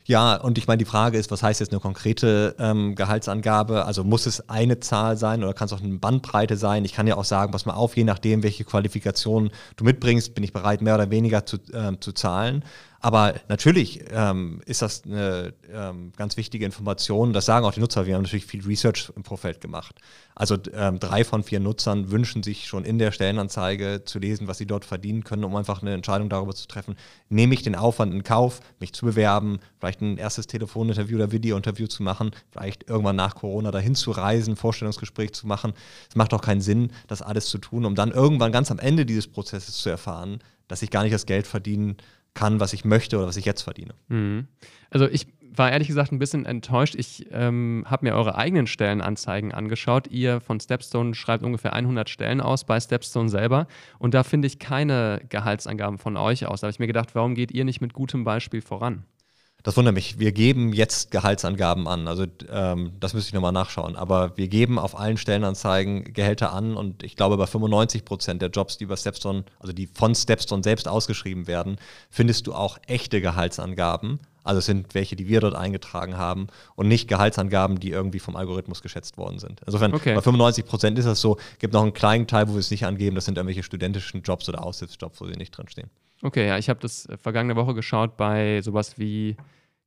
Ja, 0.07 0.37
und 0.37 0.59
ich 0.59 0.67
meine, 0.67 0.77
die 0.77 0.85
Frage 0.85 1.17
ist, 1.17 1.31
was 1.31 1.43
heißt 1.43 1.61
jetzt 1.61 1.73
eine 1.73 1.81
konkrete 1.81 2.55
ähm, 2.59 2.95
Gehaltsangabe? 2.95 3.87
Also 3.87 4.05
muss 4.05 4.27
es 4.27 4.51
eine 4.51 4.79
Zahl 4.81 5.17
sein 5.17 5.43
oder 5.43 5.55
kann 5.55 5.65
es 5.65 5.73
auch 5.73 5.81
eine 5.81 5.97
Bandbreite 5.97 6.59
sein? 6.59 6.85
Ich 6.85 6.93
kann 6.93 7.07
ja 7.07 7.17
auch 7.17 7.25
sagen, 7.25 7.53
pass 7.53 7.65
mal 7.65 7.73
auf, 7.73 7.97
je 7.97 8.05
nachdem, 8.05 8.43
welche 8.43 8.65
Qualifikationen 8.65 9.51
du 9.77 9.85
mitbringst, 9.85 10.35
bin 10.35 10.45
ich 10.45 10.53
bereit, 10.53 10.83
mehr 10.83 10.97
oder 10.97 11.11
weniger 11.11 11.47
zu, 11.47 11.57
äh, 11.73 11.99
zu 12.01 12.13
zahlen. 12.13 12.65
Aber 13.05 13.35
natürlich 13.49 14.03
ähm, 14.13 14.63
ist 14.65 14.81
das 14.81 15.05
eine 15.05 15.53
ähm, 15.71 16.15
ganz 16.17 16.39
wichtige 16.39 16.65
Information. 16.65 17.35
Das 17.35 17.45
sagen 17.45 17.67
auch 17.67 17.75
die 17.75 17.81
Nutzer. 17.81 18.07
Wir 18.07 18.15
haben 18.15 18.23
natürlich 18.23 18.47
viel 18.47 18.65
Research 18.65 19.13
im 19.15 19.25
Vorfeld 19.25 19.61
gemacht. 19.61 19.97
Also 20.35 20.57
ähm, 20.73 20.99
drei 21.01 21.23
von 21.23 21.43
vier 21.43 21.61
Nutzern 21.61 22.11
wünschen 22.11 22.43
sich 22.43 22.67
schon 22.67 22.83
in 22.87 22.99
der 22.99 23.13
Stellenanzeige 23.13 24.05
zu 24.07 24.19
lesen, 24.19 24.49
was 24.49 24.57
sie 24.57 24.65
dort 24.65 24.87
verdienen 24.87 25.23
können, 25.23 25.45
um 25.45 25.55
einfach 25.55 25.83
eine 25.83 25.93
Entscheidung 25.93 26.31
darüber 26.31 26.55
zu 26.55 26.67
treffen. 26.67 26.97
Nehme 27.29 27.53
ich 27.53 27.61
den 27.61 27.75
Aufwand 27.75 28.15
in 28.15 28.23
Kauf, 28.23 28.61
mich 28.81 28.95
zu 28.95 29.05
bewerben, 29.05 29.59
vielleicht 29.79 30.01
ein 30.01 30.17
erstes 30.17 30.47
Telefoninterview 30.47 31.17
oder 31.17 31.31
Videointerview 31.31 31.89
zu 31.89 32.03
machen, 32.03 32.31
vielleicht 32.53 32.89
irgendwann 32.89 33.17
nach 33.17 33.35
Corona 33.35 33.71
dahin 33.71 33.97
zu 33.97 34.13
reisen, 34.13 34.57
Vorstellungsgespräch 34.57 35.35
zu 35.35 35.47
machen. 35.47 35.75
Es 36.09 36.17
macht 36.17 36.33
doch 36.33 36.41
keinen 36.41 36.63
Sinn, 36.63 36.91
das 37.07 37.21
alles 37.21 37.51
zu 37.51 37.59
tun, 37.59 37.85
um 37.85 37.97
dann 37.97 38.13
irgendwann 38.13 38.51
ganz 38.51 38.71
am 38.71 38.79
Ende 38.79 39.05
dieses 39.05 39.29
Prozesses 39.29 39.77
zu 39.77 39.91
erfahren, 39.91 40.39
dass 40.69 40.81
ich 40.81 40.89
gar 40.91 41.03
nicht 41.03 41.13
das 41.13 41.27
Geld 41.27 41.47
verdienen 41.47 41.99
kann, 42.35 42.61
was 42.61 42.73
ich 42.73 42.85
möchte 42.85 43.17
oder 43.17 43.27
was 43.27 43.37
ich 43.37 43.45
jetzt 43.45 43.63
verdiene. 43.63 43.95
Mhm. 44.09 44.49
Also 44.91 45.07
ich 45.07 45.27
war 45.57 45.71
ehrlich 45.71 45.89
gesagt 45.89 46.13
ein 46.13 46.19
bisschen 46.19 46.47
enttäuscht. 46.47 46.95
Ich 46.97 47.27
ähm, 47.31 47.85
habe 47.87 48.07
mir 48.07 48.15
eure 48.15 48.35
eigenen 48.37 48.67
Stellenanzeigen 48.67 49.53
angeschaut. 49.53 50.09
Ihr 50.09 50.41
von 50.41 50.59
Stepstone 50.59 51.15
schreibt 51.15 51.45
ungefähr 51.45 51.73
100 51.73 52.11
Stellen 52.11 52.41
aus 52.41 52.65
bei 52.65 52.81
Stepstone 52.81 53.29
selber. 53.29 53.67
Und 53.99 54.15
da 54.15 54.25
finde 54.25 54.47
ich 54.47 54.59
keine 54.59 55.23
Gehaltsangaben 55.29 55.99
von 55.99 56.17
euch 56.17 56.47
aus. 56.47 56.61
Da 56.61 56.67
habe 56.67 56.73
ich 56.73 56.81
mir 56.81 56.89
gedacht, 56.89 57.15
warum 57.15 57.35
geht 57.35 57.53
ihr 57.53 57.65
nicht 57.65 57.81
mit 57.81 57.93
gutem 57.93 58.25
Beispiel 58.25 58.63
voran? 58.63 59.05
Das 59.65 59.79
wundert 59.79 59.95
mich. 59.95 60.19
Wir 60.19 60.33
geben 60.33 60.75
jetzt 60.75 61.11
Gehaltsangaben 61.11 61.89
an. 61.89 62.07
Also 62.07 62.27
ähm, 62.51 62.93
das 63.01 63.15
müsste 63.15 63.31
ich 63.31 63.35
nochmal 63.35 63.51
nachschauen. 63.51 63.97
Aber 63.97 64.37
wir 64.37 64.49
geben 64.49 64.79
auf 64.79 64.97
allen 64.97 65.17
Stellenanzeigen 65.17 66.13
Gehälter 66.13 66.53
an 66.53 66.77
und 66.77 67.03
ich 67.03 67.17
glaube, 67.17 67.39
bei 67.39 67.47
95 67.47 68.05
Prozent 68.05 68.43
der 68.43 68.51
Jobs, 68.51 68.77
die 68.77 68.85
über 68.85 68.99
Stepstone, 68.99 69.45
also 69.59 69.73
die 69.73 69.87
von 69.87 70.15
Stepstone 70.15 70.63
selbst 70.63 70.87
ausgeschrieben 70.87 71.47
werden, 71.47 71.79
findest 72.11 72.47
du 72.47 72.53
auch 72.53 72.79
echte 72.87 73.23
Gehaltsangaben. 73.23 74.21
Also 74.45 74.59
es 74.59 74.67
sind 74.67 74.95
welche, 74.95 75.17
die 75.17 75.29
wir 75.29 75.41
dort 75.41 75.55
eingetragen 75.55 76.19
haben 76.19 76.49
und 76.77 76.87
nicht 76.87 77.09
Gehaltsangaben, 77.09 77.81
die 77.81 77.89
irgendwie 77.89 78.19
vom 78.19 78.37
Algorithmus 78.37 78.83
geschätzt 78.83 79.17
worden 79.17 79.39
sind. 79.39 79.63
Insofern 79.65 79.95
okay. 79.95 80.15
bei 80.15 80.21
95 80.21 80.67
Prozent 80.67 80.99
ist 80.99 81.07
das 81.07 81.23
so. 81.23 81.39
Gibt 81.59 81.73
noch 81.73 81.83
einen 81.83 81.95
kleinen 81.95 82.27
Teil, 82.27 82.49
wo 82.49 82.53
wir 82.53 82.61
es 82.61 82.71
nicht 82.71 82.85
angeben. 82.85 83.15
Das 83.15 83.25
sind 83.25 83.39
irgendwelche 83.39 83.63
studentischen 83.63 84.21
Jobs 84.21 84.47
oder 84.47 84.63
Aushilfsjobs, 84.63 85.23
wo 85.23 85.27
sie 85.27 85.33
nicht 85.33 85.57
drinstehen. 85.57 85.89
Okay, 86.23 86.47
ja, 86.47 86.59
ich 86.59 86.69
habe 86.69 86.81
das 86.81 87.07
äh, 87.07 87.17
vergangene 87.17 87.57
Woche 87.57 87.75
geschaut 87.75 88.17
bei 88.17 88.61
sowas 88.63 88.99
wie 88.99 89.37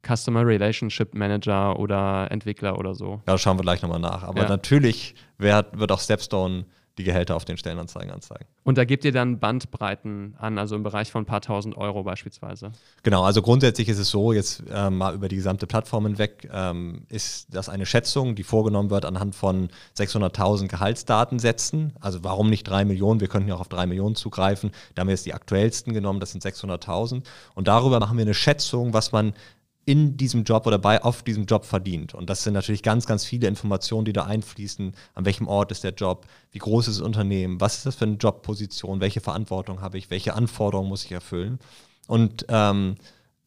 Customer 0.06 0.46
Relationship 0.46 1.14
Manager 1.14 1.78
oder 1.80 2.32
Entwickler 2.32 2.78
oder 2.78 2.96
so. 2.96 3.22
Ja, 3.28 3.38
schauen 3.38 3.58
wir 3.58 3.64
gleich 3.64 3.82
nochmal 3.82 4.00
nach. 4.00 4.24
Aber 4.24 4.44
ja. 4.44 4.50
natürlich 4.50 5.16
wird, 5.38 5.78
wird 5.78 5.92
auch 5.92 6.00
Stepstone 6.00 6.66
die 6.98 7.04
Gehälter 7.04 7.36
auf 7.36 7.46
den 7.46 7.58
Stellenanzeigen 7.58 8.12
anzeigen. 8.12 8.46
Und 8.64 8.78
da 8.78 8.86
gebt 8.86 9.06
ihr 9.06 9.12
dann 9.12 9.40
Bandbreiten 9.40 10.36
an, 10.40 10.58
also 10.58 10.76
im 10.76 10.84
Bereich 10.84 11.12
von 11.12 11.24
ein 11.24 11.26
paar 11.26 11.42
tausend 11.42 11.78
Euro 11.78 12.04
beispielsweise? 12.04 12.72
Genau, 13.04 13.24
also 13.24 13.42
grundsätzlich 13.42 13.88
ist 13.90 14.00
es 14.00 14.10
so, 14.10 14.34
jetzt 14.34 14.64
äh, 14.70 14.90
mal 14.90 15.14
über 15.14 15.28
die 15.28 15.36
gesamte 15.36 15.68
Plattform 15.68 16.06
hinweg, 16.06 16.50
ähm, 16.52 17.04
ist 17.10 17.48
das 17.54 17.70
eine 17.70 17.86
Schätzung, 17.86 18.36
die 18.36 18.44
vorgenommen 18.44 18.90
wird 18.90 19.06
anhand 19.06 19.36
von 19.36 19.70
600.000 19.98 20.68
Gehaltsdatensätzen. 20.68 21.94
Also 22.00 22.24
warum 22.24 22.50
nicht 22.50 22.64
drei 22.64 22.84
Millionen? 22.86 23.20
Wir 23.20 23.28
könnten 23.28 23.50
ja 23.50 23.56
auch 23.56 23.62
auf 23.62 23.70
drei 23.70 23.86
Millionen 23.86 24.16
zugreifen. 24.16 24.72
Da 24.96 25.02
haben 25.02 25.08
wir 25.08 25.14
jetzt 25.14 25.26
die 25.26 25.34
aktuellsten 25.34 25.94
genommen, 25.94 26.20
das 26.20 26.32
sind 26.32 26.44
600.000. 26.44 27.24
Und 27.54 27.68
darüber 27.68 28.00
machen 28.00 28.18
wir 28.18 28.26
eine 28.26 28.34
Schätzung, 28.34 28.94
was 28.94 29.12
man 29.12 29.34
in 29.88 30.18
diesem 30.18 30.44
Job 30.44 30.68
oder 30.68 30.78
bei 30.78 31.02
auf 31.02 31.24
diesem 31.24 31.46
Job 31.46 31.64
verdient. 31.64 32.14
Und 32.14 32.30
das 32.30 32.44
sind 32.44 32.54
natürlich 32.54 32.84
ganz, 32.84 33.06
ganz 33.06 33.24
viele 33.24 33.48
Informationen, 33.48 34.04
die 34.04 34.12
da 34.12 34.26
einfließen. 34.26 34.92
An 35.16 35.26
welchem 35.26 35.48
Ort 35.48 35.72
ist 35.72 35.86
der 35.86 35.94
Job? 35.94 36.26
Wie 36.52 36.60
groß 36.60 36.90
ist 36.90 37.00
das 37.00 37.06
Unternehmen? 37.06 37.62
Was 37.62 37.78
ist 37.78 37.86
das 37.86 37.96
für 37.96 38.04
eine 38.04 38.16
Jobposition? 38.16 39.00
Welche 39.00 39.22
Verantwortung 39.22 39.80
habe 39.80 39.98
ich? 39.98 40.10
Welche 40.10 40.34
Anforderungen 40.34 40.90
muss 40.90 41.06
ich 41.06 41.14
erfüllen? 41.14 41.60
Und 42.06 42.46
ähm, 42.50 42.96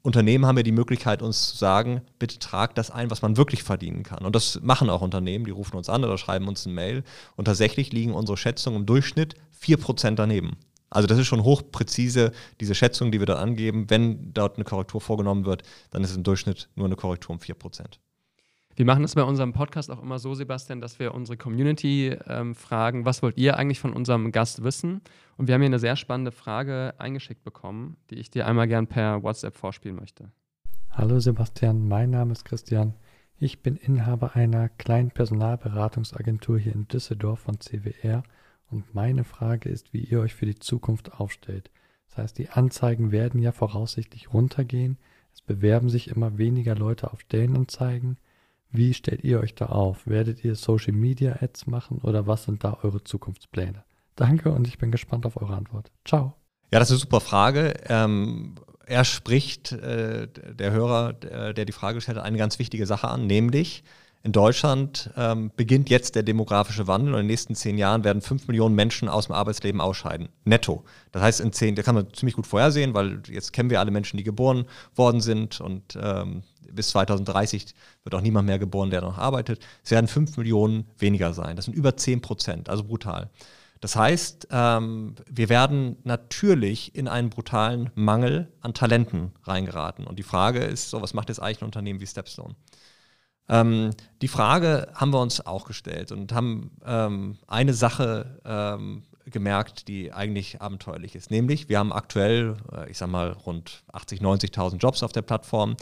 Unternehmen 0.00 0.46
haben 0.46 0.56
ja 0.56 0.62
die 0.62 0.72
Möglichkeit, 0.72 1.20
uns 1.20 1.50
zu 1.50 1.58
sagen, 1.58 2.00
bitte 2.18 2.38
tragt 2.38 2.78
das 2.78 2.90
ein, 2.90 3.10
was 3.10 3.20
man 3.20 3.36
wirklich 3.36 3.62
verdienen 3.62 4.02
kann. 4.02 4.24
Und 4.24 4.34
das 4.34 4.60
machen 4.62 4.88
auch 4.88 5.02
Unternehmen, 5.02 5.44
die 5.44 5.50
rufen 5.50 5.76
uns 5.76 5.90
an 5.90 6.04
oder 6.04 6.16
schreiben 6.16 6.48
uns 6.48 6.64
eine 6.64 6.74
Mail. 6.74 7.04
Und 7.36 7.44
tatsächlich 7.44 7.92
liegen 7.92 8.14
unsere 8.14 8.38
Schätzungen 8.38 8.80
im 8.80 8.86
Durchschnitt 8.86 9.34
4% 9.62 10.14
daneben. 10.14 10.56
Also 10.90 11.06
das 11.06 11.18
ist 11.18 11.26
schon 11.28 11.44
hochpräzise, 11.44 12.32
diese 12.60 12.74
Schätzung, 12.74 13.12
die 13.12 13.20
wir 13.20 13.26
da 13.26 13.36
angeben. 13.36 13.88
Wenn 13.88 14.34
dort 14.34 14.56
eine 14.56 14.64
Korrektur 14.64 15.00
vorgenommen 15.00 15.46
wird, 15.46 15.62
dann 15.90 16.02
ist 16.02 16.10
es 16.10 16.16
im 16.16 16.24
Durchschnitt 16.24 16.68
nur 16.74 16.86
eine 16.86 16.96
Korrektur 16.96 17.30
um 17.34 17.40
4%. 17.40 17.98
Wir 18.76 18.86
machen 18.86 19.04
es 19.04 19.14
bei 19.14 19.22
unserem 19.22 19.52
Podcast 19.52 19.90
auch 19.90 20.02
immer 20.02 20.18
so, 20.18 20.34
Sebastian, 20.34 20.80
dass 20.80 20.98
wir 20.98 21.14
unsere 21.14 21.36
Community 21.36 22.16
ähm, 22.26 22.54
fragen, 22.54 23.04
was 23.04 23.22
wollt 23.22 23.36
ihr 23.36 23.56
eigentlich 23.56 23.78
von 23.78 23.92
unserem 23.92 24.32
Gast 24.32 24.64
wissen? 24.64 25.02
Und 25.36 25.48
wir 25.48 25.54
haben 25.54 25.60
hier 25.60 25.66
eine 25.68 25.78
sehr 25.78 25.96
spannende 25.96 26.32
Frage 26.32 26.94
eingeschickt 26.98 27.44
bekommen, 27.44 27.96
die 28.10 28.16
ich 28.16 28.30
dir 28.30 28.46
einmal 28.46 28.68
gern 28.68 28.86
per 28.86 29.22
WhatsApp 29.22 29.56
vorspielen 29.56 29.96
möchte. 29.96 30.32
Hallo 30.90 31.20
Sebastian, 31.20 31.88
mein 31.88 32.10
Name 32.10 32.32
ist 32.32 32.44
Christian. 32.44 32.94
Ich 33.38 33.62
bin 33.62 33.76
Inhaber 33.76 34.34
einer 34.34 34.68
kleinen 34.68 35.10
Personalberatungsagentur 35.10 36.58
hier 36.58 36.74
in 36.74 36.88
Düsseldorf 36.88 37.40
von 37.40 37.60
CWR 37.60 38.22
und 38.70 38.94
meine 38.94 39.24
Frage 39.24 39.68
ist, 39.68 39.92
wie 39.92 40.04
ihr 40.04 40.20
euch 40.20 40.34
für 40.34 40.46
die 40.46 40.58
Zukunft 40.58 41.12
aufstellt. 41.12 41.70
Das 42.08 42.18
heißt, 42.18 42.38
die 42.38 42.50
Anzeigen 42.50 43.12
werden 43.12 43.40
ja 43.40 43.52
voraussichtlich 43.52 44.32
runtergehen. 44.32 44.98
Es 45.32 45.42
bewerben 45.42 45.88
sich 45.88 46.08
immer 46.08 46.38
weniger 46.38 46.74
Leute 46.74 47.12
auf 47.12 47.20
Stellenanzeigen. 47.20 48.18
Wie 48.70 48.94
stellt 48.94 49.24
ihr 49.24 49.40
euch 49.40 49.54
da 49.54 49.66
auf? 49.66 50.06
Werdet 50.06 50.44
ihr 50.44 50.54
Social 50.54 50.92
Media 50.92 51.36
Ads 51.40 51.66
machen 51.66 51.98
oder 51.98 52.26
was 52.26 52.44
sind 52.44 52.62
da 52.64 52.78
eure 52.82 53.02
Zukunftspläne? 53.02 53.84
Danke 54.16 54.50
und 54.52 54.68
ich 54.68 54.78
bin 54.78 54.90
gespannt 54.90 55.26
auf 55.26 55.36
eure 55.36 55.56
Antwort. 55.56 55.90
Ciao. 56.04 56.34
Ja, 56.72 56.78
das 56.78 56.90
ist 56.90 56.94
eine 56.94 57.00
super 57.00 57.20
Frage. 57.20 57.74
Ähm, 57.88 58.54
er 58.86 59.04
spricht, 59.04 59.72
äh, 59.72 60.28
der 60.28 60.72
Hörer, 60.72 61.12
der, 61.14 61.52
der 61.54 61.64
die 61.64 61.72
Frage 61.72 61.96
gestellt 61.96 62.18
hat, 62.18 62.24
eine 62.24 62.38
ganz 62.38 62.58
wichtige 62.58 62.86
Sache 62.86 63.08
an, 63.08 63.26
nämlich 63.26 63.82
in 64.22 64.32
Deutschland 64.32 65.10
ähm, 65.16 65.50
beginnt 65.56 65.88
jetzt 65.88 66.14
der 66.14 66.22
demografische 66.22 66.86
Wandel 66.86 67.14
und 67.14 67.20
in 67.20 67.24
den 67.24 67.30
nächsten 67.30 67.54
zehn 67.54 67.78
Jahren 67.78 68.04
werden 68.04 68.20
fünf 68.20 68.48
Millionen 68.48 68.74
Menschen 68.74 69.08
aus 69.08 69.26
dem 69.26 69.34
Arbeitsleben 69.34 69.80
ausscheiden. 69.80 70.28
Netto. 70.44 70.84
Das 71.12 71.22
heißt, 71.22 71.40
in 71.40 71.52
zehn, 71.52 71.74
da 71.74 71.82
kann 71.82 71.94
man 71.94 72.12
ziemlich 72.12 72.36
gut 72.36 72.46
vorhersehen, 72.46 72.92
weil 72.92 73.22
jetzt 73.28 73.52
kennen 73.52 73.70
wir 73.70 73.80
alle 73.80 73.90
Menschen, 73.90 74.18
die 74.18 74.24
geboren 74.24 74.66
worden 74.94 75.22
sind 75.22 75.60
und 75.60 75.98
ähm, 76.00 76.42
bis 76.70 76.88
2030 76.90 77.74
wird 78.04 78.14
auch 78.14 78.20
niemand 78.20 78.46
mehr 78.46 78.58
geboren, 78.58 78.90
der 78.90 79.00
noch 79.00 79.18
arbeitet. 79.18 79.66
Es 79.82 79.90
werden 79.90 80.06
fünf 80.06 80.36
Millionen 80.36 80.84
weniger 80.98 81.32
sein. 81.32 81.56
Das 81.56 81.64
sind 81.64 81.74
über 81.74 81.96
zehn 81.96 82.20
Prozent, 82.20 82.68
also 82.68 82.84
brutal. 82.84 83.30
Das 83.80 83.96
heißt, 83.96 84.48
ähm, 84.50 85.14
wir 85.28 85.48
werden 85.48 85.96
natürlich 86.04 86.94
in 86.94 87.08
einen 87.08 87.30
brutalen 87.30 87.90
Mangel 87.94 88.52
an 88.60 88.74
Talenten 88.74 89.32
reingeraten. 89.44 90.06
Und 90.06 90.18
die 90.18 90.22
Frage 90.22 90.60
ist, 90.60 90.90
so 90.90 91.00
was 91.00 91.14
macht 91.14 91.30
jetzt 91.30 91.40
eigentlich 91.40 91.62
ein 91.62 91.66
Unternehmen 91.66 92.00
wie 92.00 92.06
Stepstone? 92.06 92.54
Ähm, 93.50 93.90
die 94.22 94.28
Frage 94.28 94.88
haben 94.94 95.12
wir 95.12 95.20
uns 95.20 95.44
auch 95.44 95.66
gestellt 95.66 96.12
und 96.12 96.32
haben 96.32 96.70
ähm, 96.86 97.36
eine 97.48 97.74
Sache 97.74 98.40
ähm, 98.44 99.02
gemerkt, 99.26 99.88
die 99.88 100.12
eigentlich 100.12 100.62
abenteuerlich 100.62 101.16
ist. 101.16 101.32
Nämlich, 101.32 101.68
wir 101.68 101.80
haben 101.80 101.92
aktuell, 101.92 102.56
äh, 102.72 102.88
ich 102.88 102.96
sage 102.96 103.10
mal, 103.10 103.32
rund 103.32 103.82
80.000, 103.92 104.22
90.000 104.52 104.76
Jobs 104.76 105.02
auf 105.02 105.10
der 105.10 105.22
Plattform, 105.22 105.76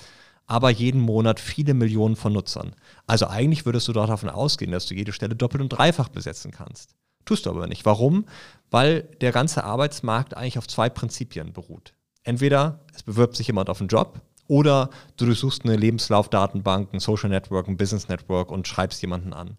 aber 0.47 0.71
jeden 0.71 1.03
Monat 1.03 1.41
viele 1.41 1.75
Millionen 1.75 2.17
von 2.17 2.33
Nutzern. 2.33 2.75
Also 3.07 3.27
eigentlich 3.27 3.67
würdest 3.67 3.87
du 3.87 3.93
dort 3.93 4.09
davon 4.09 4.31
ausgehen, 4.31 4.73
dass 4.73 4.87
du 4.87 4.95
jede 4.95 5.13
Stelle 5.13 5.37
doppelt 5.37 5.63
und 5.63 5.69
dreifach 5.69 6.09
besetzen 6.09 6.53
kannst. 6.53 6.95
Tust 7.27 7.45
du 7.45 7.51
aber 7.51 7.67
nicht. 7.67 7.85
Warum? 7.85 8.25
Weil 8.71 9.03
der 9.21 9.33
ganze 9.33 9.65
Arbeitsmarkt 9.65 10.35
eigentlich 10.35 10.57
auf 10.57 10.67
zwei 10.67 10.89
Prinzipien 10.89 11.53
beruht. 11.53 11.93
Entweder 12.23 12.81
es 12.95 13.03
bewirbt 13.03 13.37
sich 13.37 13.49
jemand 13.49 13.69
auf 13.69 13.81
einen 13.81 13.89
Job 13.89 14.23
oder 14.49 14.91
du 15.17 15.27
durchsuchst 15.27 15.65
eine 15.65 15.77
Lebenslaufdatenbank, 15.77 16.93
ein 16.93 17.01
Social 17.01 17.31
Network, 17.31 17.69
ein 17.69 17.77
Business 17.77 18.09
Network 18.09 18.51
und 18.51 18.67
schreibst 18.67 19.01
jemanden 19.03 19.33
an. 19.33 19.57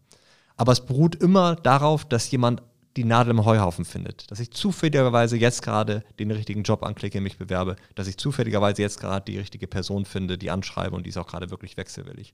Aber 0.57 0.73
es 0.73 0.85
beruht 0.85 1.15
immer 1.15 1.55
darauf, 1.55 2.03
dass 2.03 2.29
jemand 2.31 2.61
die 2.97 3.05
Nadel 3.05 3.31
im 3.31 3.45
Heuhaufen 3.45 3.85
findet. 3.85 4.29
Dass 4.29 4.39
ich 4.39 4.51
zufälligerweise 4.51 5.37
jetzt 5.37 5.61
gerade 5.61 6.03
den 6.19 6.31
richtigen 6.31 6.63
Job 6.63 6.83
anklicke, 6.83 7.21
mich 7.21 7.37
bewerbe, 7.37 7.77
dass 7.95 8.07
ich 8.07 8.17
zufälligerweise 8.17 8.81
jetzt 8.81 8.99
gerade 8.99 9.31
die 9.31 9.37
richtige 9.37 9.67
Person 9.67 10.03
finde, 10.05 10.37
die 10.37 10.51
anschreibe 10.51 10.95
und 10.95 11.05
die 11.05 11.09
ist 11.09 11.17
auch 11.17 11.27
gerade 11.27 11.49
wirklich 11.51 11.77
wechselwillig. 11.77 12.33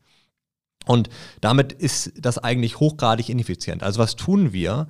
Und 0.85 1.09
damit 1.41 1.73
ist 1.73 2.13
das 2.17 2.37
eigentlich 2.37 2.79
hochgradig 2.79 3.29
ineffizient. 3.29 3.83
Also 3.83 3.99
was 3.99 4.15
tun 4.15 4.53
wir? 4.53 4.87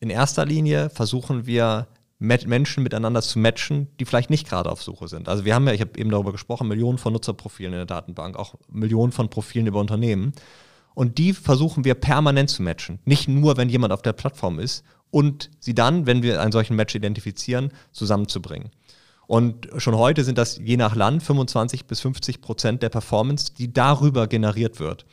In 0.00 0.10
erster 0.10 0.44
Linie 0.44 0.90
versuchen 0.90 1.46
wir 1.46 1.86
Menschen 2.24 2.82
miteinander 2.82 3.22
zu 3.22 3.38
matchen, 3.38 3.88
die 3.98 4.04
vielleicht 4.04 4.30
nicht 4.30 4.48
gerade 4.48 4.70
auf 4.70 4.82
Suche 4.82 5.08
sind. 5.08 5.28
Also 5.28 5.44
wir 5.44 5.54
haben 5.54 5.66
ja, 5.66 5.72
ich 5.72 5.80
habe 5.80 5.98
eben 5.98 6.10
darüber 6.10 6.32
gesprochen, 6.32 6.68
Millionen 6.68 6.98
von 6.98 7.12
Nutzerprofilen 7.12 7.72
in 7.72 7.78
der 7.78 7.86
Datenbank, 7.86 8.36
auch 8.36 8.54
Millionen 8.70 9.12
von 9.12 9.28
Profilen 9.28 9.66
über 9.66 9.80
Unternehmen. 9.80 10.32
Und 10.94 11.18
die 11.18 11.32
versuchen 11.32 11.84
wir 11.84 11.94
permanent 11.94 12.50
zu 12.50 12.62
matchen. 12.62 13.00
Nicht 13.04 13.28
nur, 13.28 13.56
wenn 13.56 13.68
jemand 13.68 13.92
auf 13.92 14.02
der 14.02 14.12
Plattform 14.12 14.58
ist 14.58 14.84
und 15.10 15.50
sie 15.58 15.74
dann, 15.74 16.06
wenn 16.06 16.22
wir 16.22 16.40
einen 16.40 16.52
solchen 16.52 16.76
Match 16.76 16.94
identifizieren, 16.94 17.72
zusammenzubringen. 17.92 18.70
Und 19.26 19.68
schon 19.78 19.96
heute 19.96 20.22
sind 20.24 20.38
das 20.38 20.58
je 20.58 20.76
nach 20.76 20.94
Land 20.94 21.22
25 21.22 21.86
bis 21.86 22.00
50 22.00 22.40
Prozent 22.40 22.82
der 22.82 22.90
Performance, 22.90 23.52
die 23.56 23.72
darüber 23.72 24.26
generiert 24.26 24.80
wird. 24.80 25.06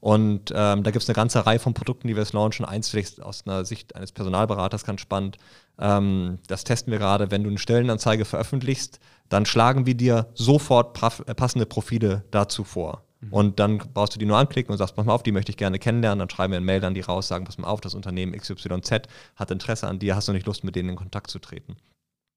Und 0.00 0.52
ähm, 0.54 0.82
da 0.82 0.90
gibt 0.90 1.02
es 1.02 1.08
eine 1.08 1.16
ganze 1.16 1.46
Reihe 1.46 1.58
von 1.58 1.74
Produkten, 1.74 2.06
die 2.06 2.14
wir 2.14 2.22
jetzt 2.22 2.32
launchen. 2.32 2.64
Eins 2.64 2.90
vielleicht 2.90 3.20
aus 3.20 3.44
einer 3.46 3.64
Sicht 3.64 3.96
eines 3.96 4.12
Personalberaters 4.12 4.84
ganz 4.84 5.00
spannend. 5.00 5.38
Ähm, 5.78 6.38
das 6.46 6.64
testen 6.64 6.90
wir 6.90 6.98
gerade. 6.98 7.30
Wenn 7.30 7.42
du 7.42 7.50
eine 7.50 7.58
Stellenanzeige 7.58 8.24
veröffentlichst, 8.24 9.00
dann 9.28 9.46
schlagen 9.46 9.86
wir 9.86 9.94
dir 9.94 10.28
sofort 10.34 10.96
äh, 11.02 11.34
passende 11.34 11.66
Profile 11.66 12.24
dazu 12.30 12.64
vor. 12.64 13.02
Mhm. 13.20 13.32
Und 13.32 13.58
dann 13.58 13.78
brauchst 13.78 14.14
du 14.14 14.18
die 14.18 14.26
nur 14.26 14.38
anklicken 14.38 14.72
und 14.72 14.78
sagst, 14.78 14.94
pass 14.94 15.04
mal 15.04 15.12
auf, 15.12 15.22
die 15.22 15.32
möchte 15.32 15.50
ich 15.50 15.56
gerne 15.56 15.78
kennenlernen. 15.78 16.20
Dann 16.20 16.30
schreiben 16.30 16.52
wir 16.52 16.58
eine 16.58 16.66
Mail 16.66 16.84
an 16.84 16.94
die 16.94 17.00
raus, 17.00 17.28
sagen, 17.28 17.44
pass 17.44 17.58
mal 17.58 17.68
auf, 17.68 17.80
das 17.80 17.94
Unternehmen 17.94 18.32
XYZ 18.32 19.08
hat 19.36 19.50
Interesse 19.50 19.86
an 19.86 19.98
dir, 19.98 20.16
hast 20.16 20.28
du 20.28 20.32
nicht 20.32 20.46
Lust, 20.46 20.64
mit 20.64 20.76
denen 20.76 20.90
in 20.90 20.96
Kontakt 20.96 21.30
zu 21.30 21.38
treten. 21.38 21.76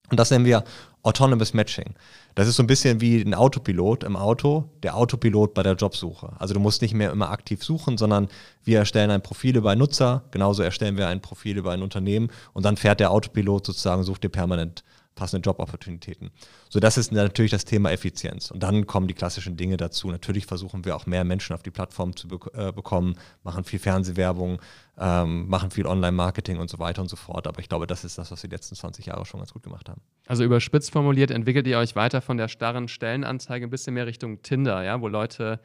Und 0.09 0.19
das 0.19 0.31
nennen 0.31 0.45
wir 0.45 0.63
Autonomous 1.03 1.53
Matching. 1.53 1.95
Das 2.35 2.47
ist 2.47 2.57
so 2.57 2.63
ein 2.63 2.67
bisschen 2.67 3.01
wie 3.01 3.21
ein 3.21 3.33
Autopilot 3.33 4.03
im 4.03 4.15
Auto, 4.15 4.69
der 4.83 4.95
Autopilot 4.95 5.53
bei 5.53 5.63
der 5.63 5.73
Jobsuche. 5.73 6.33
Also 6.37 6.53
du 6.53 6.59
musst 6.59 6.81
nicht 6.81 6.93
mehr 6.93 7.11
immer 7.11 7.29
aktiv 7.29 7.63
suchen, 7.63 7.97
sondern 7.97 8.27
wir 8.63 8.79
erstellen 8.79 9.09
ein 9.11 9.21
Profil 9.21 9.55
über 9.55 9.71
einen 9.71 9.79
Nutzer, 9.79 10.23
genauso 10.31 10.61
erstellen 10.61 10.97
wir 10.97 11.07
ein 11.07 11.21
Profil 11.21 11.57
über 11.57 11.71
ein 11.71 11.81
Unternehmen 11.81 12.29
und 12.53 12.65
dann 12.65 12.77
fährt 12.77 12.99
der 12.99 13.11
Autopilot 13.11 13.65
sozusagen, 13.65 14.03
sucht 14.03 14.23
dir 14.23 14.29
permanent 14.29 14.83
passende 15.19 15.45
Jobopportunitäten. 15.45 16.31
So, 16.69 16.79
das 16.79 16.97
ist 16.97 17.11
natürlich 17.11 17.51
das 17.51 17.65
Thema 17.65 17.91
Effizienz. 17.91 18.51
Und 18.51 18.63
dann 18.63 18.87
kommen 18.87 19.07
die 19.07 19.13
klassischen 19.13 19.57
Dinge 19.57 19.75
dazu. 19.75 20.09
Natürlich 20.09 20.45
versuchen 20.45 20.85
wir 20.85 20.95
auch 20.95 21.05
mehr 21.05 21.25
Menschen 21.25 21.53
auf 21.53 21.61
die 21.61 21.71
Plattform 21.71 22.15
zu 22.15 22.29
be 22.29 22.39
äh, 22.53 22.71
bekommen, 22.71 23.15
machen 23.43 23.65
viel 23.65 23.79
Fernsehwerbung, 23.79 24.61
ähm, 24.97 25.49
machen 25.49 25.71
viel 25.71 25.85
Online-Marketing 25.85 26.57
und 26.57 26.69
so 26.69 26.79
weiter 26.79 27.01
und 27.01 27.09
so 27.09 27.17
fort. 27.17 27.47
Aber 27.47 27.59
ich 27.59 27.67
glaube, 27.67 27.85
das 27.85 28.05
ist 28.05 28.17
das, 28.17 28.31
was 28.31 28.41
wir 28.41 28.49
die 28.49 28.55
letzten 28.55 28.75
20 28.75 29.07
Jahre 29.07 29.25
schon 29.25 29.41
ganz 29.41 29.51
gut 29.51 29.63
gemacht 29.63 29.89
haben. 29.89 30.01
Also 30.25 30.43
überspitzt 30.45 30.91
formuliert, 30.91 31.31
entwickelt 31.31 31.67
ihr 31.67 31.77
euch 31.77 31.97
weiter 31.97 32.21
von 32.21 32.37
der 32.37 32.47
starren 32.47 32.87
Stellenanzeige 32.87 33.67
ein 33.67 33.69
bisschen 33.69 33.93
mehr 33.93 34.07
Richtung 34.07 34.41
Tinder, 34.41 34.83
ja, 34.83 35.01
wo 35.01 35.09
Leute 35.09 35.59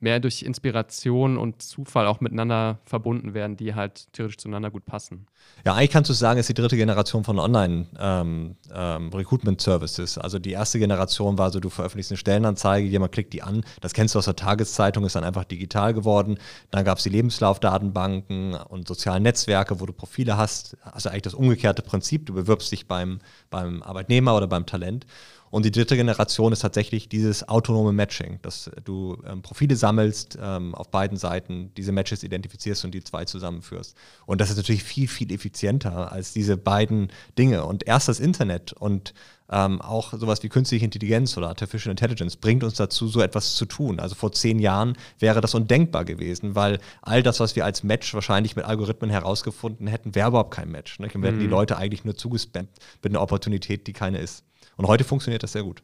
mehr 0.00 0.18
durch 0.18 0.42
Inspiration 0.42 1.36
und 1.36 1.60
Zufall 1.62 2.06
auch 2.06 2.20
miteinander 2.20 2.78
verbunden 2.84 3.34
werden, 3.34 3.56
die 3.56 3.74
halt 3.74 4.12
theoretisch 4.12 4.38
zueinander 4.38 4.70
gut 4.70 4.86
passen. 4.86 5.26
Ja, 5.64 5.74
eigentlich 5.74 5.90
kannst 5.90 6.08
du 6.08 6.14
sagen, 6.14 6.38
es 6.38 6.44
ist 6.44 6.56
die 6.56 6.60
dritte 6.60 6.76
Generation 6.76 7.22
von 7.22 7.38
Online-Recruitment-Services. 7.38 10.16
Ähm, 10.16 10.20
ähm, 10.20 10.24
also 10.24 10.38
die 10.38 10.52
erste 10.52 10.78
Generation 10.78 11.36
war 11.38 11.50
so, 11.50 11.60
du 11.60 11.68
veröffentlichst 11.68 12.12
eine 12.12 12.18
Stellenanzeige, 12.18 12.88
jemand 12.88 13.12
klickt 13.12 13.34
die 13.34 13.42
an, 13.42 13.62
das 13.80 13.92
kennst 13.92 14.14
du 14.14 14.18
aus 14.18 14.24
der 14.24 14.36
Tageszeitung, 14.36 15.04
ist 15.04 15.16
dann 15.16 15.24
einfach 15.24 15.44
digital 15.44 15.92
geworden. 15.92 16.38
Dann 16.70 16.84
gab 16.84 16.96
es 16.98 17.04
die 17.04 17.10
Lebenslaufdatenbanken 17.10 18.54
und 18.54 18.88
sozialen 18.88 19.22
Netzwerke, 19.22 19.80
wo 19.80 19.86
du 19.86 19.92
Profile 19.92 20.36
hast. 20.36 20.76
Also 20.82 21.08
eigentlich 21.10 21.22
das 21.22 21.34
umgekehrte 21.34 21.82
Prinzip, 21.82 22.26
du 22.26 22.32
bewirbst 22.32 22.72
dich 22.72 22.88
beim, 22.88 23.18
beim 23.50 23.82
Arbeitnehmer 23.82 24.34
oder 24.36 24.46
beim 24.46 24.64
Talent. 24.64 25.04
Und 25.50 25.64
die 25.64 25.72
dritte 25.72 25.96
Generation 25.96 26.52
ist 26.52 26.60
tatsächlich 26.60 27.08
dieses 27.08 27.48
autonome 27.48 27.92
Matching, 27.92 28.38
dass 28.42 28.70
du 28.84 29.20
ähm, 29.26 29.42
Profile 29.42 29.74
sammelst 29.74 30.38
ähm, 30.40 30.74
auf 30.76 30.90
beiden 30.90 31.16
Seiten, 31.16 31.72
diese 31.76 31.90
Matches 31.90 32.22
identifizierst 32.22 32.84
und 32.84 32.92
die 32.92 33.02
zwei 33.02 33.24
zusammenführst. 33.24 33.96
Und 34.26 34.40
das 34.40 34.50
ist 34.50 34.56
natürlich 34.56 34.84
viel, 34.84 35.08
viel 35.08 35.32
effizienter 35.32 36.12
als 36.12 36.32
diese 36.32 36.56
beiden 36.56 37.08
Dinge. 37.36 37.64
Und 37.64 37.86
erst 37.86 38.08
das 38.08 38.20
Internet 38.20 38.72
und 38.72 39.12
ähm, 39.52 39.80
auch 39.80 40.12
sowas 40.12 40.42
wie 40.44 40.48
künstliche 40.48 40.84
Intelligenz 40.84 41.36
oder 41.36 41.48
Artificial 41.48 41.90
Intelligence 41.90 42.36
bringt 42.36 42.62
uns 42.62 42.74
dazu, 42.74 43.08
so 43.08 43.20
etwas 43.20 43.56
zu 43.56 43.66
tun. 43.66 43.98
Also 43.98 44.14
vor 44.14 44.30
zehn 44.30 44.60
Jahren 44.60 44.96
wäre 45.18 45.40
das 45.40 45.54
undenkbar 45.54 46.04
gewesen, 46.04 46.54
weil 46.54 46.78
all 47.02 47.24
das, 47.24 47.40
was 47.40 47.56
wir 47.56 47.64
als 47.64 47.82
Match 47.82 48.14
wahrscheinlich 48.14 48.54
mit 48.54 48.64
Algorithmen 48.64 49.10
herausgefunden 49.10 49.88
hätten, 49.88 50.14
wäre 50.14 50.28
überhaupt 50.28 50.54
kein 50.54 50.70
Match. 50.70 51.00
Ne? 51.00 51.08
Und 51.12 51.22
wir 51.22 51.28
hätten 51.30 51.40
die 51.40 51.46
mhm. 51.46 51.50
Leute 51.50 51.76
eigentlich 51.76 52.04
nur 52.04 52.16
zugespammt 52.16 52.70
mit 53.02 53.12
einer 53.12 53.22
Opportunität, 53.22 53.88
die 53.88 53.92
keine 53.92 54.18
ist. 54.18 54.44
Und 54.80 54.86
heute 54.86 55.04
funktioniert 55.04 55.42
das 55.42 55.52
sehr 55.52 55.62
gut. 55.62 55.82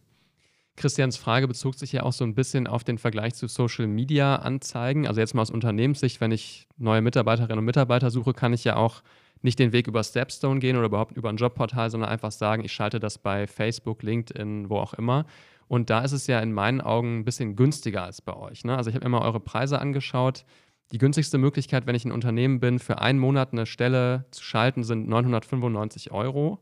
Christians 0.75 1.19
Frage 1.19 1.47
bezog 1.47 1.75
sich 1.75 1.93
ja 1.93 2.03
auch 2.03 2.15
so 2.15 2.25
ein 2.25 2.35
bisschen 2.35 2.67
auf 2.67 2.83
den 2.83 2.97
Vergleich 2.97 3.35
zu 3.35 3.47
Social 3.47 3.87
Media 3.87 4.37
Anzeigen. 4.37 5.07
Also 5.07 5.21
jetzt 5.21 5.35
mal 5.35 5.43
aus 5.43 5.51
Unternehmenssicht, 5.51 6.23
wenn 6.23 6.31
ich 6.33 6.67
neue 6.79 7.03
Mitarbeiterinnen 7.03 7.59
und 7.59 7.67
Mitarbeiter 7.67 8.11
suche, 8.11 8.33
kann 8.33 8.55
ich 8.55 8.65
ja 8.65 8.77
auch 8.77 9.03
nicht 9.43 9.59
den 9.59 9.73
Weg 9.73 9.87
über 9.87 10.03
Stepstone 10.03 10.61
gehen 10.61 10.79
oder 10.79 10.87
überhaupt 10.87 11.15
über 11.15 11.29
ein 11.29 11.37
Jobportal, 11.37 11.91
sondern 11.91 12.09
einfach 12.09 12.31
sagen, 12.33 12.65
ich 12.65 12.73
schalte 12.73 12.99
das 12.99 13.19
bei 13.19 13.47
Facebook, 13.47 14.03
LinkedIn, 14.03 14.71
wo 14.71 14.79
auch 14.79 14.95
immer. 14.95 15.27
Und 15.69 15.91
da 15.91 16.01
ist 16.01 16.13
es 16.13 16.27
ja 16.27 16.41
in 16.41 16.55
meinen 16.55 16.81
Augen 16.81 17.19
ein 17.19 17.25
bisschen 17.27 17.55
günstiger 17.55 18.03
als 18.03 18.23
bei 18.23 18.35
euch. 18.35 18.65
Ne? 18.65 18.79
Also 18.79 18.89
ich 18.89 18.97
habe 18.97 19.05
immer 19.05 19.21
eure 19.21 19.41
Preise 19.41 19.79
angeschaut. 19.79 20.47
Die 20.91 20.99
günstigste 20.99 21.37
Möglichkeit, 21.37 21.87
wenn 21.87 21.97
ich 21.97 22.07
ein 22.07 22.13
Unternehmen 22.13 22.61
bin, 22.61 22.79
für 22.79 22.99
einen 22.99 23.19
Monat 23.19 23.53
eine 23.53 23.67
Stelle 23.67 24.25
zu 24.31 24.43
schalten, 24.43 24.85
sind 24.85 25.07
995 25.07 26.13
Euro. 26.13 26.61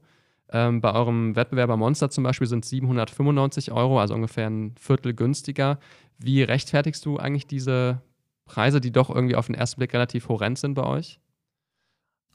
Ähm, 0.55 0.81
bei 0.81 0.93
eurem 0.93 1.35
Wettbewerber 1.35 1.77
Monster 1.77 2.11
zum 2.11 2.23
Beispiel 2.23 2.47
sind 2.47 2.65
795 2.65 3.73
Euro, 3.73 3.99
also 3.99 4.15
ungefähr 4.15 4.49
ein 4.49 4.77
Viertel 4.79 5.13
günstiger. 5.13 5.81
Wie 6.19 6.45
rechtfertigst 6.45 7.05
du 7.05 7.17
eigentlich 7.17 7.49
diese 7.49 8.01
Preise, 8.45 8.81
die 8.81 8.93
doch 8.93 9.11
irgendwie 9.11 9.35
auf 9.35 9.47
den 9.47 9.57
ersten 9.57 9.81
Blick 9.81 9.93
relativ 9.93 10.29
horrend 10.29 10.57
sind 10.57 10.75
bei 10.75 10.85
euch? 10.85 11.19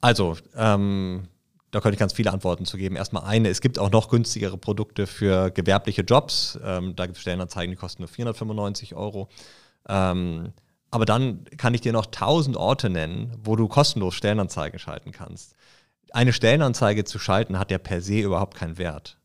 Also, 0.01 0.36
ähm, 0.53 1.30
da 1.72 1.80
könnte 1.80 1.93
ich 1.93 1.99
ganz 1.99 2.11
viele 2.11 2.34
Antworten 2.34 2.65
zu 2.65 2.76
geben. 2.76 2.97
Erstmal 2.97 3.24
eine, 3.24 3.47
es 3.47 3.61
gibt 3.61 3.80
auch 3.80 3.89
noch 3.89 4.09
günstigere 4.09 4.57
Produkte 4.57 5.07
für 5.07 5.49
gewerbliche 5.49 6.01
Jobs. 6.01 6.59
Ähm, 6.61 6.97
da 6.97 7.05
gibt 7.05 7.15
es 7.15 7.22
Stellenanzeigen, 7.22 7.72
die 7.72 7.78
kosten 7.78 8.01
nur 8.01 8.09
495 8.09 8.95
Euro. 8.95 9.30
Ähm, 9.88 10.51
aber 10.91 11.05
dann 11.05 11.45
kann 11.55 11.74
ich 11.74 11.80
dir 11.80 11.93
noch 11.93 12.07
1000 12.07 12.57
Orte 12.57 12.89
nennen, 12.89 13.32
wo 13.41 13.55
du 13.55 13.70
kostenlos 13.70 14.15
Stellenanzeigen 14.15 14.78
schalten 14.78 15.13
kannst. 15.13 15.55
Eine 16.12 16.34
Stellenanzeige 16.34 17.03
zu 17.03 17.20
schalten 17.20 17.60
hat 17.60 17.72
ja 17.72 17.78
per 17.78 18.01
se 18.01 18.20
überhaupt 18.20 18.55
keinen 18.55 18.78
Wert, 18.78 19.20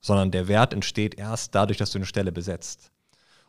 sondern 0.00 0.30
der 0.30 0.48
Wert 0.48 0.72
entsteht 0.72 1.16
erst 1.16 1.54
dadurch, 1.54 1.78
dass 1.78 1.90
du 1.90 1.98
eine 1.98 2.06
Stelle 2.06 2.32
besetzt. 2.32 2.92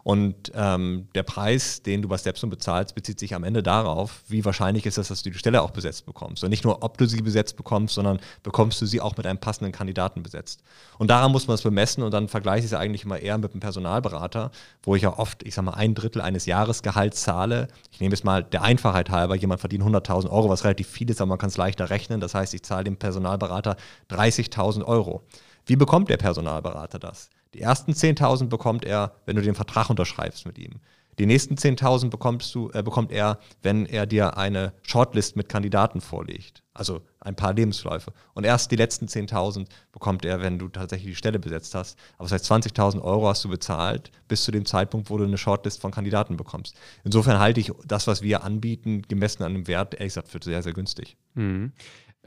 Und 0.03 0.51
ähm, 0.55 1.07
der 1.13 1.23
Preis, 1.23 1.83
den 1.83 2.01
du 2.01 2.07
bei 2.07 2.17
Stepstone 2.17 2.49
bezahlst, 2.49 2.95
bezieht 2.95 3.19
sich 3.19 3.35
am 3.35 3.43
Ende 3.43 3.61
darauf, 3.61 4.23
wie 4.27 4.45
wahrscheinlich 4.45 4.85
ist 4.85 4.97
es, 4.97 5.09
dass 5.09 5.23
du 5.23 5.29
die 5.29 5.37
Stelle 5.37 5.61
auch 5.61 5.71
besetzt 5.71 6.05
bekommst. 6.05 6.43
Und 6.43 6.49
nicht 6.51 6.63
nur, 6.63 6.83
ob 6.83 6.97
du 6.97 7.05
sie 7.05 7.21
besetzt 7.21 7.57
bekommst, 7.57 7.95
sondern 7.95 8.19
bekommst 8.41 8.81
du 8.81 8.85
sie 8.85 9.01
auch 9.01 9.17
mit 9.17 9.25
einem 9.25 9.39
passenden 9.39 9.73
Kandidaten 9.73 10.23
besetzt. 10.23 10.63
Und 10.97 11.09
daran 11.09 11.31
muss 11.31 11.47
man 11.47 11.55
es 11.55 11.61
bemessen 11.61 12.03
und 12.03 12.13
dann 12.13 12.29
vergleiche 12.29 12.65
ich 12.65 12.71
es 12.71 12.73
eigentlich 12.73 13.03
immer 13.03 13.19
eher 13.19 13.37
mit 13.37 13.51
einem 13.51 13.59
Personalberater, 13.59 14.51
wo 14.83 14.95
ich 14.95 15.01
ja 15.01 15.17
oft, 15.17 15.43
ich 15.43 15.53
sag 15.53 15.65
mal, 15.65 15.73
ein 15.73 15.95
Drittel 15.95 16.21
eines 16.21 16.45
Jahresgehalts 16.45 17.21
zahle. 17.21 17.67
Ich 17.91 17.99
nehme 17.99 18.13
jetzt 18.13 18.23
mal 18.23 18.43
der 18.43 18.61
Einfachheit 18.61 19.09
halber, 19.09 19.35
jemand 19.35 19.59
verdient 19.59 19.83
100.000 19.83 20.29
Euro, 20.29 20.49
was 20.49 20.63
relativ 20.63 20.87
viel 20.87 21.09
ist, 21.09 21.19
aber 21.19 21.29
man 21.29 21.37
kann 21.37 21.49
es 21.49 21.57
leichter 21.57 21.89
rechnen. 21.89 22.21
Das 22.21 22.33
heißt, 22.33 22.53
ich 22.53 22.63
zahle 22.63 22.85
dem 22.85 22.97
Personalberater 22.97 23.75
30.000 24.09 24.85
Euro. 24.85 25.23
Wie 25.65 25.75
bekommt 25.75 26.09
der 26.09 26.17
Personalberater 26.17 26.99
das? 26.99 27.29
Die 27.53 27.61
ersten 27.61 27.91
10.000 27.91 28.47
bekommt 28.47 28.85
er, 28.85 29.13
wenn 29.25 29.35
du 29.35 29.41
den 29.41 29.55
Vertrag 29.55 29.89
unterschreibst 29.89 30.45
mit 30.45 30.57
ihm. 30.57 30.79
Die 31.19 31.25
nächsten 31.25 31.55
10.000 31.55 32.09
bekommst 32.09 32.55
du, 32.55 32.71
äh, 32.73 32.81
bekommt 32.81 33.11
er, 33.11 33.39
wenn 33.61 33.85
er 33.85 34.05
dir 34.05 34.37
eine 34.37 34.71
Shortlist 34.83 35.35
mit 35.35 35.49
Kandidaten 35.49 35.99
vorlegt. 35.99 36.63
Also 36.73 37.01
ein 37.19 37.35
paar 37.35 37.53
Lebensläufe. 37.53 38.13
Und 38.33 38.45
erst 38.45 38.71
die 38.71 38.77
letzten 38.77 39.07
10.000 39.07 39.67
bekommt 39.91 40.23
er, 40.23 40.41
wenn 40.41 40.57
du 40.57 40.69
tatsächlich 40.69 41.11
die 41.11 41.15
Stelle 41.17 41.37
besetzt 41.37 41.75
hast. 41.75 41.99
Aber 42.17 42.29
das 42.29 42.31
heißt, 42.31 42.49
20.000 42.49 43.01
Euro 43.01 43.27
hast 43.27 43.43
du 43.43 43.49
bezahlt 43.49 44.11
bis 44.29 44.45
zu 44.45 44.51
dem 44.51 44.65
Zeitpunkt, 44.65 45.09
wo 45.09 45.17
du 45.17 45.25
eine 45.25 45.37
Shortlist 45.37 45.81
von 45.81 45.91
Kandidaten 45.91 46.37
bekommst. 46.37 46.77
Insofern 47.03 47.37
halte 47.37 47.59
ich 47.59 47.73
das, 47.85 48.07
was 48.07 48.21
wir 48.21 48.45
anbieten, 48.45 49.01
gemessen 49.01 49.43
an 49.43 49.53
dem 49.53 49.67
Wert, 49.67 49.95
ehrlich 49.95 50.11
gesagt, 50.11 50.29
für 50.29 50.39
sehr, 50.41 50.63
sehr 50.63 50.73
günstig. 50.73 51.17
Mhm. 51.33 51.73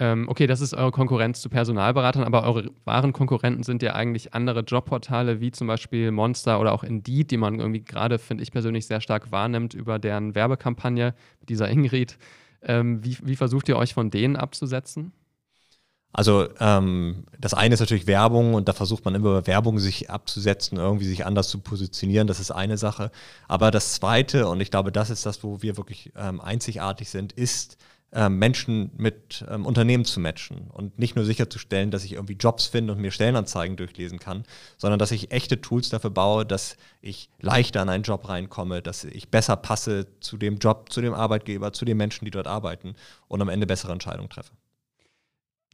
Ähm, 0.03 0.28
okay, 0.28 0.48
das 0.48 0.61
ist 0.61 0.74
eure 0.74 0.90
Konkurrenz 0.90 1.40
zu 1.40 1.48
Personalberatern, 1.48 2.24
aber 2.24 2.42
eure 2.42 2.72
wahren 2.84 3.12
Konkurrenten 3.12 3.62
sind 3.62 3.84
ja 3.84 3.94
eigentlich 3.94 4.34
andere 4.34 4.62
Jobportale 4.62 5.40
wie 5.40 5.53
zum 5.53 5.68
Beispiel 5.68 6.11
Monster 6.11 6.59
oder 6.59 6.72
auch 6.72 6.82
Indeed, 6.82 7.30
die 7.30 7.36
man 7.36 7.61
irgendwie 7.61 7.84
gerade, 7.84 8.18
finde 8.18 8.42
ich 8.42 8.50
persönlich, 8.50 8.88
sehr 8.88 9.00
stark 9.00 9.30
wahrnimmt 9.30 9.74
über 9.74 10.00
deren 10.00 10.34
Werbekampagne 10.34 11.14
mit 11.38 11.50
dieser 11.50 11.70
Ingrid. 11.70 12.18
Ähm, 12.62 13.05
wie, 13.05 13.16
wie 13.22 13.36
versucht 13.36 13.68
ihr 13.68 13.76
euch 13.76 13.94
von 13.94 14.11
denen 14.11 14.34
abzusetzen? 14.34 15.12
Also 16.12 16.48
ähm, 16.59 17.22
das 17.38 17.55
eine 17.55 17.74
ist 17.74 17.80
natürlich 17.80 18.09
Werbung 18.09 18.55
und 18.55 18.66
da 18.66 18.72
versucht 18.72 19.05
man 19.05 19.14
immer 19.14 19.28
über 19.28 19.46
Werbung 19.46 19.78
sich 19.78 20.11
abzusetzen, 20.11 20.78
irgendwie 20.78 21.07
sich 21.07 21.24
anders 21.24 21.48
zu 21.48 21.61
positionieren. 21.61 22.26
Das 22.26 22.40
ist 22.40 22.50
eine 22.50 22.76
Sache. 22.76 23.12
Aber 23.46 23.70
das 23.70 23.94
zweite, 23.94 24.48
und 24.48 24.61
ich 24.61 24.72
glaube, 24.72 24.90
das 24.90 25.11
ist 25.11 25.26
das, 25.26 25.44
wo 25.44 25.62
wir 25.62 25.76
wirklich 25.76 26.12
ähm, 26.16 26.40
einzigartig 26.40 27.09
sind, 27.09 27.32
ist 27.32 27.78
Menschen 28.12 28.90
mit 28.96 29.44
ähm, 29.50 29.64
Unternehmen 29.64 30.04
zu 30.04 30.20
matchen 30.20 30.68
und 30.70 30.98
nicht 30.98 31.16
nur 31.16 31.24
sicherzustellen, 31.24 31.90
dass 31.90 32.04
ich 32.04 32.12
irgendwie 32.12 32.34
Jobs 32.34 32.66
finde 32.66 32.92
und 32.92 33.00
mir 33.00 33.10
Stellenanzeigen 33.10 33.76
durchlesen 33.76 34.18
kann, 34.18 34.44
sondern 34.76 34.98
dass 34.98 35.12
ich 35.12 35.32
echte 35.32 35.62
Tools 35.62 35.88
dafür 35.88 36.10
baue, 36.10 36.44
dass 36.44 36.76
ich 37.00 37.30
leichter 37.40 37.80
an 37.80 37.88
einen 37.88 38.04
Job 38.04 38.28
reinkomme, 38.28 38.82
dass 38.82 39.04
ich 39.04 39.30
besser 39.30 39.56
passe 39.56 40.06
zu 40.20 40.36
dem 40.36 40.58
Job, 40.58 40.92
zu 40.92 41.00
dem 41.00 41.14
Arbeitgeber, 41.14 41.72
zu 41.72 41.86
den 41.86 41.96
Menschen, 41.96 42.26
die 42.26 42.30
dort 42.30 42.46
arbeiten 42.46 42.96
und 43.28 43.40
am 43.40 43.48
Ende 43.48 43.66
bessere 43.66 43.92
Entscheidungen 43.92 44.28
treffe. 44.28 44.52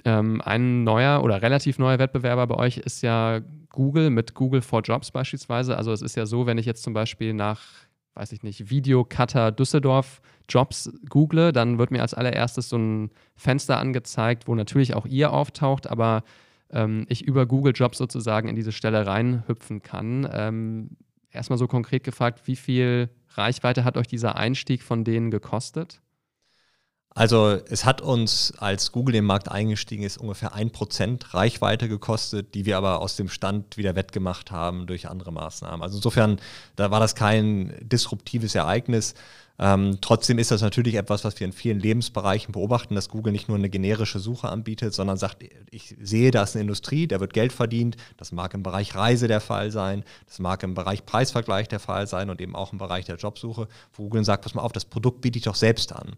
Ähm, 0.04 0.40
ein 0.44 0.84
neuer 0.84 1.24
oder 1.24 1.42
relativ 1.42 1.78
neuer 1.78 1.98
Wettbewerber 1.98 2.46
bei 2.46 2.54
euch 2.54 2.76
ist 2.78 3.02
ja 3.02 3.40
Google 3.70 4.10
mit 4.10 4.34
Google 4.34 4.62
for 4.62 4.80
Jobs 4.82 5.10
beispielsweise. 5.10 5.76
Also 5.76 5.92
es 5.92 6.02
ist 6.02 6.16
ja 6.16 6.24
so, 6.24 6.46
wenn 6.46 6.58
ich 6.58 6.66
jetzt 6.66 6.84
zum 6.84 6.94
Beispiel 6.94 7.34
nach 7.34 7.62
weiß 8.18 8.32
ich 8.32 8.42
nicht, 8.42 8.68
Videocutter 8.68 9.52
Düsseldorf 9.52 10.20
Jobs 10.48 10.90
google, 11.08 11.52
dann 11.52 11.78
wird 11.78 11.90
mir 11.90 12.02
als 12.02 12.14
allererstes 12.14 12.68
so 12.68 12.76
ein 12.76 13.10
Fenster 13.36 13.78
angezeigt, 13.78 14.48
wo 14.48 14.54
natürlich 14.54 14.94
auch 14.94 15.06
ihr 15.06 15.32
auftaucht, 15.32 15.86
aber 15.86 16.24
ähm, 16.70 17.06
ich 17.08 17.22
über 17.22 17.46
Google 17.46 17.72
Jobs 17.74 17.98
sozusagen 17.98 18.48
in 18.48 18.56
diese 18.56 18.72
Stelle 18.72 19.06
reinhüpfen 19.06 19.82
kann. 19.82 20.28
Ähm, 20.32 20.90
erstmal 21.30 21.58
so 21.58 21.68
konkret 21.68 22.02
gefragt, 22.02 22.46
wie 22.46 22.56
viel 22.56 23.08
Reichweite 23.34 23.84
hat 23.84 23.96
euch 23.96 24.08
dieser 24.08 24.36
Einstieg 24.36 24.82
von 24.82 25.04
denen 25.04 25.30
gekostet? 25.30 26.00
Also 27.14 27.58
es 27.68 27.84
hat 27.84 28.00
uns, 28.00 28.52
als 28.58 28.92
Google 28.92 29.12
den 29.12 29.24
Markt 29.24 29.50
eingestiegen 29.50 30.04
ist, 30.04 30.18
ungefähr 30.18 30.54
ein 30.54 30.70
Prozent 30.70 31.34
Reichweite 31.34 31.88
gekostet, 31.88 32.54
die 32.54 32.64
wir 32.64 32.76
aber 32.76 33.00
aus 33.00 33.16
dem 33.16 33.28
Stand 33.28 33.76
wieder 33.76 33.96
wettgemacht 33.96 34.52
haben 34.52 34.86
durch 34.86 35.08
andere 35.08 35.32
Maßnahmen. 35.32 35.82
Also 35.82 35.96
insofern, 35.96 36.38
da 36.76 36.90
war 36.90 37.00
das 37.00 37.16
kein 37.16 37.74
disruptives 37.80 38.54
Ereignis. 38.54 39.14
Ähm, 39.60 39.98
trotzdem 40.00 40.38
ist 40.38 40.52
das 40.52 40.62
natürlich 40.62 40.94
etwas, 40.94 41.24
was 41.24 41.40
wir 41.40 41.44
in 41.44 41.52
vielen 41.52 41.80
Lebensbereichen 41.80 42.52
beobachten, 42.52 42.94
dass 42.94 43.08
Google 43.08 43.32
nicht 43.32 43.48
nur 43.48 43.56
eine 43.56 43.68
generische 43.68 44.20
Suche 44.20 44.48
anbietet, 44.48 44.94
sondern 44.94 45.16
sagt, 45.16 45.44
ich 45.72 45.96
sehe, 46.00 46.30
da 46.30 46.44
ist 46.44 46.54
eine 46.54 46.62
Industrie, 46.62 47.08
da 47.08 47.18
wird 47.18 47.32
Geld 47.32 47.52
verdient. 47.52 47.96
Das 48.16 48.30
mag 48.30 48.54
im 48.54 48.62
Bereich 48.62 48.94
Reise 48.94 49.26
der 49.26 49.40
Fall 49.40 49.72
sein, 49.72 50.04
das 50.26 50.38
mag 50.38 50.62
im 50.62 50.74
Bereich 50.74 51.04
Preisvergleich 51.04 51.66
der 51.66 51.80
Fall 51.80 52.06
sein 52.06 52.30
und 52.30 52.40
eben 52.40 52.54
auch 52.54 52.72
im 52.72 52.78
Bereich 52.78 53.06
der 53.06 53.16
Jobsuche, 53.16 53.66
Google 53.96 54.24
sagt, 54.24 54.44
pass 54.44 54.54
mal 54.54 54.62
auf, 54.62 54.72
das 54.72 54.84
Produkt 54.84 55.22
biete 55.22 55.38
ich 55.38 55.44
doch 55.44 55.56
selbst 55.56 55.92
an. 55.92 56.14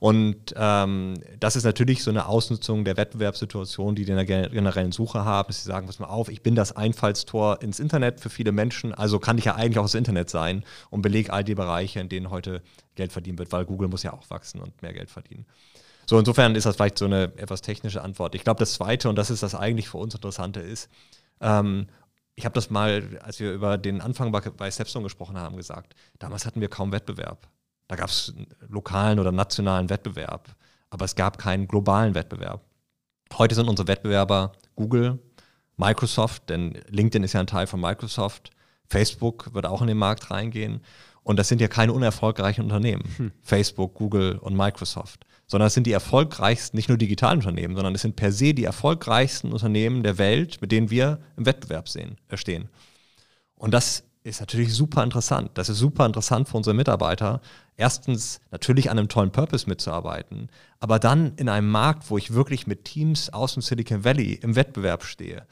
Und 0.00 0.54
ähm, 0.56 1.14
das 1.40 1.56
ist 1.56 1.64
natürlich 1.64 2.02
so 2.02 2.10
eine 2.10 2.26
Ausnutzung 2.26 2.84
der 2.84 2.96
Wettbewerbssituation, 2.96 3.94
die 3.94 4.04
die 4.04 4.12
in 4.12 4.16
der 4.16 4.48
generellen 4.48 4.92
Suche 4.92 5.24
haben. 5.24 5.52
Sie 5.52 5.62
sagen, 5.62 5.86
pass 5.86 5.98
mal 5.98 6.06
auf, 6.06 6.28
ich 6.28 6.42
bin 6.42 6.54
das 6.54 6.76
Einfallstor 6.76 7.60
ins 7.62 7.80
Internet 7.80 8.20
für 8.20 8.30
viele 8.30 8.52
Menschen, 8.52 8.94
also 8.94 9.18
kann 9.18 9.38
ich 9.38 9.46
ja 9.46 9.56
eigentlich 9.56 9.78
auch 9.78 9.84
das 9.84 9.94
Internet 9.94 10.30
sein 10.30 10.64
und 10.90 11.02
belege 11.02 11.32
all 11.32 11.42
die 11.42 11.54
Bereiche, 11.54 12.00
in 12.00 12.08
denen 12.08 12.30
heute 12.30 12.62
Geld 12.94 13.12
verdient 13.12 13.38
wird, 13.38 13.50
weil 13.50 13.64
Google 13.64 13.88
muss 13.88 14.02
ja 14.02 14.12
auch 14.12 14.28
wachsen 14.30 14.60
und 14.60 14.82
mehr 14.82 14.92
Geld 14.92 15.10
verdienen. 15.10 15.46
So, 16.06 16.18
insofern 16.18 16.54
ist 16.54 16.64
das 16.64 16.76
vielleicht 16.76 16.98
so 16.98 17.04
eine 17.04 17.24
etwas 17.36 17.60
technische 17.60 18.00
Antwort. 18.00 18.34
Ich 18.34 18.44
glaube, 18.44 18.60
das 18.60 18.74
Zweite, 18.74 19.08
und 19.08 19.16
das 19.16 19.30
ist 19.30 19.42
das 19.42 19.54
eigentlich 19.54 19.88
für 19.88 19.98
uns 19.98 20.14
Interessante, 20.14 20.60
ist, 20.60 20.88
ähm, 21.40 21.88
ich 22.34 22.44
habe 22.44 22.54
das 22.54 22.70
mal, 22.70 23.18
als 23.22 23.40
wir 23.40 23.52
über 23.52 23.76
den 23.78 24.00
Anfang 24.00 24.30
bei, 24.30 24.40
bei 24.40 24.70
Stepstone 24.70 25.02
gesprochen 25.02 25.36
haben, 25.36 25.56
gesagt, 25.56 25.94
damals 26.20 26.46
hatten 26.46 26.60
wir 26.60 26.68
kaum 26.68 26.92
Wettbewerb. 26.92 27.48
Da 27.88 27.96
gab 27.96 28.10
es 28.10 28.34
lokalen 28.68 29.18
oder 29.18 29.32
nationalen 29.32 29.90
Wettbewerb, 29.90 30.54
aber 30.90 31.06
es 31.06 31.16
gab 31.16 31.38
keinen 31.38 31.66
globalen 31.66 32.14
Wettbewerb. 32.14 32.62
Heute 33.36 33.54
sind 33.54 33.68
unsere 33.68 33.88
Wettbewerber 33.88 34.52
Google, 34.76 35.18
Microsoft, 35.76 36.50
denn 36.50 36.78
LinkedIn 36.88 37.24
ist 37.24 37.32
ja 37.32 37.40
ein 37.40 37.46
Teil 37.46 37.66
von 37.66 37.80
Microsoft, 37.80 38.50
Facebook 38.86 39.54
wird 39.54 39.66
auch 39.66 39.80
in 39.80 39.88
den 39.88 39.98
Markt 39.98 40.30
reingehen. 40.30 40.80
Und 41.22 41.38
das 41.38 41.48
sind 41.48 41.60
ja 41.60 41.68
keine 41.68 41.92
unerfolgreichen 41.92 42.64
Unternehmen, 42.64 43.04
hm. 43.16 43.32
Facebook, 43.42 43.94
Google 43.94 44.38
und 44.38 44.56
Microsoft, 44.56 45.26
sondern 45.46 45.66
es 45.66 45.74
sind 45.74 45.86
die 45.86 45.92
erfolgreichsten, 45.92 46.76
nicht 46.76 46.88
nur 46.88 46.96
digitalen 46.96 47.40
Unternehmen, 47.40 47.74
sondern 47.74 47.94
es 47.94 48.00
sind 48.00 48.16
per 48.16 48.32
se 48.32 48.54
die 48.54 48.64
erfolgreichsten 48.64 49.52
Unternehmen 49.52 50.02
der 50.02 50.16
Welt, 50.16 50.60
mit 50.62 50.72
denen 50.72 50.90
wir 50.90 51.20
im 51.36 51.44
Wettbewerb 51.44 51.88
sehen, 51.88 52.16
äh, 52.28 52.38
stehen. 52.38 52.70
Und 53.56 53.74
das 53.74 54.04
ist 54.28 54.40
natürlich 54.40 54.72
super 54.74 55.02
interessant. 55.02 55.50
Das 55.54 55.68
ist 55.68 55.78
super 55.78 56.06
interessant 56.06 56.48
für 56.48 56.56
unsere 56.56 56.74
Mitarbeiter. 56.74 57.40
Erstens 57.76 58.40
natürlich 58.50 58.90
an 58.90 58.98
einem 58.98 59.08
tollen 59.08 59.32
Purpose 59.32 59.68
mitzuarbeiten, 59.68 60.48
aber 60.80 60.98
dann 60.98 61.34
in 61.36 61.48
einem 61.48 61.70
Markt, 61.70 62.10
wo 62.10 62.18
ich 62.18 62.34
wirklich 62.34 62.66
mit 62.66 62.84
Teams 62.84 63.32
aus 63.32 63.54
dem 63.54 63.62
Silicon 63.62 64.04
Valley 64.04 64.34
im 64.34 64.56
Wettbewerb 64.56 65.04
stehe. 65.04 65.46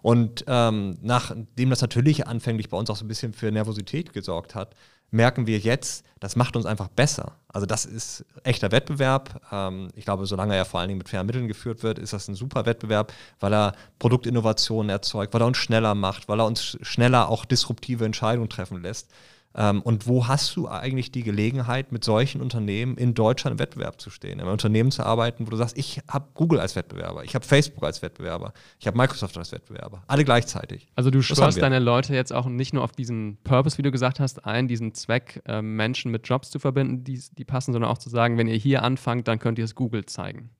Und 0.00 0.44
ähm, 0.48 0.98
nachdem 1.00 1.70
das 1.70 1.80
natürlich 1.80 2.26
anfänglich 2.26 2.68
bei 2.68 2.76
uns 2.76 2.90
auch 2.90 2.96
so 2.96 3.04
ein 3.04 3.08
bisschen 3.08 3.32
für 3.32 3.52
Nervosität 3.52 4.12
gesorgt 4.12 4.54
hat, 4.54 4.74
merken 5.12 5.46
wir 5.46 5.58
jetzt, 5.58 6.04
das 6.18 6.36
macht 6.36 6.56
uns 6.56 6.66
einfach 6.66 6.88
besser. 6.88 7.32
Also 7.48 7.66
das 7.66 7.84
ist 7.84 8.24
echter 8.44 8.72
Wettbewerb. 8.72 9.40
Ähm, 9.52 9.88
ich 9.94 10.04
glaube, 10.04 10.26
solange 10.26 10.56
er 10.56 10.64
vor 10.64 10.80
allen 10.80 10.88
Dingen 10.88 10.98
mit 10.98 11.08
fairen 11.08 11.26
Mitteln 11.26 11.48
geführt 11.48 11.82
wird, 11.82 11.98
ist 11.98 12.12
das 12.12 12.28
ein 12.28 12.34
super 12.34 12.66
Wettbewerb, 12.66 13.12
weil 13.38 13.52
er 13.52 13.74
Produktinnovationen 13.98 14.88
erzeugt, 14.88 15.34
weil 15.34 15.42
er 15.42 15.46
uns 15.46 15.58
schneller 15.58 15.94
macht, 15.94 16.28
weil 16.28 16.40
er 16.40 16.46
uns 16.46 16.78
schneller 16.82 17.28
auch 17.28 17.44
disruptive 17.44 18.04
Entscheidungen 18.04 18.48
treffen 18.48 18.82
lässt. 18.82 19.10
Ähm, 19.54 19.82
und 19.82 20.06
wo 20.06 20.28
hast 20.28 20.56
du 20.56 20.68
eigentlich 20.68 21.10
die 21.12 21.22
Gelegenheit, 21.22 21.92
mit 21.92 22.04
solchen 22.04 22.40
Unternehmen 22.40 22.96
in 22.96 23.14
Deutschland 23.14 23.54
im 23.54 23.58
Wettbewerb 23.58 24.00
zu 24.00 24.10
stehen, 24.10 24.34
in 24.34 24.40
einem 24.40 24.52
Unternehmen 24.52 24.90
zu 24.90 25.04
arbeiten, 25.04 25.46
wo 25.46 25.50
du 25.50 25.56
sagst, 25.56 25.76
ich 25.76 26.00
habe 26.08 26.28
Google 26.34 26.60
als 26.60 26.76
Wettbewerber, 26.76 27.24
ich 27.24 27.34
habe 27.34 27.44
Facebook 27.44 27.84
als 27.84 28.02
Wettbewerber, 28.02 28.52
ich 28.78 28.86
habe 28.86 28.96
Microsoft 28.96 29.36
als 29.36 29.52
Wettbewerber, 29.52 30.02
alle 30.06 30.24
gleichzeitig. 30.24 30.88
Also 30.94 31.10
du 31.10 31.22
schwörst 31.22 31.60
deine 31.60 31.78
Leute 31.78 32.14
jetzt 32.14 32.32
auch 32.32 32.46
nicht 32.46 32.72
nur 32.72 32.84
auf 32.84 32.92
diesen 32.92 33.38
Purpose, 33.44 33.78
wie 33.78 33.82
du 33.82 33.90
gesagt 33.90 34.20
hast, 34.20 34.44
ein, 34.44 34.68
diesen 34.68 34.94
Zweck, 34.94 35.42
äh, 35.46 35.62
Menschen 35.62 36.10
mit 36.10 36.26
Jobs 36.26 36.50
zu 36.50 36.58
verbinden, 36.58 37.04
die, 37.04 37.20
die 37.32 37.44
passen, 37.44 37.72
sondern 37.72 37.90
auch 37.90 37.98
zu 37.98 38.08
sagen, 38.08 38.38
wenn 38.38 38.46
ihr 38.46 38.56
hier 38.56 38.82
anfangt, 38.82 39.28
dann 39.28 39.38
könnt 39.38 39.58
ihr 39.58 39.64
es 39.64 39.74
Google 39.74 40.06
zeigen. 40.06 40.50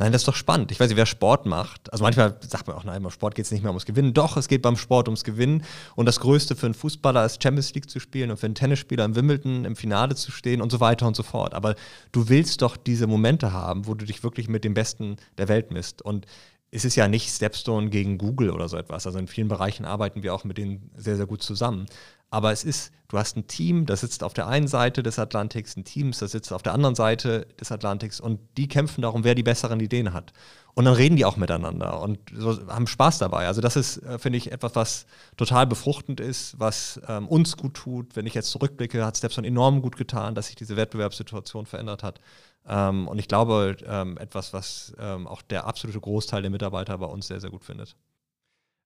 Nein, 0.00 0.12
das 0.12 0.22
ist 0.22 0.28
doch 0.28 0.34
spannend. 0.34 0.72
Ich 0.72 0.80
weiß 0.80 0.88
nicht, 0.88 0.96
wer 0.96 1.04
Sport 1.04 1.44
macht. 1.44 1.92
Also 1.92 2.02
manchmal 2.02 2.34
sagt 2.40 2.66
man 2.66 2.74
auch, 2.74 2.84
nein, 2.84 3.02
beim 3.02 3.12
Sport 3.12 3.34
geht 3.34 3.44
es 3.44 3.50
nicht 3.50 3.60
mehr 3.60 3.70
ums 3.70 3.84
Gewinnen. 3.84 4.14
Doch, 4.14 4.38
es 4.38 4.48
geht 4.48 4.62
beim 4.62 4.78
Sport 4.78 5.08
ums 5.08 5.24
Gewinnen. 5.24 5.62
Und 5.94 6.06
das 6.06 6.20
Größte 6.20 6.56
für 6.56 6.64
einen 6.64 6.74
Fußballer 6.74 7.26
ist 7.26 7.42
Champions 7.42 7.74
League 7.74 7.90
zu 7.90 8.00
spielen 8.00 8.30
und 8.30 8.38
für 8.38 8.46
einen 8.46 8.54
Tennisspieler 8.54 9.04
im 9.04 9.14
Wimbledon 9.14 9.66
im 9.66 9.76
Finale 9.76 10.14
zu 10.14 10.32
stehen 10.32 10.62
und 10.62 10.72
so 10.72 10.80
weiter 10.80 11.06
und 11.06 11.16
so 11.16 11.22
fort. 11.22 11.52
Aber 11.52 11.74
du 12.12 12.30
willst 12.30 12.62
doch 12.62 12.78
diese 12.78 13.06
Momente 13.06 13.52
haben, 13.52 13.86
wo 13.86 13.92
du 13.92 14.06
dich 14.06 14.22
wirklich 14.22 14.48
mit 14.48 14.64
dem 14.64 14.72
Besten 14.72 15.16
der 15.36 15.48
Welt 15.48 15.70
misst. 15.70 16.00
Und 16.00 16.24
es 16.70 16.86
ist 16.86 16.96
ja 16.96 17.06
nicht 17.06 17.28
Stepstone 17.28 17.90
gegen 17.90 18.16
Google 18.16 18.52
oder 18.52 18.70
so 18.70 18.78
etwas. 18.78 19.06
Also 19.06 19.18
in 19.18 19.26
vielen 19.26 19.48
Bereichen 19.48 19.84
arbeiten 19.84 20.22
wir 20.22 20.34
auch 20.34 20.44
mit 20.44 20.56
denen 20.56 20.90
sehr, 20.96 21.16
sehr 21.16 21.26
gut 21.26 21.42
zusammen. 21.42 21.84
Aber 22.30 22.52
es 22.52 22.62
ist, 22.62 22.92
du 23.08 23.18
hast 23.18 23.36
ein 23.36 23.48
Team, 23.48 23.86
das 23.86 24.02
sitzt 24.02 24.22
auf 24.22 24.32
der 24.34 24.46
einen 24.46 24.68
Seite 24.68 25.02
des 25.02 25.18
Atlantiks, 25.18 25.76
ein 25.76 25.84
Team, 25.84 26.12
das 26.12 26.30
sitzt 26.30 26.52
auf 26.52 26.62
der 26.62 26.74
anderen 26.74 26.94
Seite 26.94 27.46
des 27.60 27.72
Atlantiks 27.72 28.20
und 28.20 28.40
die 28.56 28.68
kämpfen 28.68 29.02
darum, 29.02 29.24
wer 29.24 29.34
die 29.34 29.42
besseren 29.42 29.80
Ideen 29.80 30.12
hat. 30.12 30.32
Und 30.74 30.84
dann 30.84 30.94
reden 30.94 31.16
die 31.16 31.24
auch 31.24 31.36
miteinander 31.36 32.00
und 32.00 32.20
so, 32.32 32.68
haben 32.68 32.86
Spaß 32.86 33.18
dabei. 33.18 33.48
Also 33.48 33.60
das 33.60 33.74
ist, 33.74 33.98
äh, 33.98 34.20
finde 34.20 34.38
ich, 34.38 34.52
etwas, 34.52 34.76
was 34.76 35.06
total 35.36 35.66
befruchtend 35.66 36.20
ist, 36.20 36.58
was 36.60 37.00
ähm, 37.08 37.26
uns 37.26 37.56
gut 37.56 37.74
tut. 37.74 38.14
Wenn 38.14 38.26
ich 38.26 38.34
jetzt 38.34 38.50
zurückblicke, 38.50 39.04
hat 39.04 39.16
Stepson 39.16 39.44
enorm 39.44 39.82
gut 39.82 39.96
getan, 39.96 40.36
dass 40.36 40.46
sich 40.46 40.54
diese 40.54 40.76
Wettbewerbssituation 40.76 41.66
verändert 41.66 42.04
hat. 42.04 42.20
Ähm, 42.68 43.08
und 43.08 43.18
ich 43.18 43.26
glaube, 43.26 43.76
ähm, 43.84 44.16
etwas, 44.18 44.52
was 44.52 44.94
ähm, 45.00 45.26
auch 45.26 45.42
der 45.42 45.66
absolute 45.66 46.00
Großteil 46.00 46.42
der 46.42 46.50
Mitarbeiter 46.52 46.96
bei 46.98 47.06
uns 47.06 47.26
sehr, 47.26 47.40
sehr 47.40 47.50
gut 47.50 47.64
findet. 47.64 47.96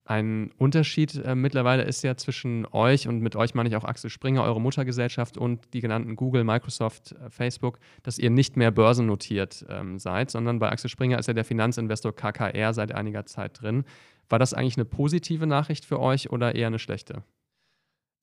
Ein 0.07 0.51
Unterschied 0.59 1.15
äh, 1.15 1.35
mittlerweile 1.35 1.83
ist 1.85 2.03
ja 2.03 2.15
zwischen 2.17 2.67
euch 2.73 3.09
und 3.09 3.21
mit 3.21 3.37
euch 3.37 3.55
meine 3.55 3.71
ich 3.71 3.77
auch 3.77 3.85
Axel 3.85 4.11
Springer, 4.11 4.43
eure 4.43 4.61
Muttergesellschaft 4.61 5.39
und 5.39 5.73
die 5.73 5.81
genannten 5.81 6.15
Google, 6.15 6.45
Microsoft, 6.45 7.13
äh, 7.13 7.31
Facebook, 7.31 7.79
dass 8.03 8.19
ihr 8.19 8.29
nicht 8.29 8.59
mehr 8.59 8.71
börsennotiert 8.71 9.65
ähm, 9.71 9.99
seid, 9.99 10.31
sondern 10.31 10.59
bei 10.59 10.71
Axel 10.71 10.91
Springer 10.91 11.19
ist 11.19 11.29
ja 11.29 11.33
der 11.33 11.47
Finanzinvestor 11.47 12.15
KKR 12.15 12.75
seit 12.75 12.93
einiger 12.93 13.25
Zeit 13.25 13.63
drin. 13.63 13.85
War 14.29 14.39
das 14.39 14.53
eigentlich 14.53 14.77
eine 14.77 14.85
positive 14.85 15.47
Nachricht 15.47 15.87
für 15.87 16.01
euch 16.01 16.31
oder 16.31 16.55
eher 16.55 16.67
eine 16.67 16.79
schlechte? 16.79 17.23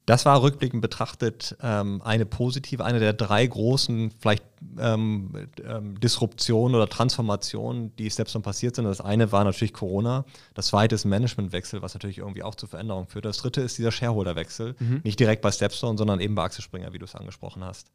Das 0.06 0.26
war 0.26 0.42
rückblickend 0.42 0.82
betrachtet 0.82 1.56
ähm, 1.62 2.02
eine 2.04 2.26
positive, 2.26 2.84
eine 2.84 3.00
der 3.00 3.14
drei 3.14 3.46
großen 3.46 4.12
vielleicht 4.20 4.44
ähm, 4.80 5.48
ähm, 5.64 6.00
Disruptionen 6.00 6.76
oder 6.76 6.90
Transformationen, 6.90 7.96
die 7.98 8.10
Stepstone 8.10 8.42
passiert 8.42 8.76
sind. 8.76 8.86
Das 8.86 9.00
eine 9.00 9.32
war 9.32 9.44
natürlich 9.44 9.74
Corona, 9.74 10.26
das 10.56 10.68
zweite 10.68 10.96
ist 10.96 11.06
Managementwechsel, 11.06 11.84
was 11.84 11.94
natürlich 11.94 12.18
irgendwie 12.18 12.42
auch 12.42 12.56
zu 12.56 12.66
Veränderungen 12.66 13.08
führt. 13.08 13.26
Das 13.26 13.38
dritte 13.38 13.62
ist 13.62 13.78
dieser 13.78 13.92
Shareholderwechsel, 13.92 14.76
mhm. 14.80 15.02
nicht 15.04 15.20
direkt 15.20 15.44
bei 15.44 15.52
Stepstone, 15.52 15.98
sondern 15.98 16.20
eben 16.20 16.34
bei 16.34 16.44
Axel 16.44 16.64
Springer, 16.64 16.94
wie 16.94 17.00
du 17.00 17.06
es 17.06 17.16
angesprochen 17.16 17.64
hast. 17.64 17.88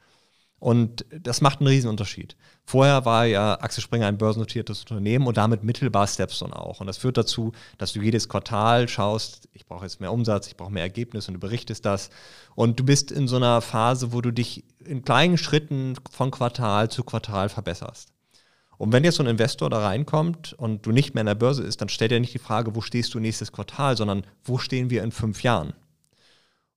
Und 0.59 1.05
das 1.11 1.43
macht 1.43 1.61
einen 1.61 1.69
riesen 1.69 1.91
Unterschied. 1.91 2.35
Vorher 2.65 3.05
war 3.05 3.27
ja 3.27 3.61
Axel 3.61 3.83
Springer 3.83 4.07
ein 4.07 4.17
börsennotiertes 4.17 4.81
Unternehmen 4.81 5.27
und 5.27 5.37
damit 5.37 5.63
mittelbar 5.63 6.07
Stepstone 6.07 6.57
auch. 6.57 6.81
Und 6.81 6.87
das 6.87 6.97
führt 6.97 7.19
dazu, 7.19 7.53
dass 7.79 7.93
du 7.93 8.01
jedes 8.01 8.29
Quartal 8.29 8.89
schaust, 8.89 9.49
ich 9.53 9.67
brauche 9.67 9.85
jetzt 9.85 10.01
mehr 10.01 10.13
Umsatz, 10.13 10.49
ich 10.49 10.57
brauche 10.57 10.73
mehr 10.73 10.83
Ergebnis 10.83 11.29
und 11.29 11.35
du 11.35 11.41
berichtest 11.41 11.85
das. 11.85 12.11
Und 12.55 12.81
du 12.81 12.85
bist 12.85 13.13
in 13.13 13.29
so 13.29 13.37
einer 13.37 13.61
Phase, 13.61 14.13
wo 14.13 14.23
du 14.23 14.33
dich 14.33 14.65
in 14.85 15.03
kleinen 15.03 15.37
Schritten 15.37 15.95
von 16.11 16.31
Quartal 16.31 16.91
zu 16.91 17.05
Quartal 17.05 17.51
verbesserst. 17.51 18.13
Und 18.79 18.93
wenn 18.93 19.05
jetzt 19.05 19.17
so 19.17 19.23
ein 19.23 19.29
Investor 19.29 19.71
da 19.71 19.87
reinkommt 19.87 20.55
und 20.55 20.85
du 20.87 20.93
nicht 20.93 21.15
mehr 21.15 21.23
in 21.23 21.27
der 21.27 21.35
Börse 21.35 21.63
ist, 21.63 21.81
dann 21.81 21.89
stellt 21.89 22.13
er 22.13 22.21
nicht 22.21 22.35
die 22.35 22.39
Frage, 22.39 22.75
wo 22.75 22.81
stehst 22.81 23.15
du 23.15 23.21
nächstes 23.21 23.53
Quartal, 23.53 23.97
sondern 23.97 24.25
wo 24.45 24.59
stehen 24.59 24.91
wir 24.91 25.03
in 25.03 25.13
fünf 25.13 25.43
Jahren? 25.43 25.75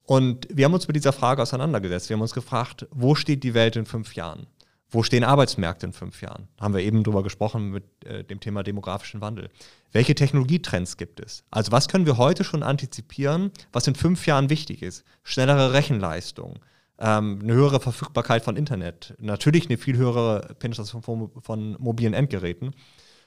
Und 0.10 0.47
wir 0.51 0.66
haben 0.66 0.74
uns 0.74 0.88
mit 0.88 0.95
dieser 0.95 1.14
Frage 1.14 1.43
auseinandergesetzt. 1.43 2.10
Wir 2.10 2.16
haben 2.16 2.24
uns 2.24 2.34
gefragt, 2.34 2.88
wo 2.89 3.14
steht 3.14 3.43
die 3.43 3.53
Welt 3.53 3.76
in 3.76 3.86
fünf 3.86 4.16
Jahren? 4.16 4.47
Wo 4.89 5.03
stehen 5.03 5.24
Arbeitsmärkte 5.24 5.86
in 5.86 5.93
fünf 5.93 6.24
Jahren? 6.24 6.47
Haben 6.60 6.74
wir 6.74 6.82
eben 6.82 7.03
drüber 7.03 7.22
gesprochen 7.22 7.70
mit 7.70 7.84
äh, 8.05 8.24
dem 8.24 8.39
Thema 8.39 8.64
demografischen 8.64 9.22
Wandel. 9.22 9.51
Welche 9.91 10.16
Technologietrends 10.16 10.97
gibt 10.97 11.20
es? 11.20 11.43
Also 11.51 11.72
was 11.72 11.88
können 11.88 12.07
wir 12.07 12.18
heute 12.18 12.43
schon 12.43 12.64
antizipieren, 12.64 13.51
was 13.72 13.86
in 13.86 13.93
fünf 13.93 14.26
Jahren 14.26 14.49
wichtig 14.49 14.82
ist? 14.82 15.03
Schnellere 15.22 15.74
Rechenleistung, 15.74 16.57
ähm, 16.97 17.41
eine 17.43 17.53
höhere 17.53 17.80
Verfügbarkeit 17.80 18.43
von 18.43 18.57
Internet, 18.57 19.14
natürlich 19.20 19.68
eine 19.68 19.78
viel 19.78 19.95
höhere 19.95 20.55
Penetration 20.57 21.03
von, 21.03 21.30
von 21.39 21.78
mobilen 21.80 22.16
Endgeräten. 22.16 22.72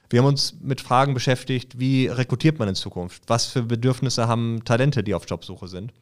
Wir 0.09 0.19
haben 0.19 0.27
uns 0.27 0.59
mit 0.59 0.81
Fragen 0.81 1.13
beschäftigt, 1.13 1.79
wie 1.79 2.07
rekrutiert 2.07 2.59
man 2.59 2.67
in 2.67 2.75
Zukunft? 2.75 3.23
Was 3.27 3.45
für 3.45 3.63
Bedürfnisse 3.63 4.27
haben 4.27 4.65
Talente, 4.65 5.01
die 5.01 5.13
auf 5.13 5.23
Jobsuche 5.29 5.69
sind? 5.69 5.93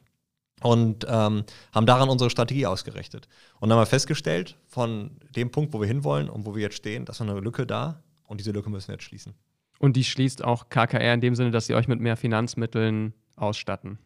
Und 0.61 1.05
ähm, 1.07 1.43
haben 1.73 1.85
daran 1.85 2.09
unsere 2.09 2.29
Strategie 2.29 2.65
ausgerichtet. 2.65 3.27
Und 3.59 3.69
dann 3.69 3.77
haben 3.77 3.83
wir 3.83 3.89
festgestellt, 3.89 4.57
von 4.67 5.11
dem 5.35 5.51
Punkt, 5.51 5.73
wo 5.73 5.81
wir 5.81 5.87
hinwollen 5.87 6.29
und 6.29 6.45
wo 6.45 6.55
wir 6.55 6.61
jetzt 6.61 6.75
stehen, 6.75 7.05
da 7.05 7.11
ist 7.11 7.21
eine 7.21 7.39
Lücke 7.39 7.65
da 7.65 8.03
und 8.27 8.39
diese 8.39 8.51
Lücke 8.51 8.69
müssen 8.69 8.89
wir 8.89 8.95
jetzt 8.95 9.03
schließen. 9.03 9.33
Und 9.79 9.95
die 9.95 10.03
schließt 10.03 10.43
auch 10.43 10.69
KKR 10.69 11.13
in 11.13 11.21
dem 11.21 11.35
Sinne, 11.35 11.51
dass 11.51 11.65
sie 11.65 11.73
euch 11.73 11.87
mit 11.87 11.99
mehr 11.99 12.15
Finanzmitteln 12.15 13.13
ausstatten. 13.35 13.97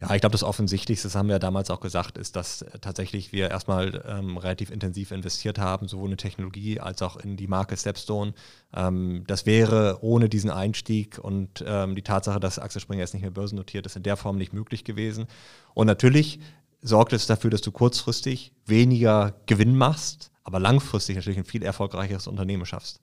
Ja, 0.00 0.14
ich 0.14 0.22
glaube, 0.22 0.32
das 0.32 0.42
Offensichtlichste, 0.42 1.08
das 1.08 1.14
haben 1.14 1.28
wir 1.28 1.34
ja 1.34 1.38
damals 1.38 1.70
auch 1.70 1.80
gesagt, 1.80 2.16
ist, 2.16 2.34
dass 2.34 2.62
äh, 2.62 2.78
tatsächlich 2.78 3.32
wir 3.32 3.50
erstmal 3.50 4.02
ähm, 4.08 4.38
relativ 4.38 4.70
intensiv 4.70 5.10
investiert 5.10 5.58
haben, 5.58 5.88
sowohl 5.88 6.10
in 6.10 6.16
Technologie 6.16 6.80
als 6.80 7.02
auch 7.02 7.18
in 7.18 7.36
die 7.36 7.46
Marke 7.46 7.76
Stepstone. 7.76 8.32
Ähm, 8.74 9.24
das 9.26 9.44
wäre 9.44 9.98
ohne 10.00 10.30
diesen 10.30 10.48
Einstieg 10.48 11.18
und 11.18 11.62
ähm, 11.66 11.94
die 11.94 12.02
Tatsache, 12.02 12.40
dass 12.40 12.58
Axel 12.58 12.80
Springer 12.80 13.00
jetzt 13.00 13.12
nicht 13.12 13.22
mehr 13.22 13.30
börsennotiert 13.30 13.84
ist, 13.84 13.96
in 13.96 14.02
der 14.02 14.16
Form 14.16 14.38
nicht 14.38 14.54
möglich 14.54 14.84
gewesen. 14.84 15.26
Und 15.74 15.86
natürlich 15.86 16.40
sorgt 16.80 17.12
es 17.12 17.26
dafür, 17.26 17.50
dass 17.50 17.60
du 17.60 17.70
kurzfristig 17.70 18.52
weniger 18.64 19.34
Gewinn 19.44 19.76
machst, 19.76 20.30
aber 20.44 20.60
langfristig 20.60 21.16
natürlich 21.16 21.38
ein 21.38 21.44
viel 21.44 21.62
erfolgreicheres 21.62 22.26
Unternehmen 22.26 22.64
schaffst 22.64 23.02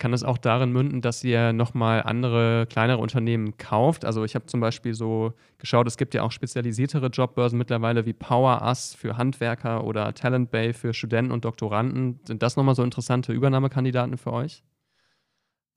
kann 0.00 0.12
es 0.12 0.24
auch 0.24 0.38
darin 0.38 0.72
münden, 0.72 1.00
dass 1.00 1.22
ihr 1.22 1.52
nochmal 1.52 2.02
andere, 2.02 2.66
kleinere 2.66 2.98
Unternehmen 2.98 3.56
kauft. 3.58 4.04
Also 4.04 4.24
ich 4.24 4.34
habe 4.34 4.46
zum 4.46 4.58
Beispiel 4.58 4.94
so 4.94 5.34
geschaut, 5.58 5.86
es 5.86 5.96
gibt 5.96 6.14
ja 6.14 6.22
auch 6.22 6.32
spezialisiertere 6.32 7.06
Jobbörsen 7.06 7.58
mittlerweile 7.58 8.06
wie 8.06 8.12
Power 8.12 8.62
Us 8.62 8.94
für 8.94 9.16
Handwerker 9.16 9.84
oder 9.84 10.12
Talent 10.14 10.50
Bay 10.50 10.72
für 10.72 10.94
Studenten 10.94 11.30
und 11.30 11.44
Doktoranden. 11.44 12.18
Sind 12.24 12.42
das 12.42 12.56
nochmal 12.56 12.74
so 12.74 12.82
interessante 12.82 13.32
Übernahmekandidaten 13.32 14.16
für 14.16 14.32
euch? 14.32 14.64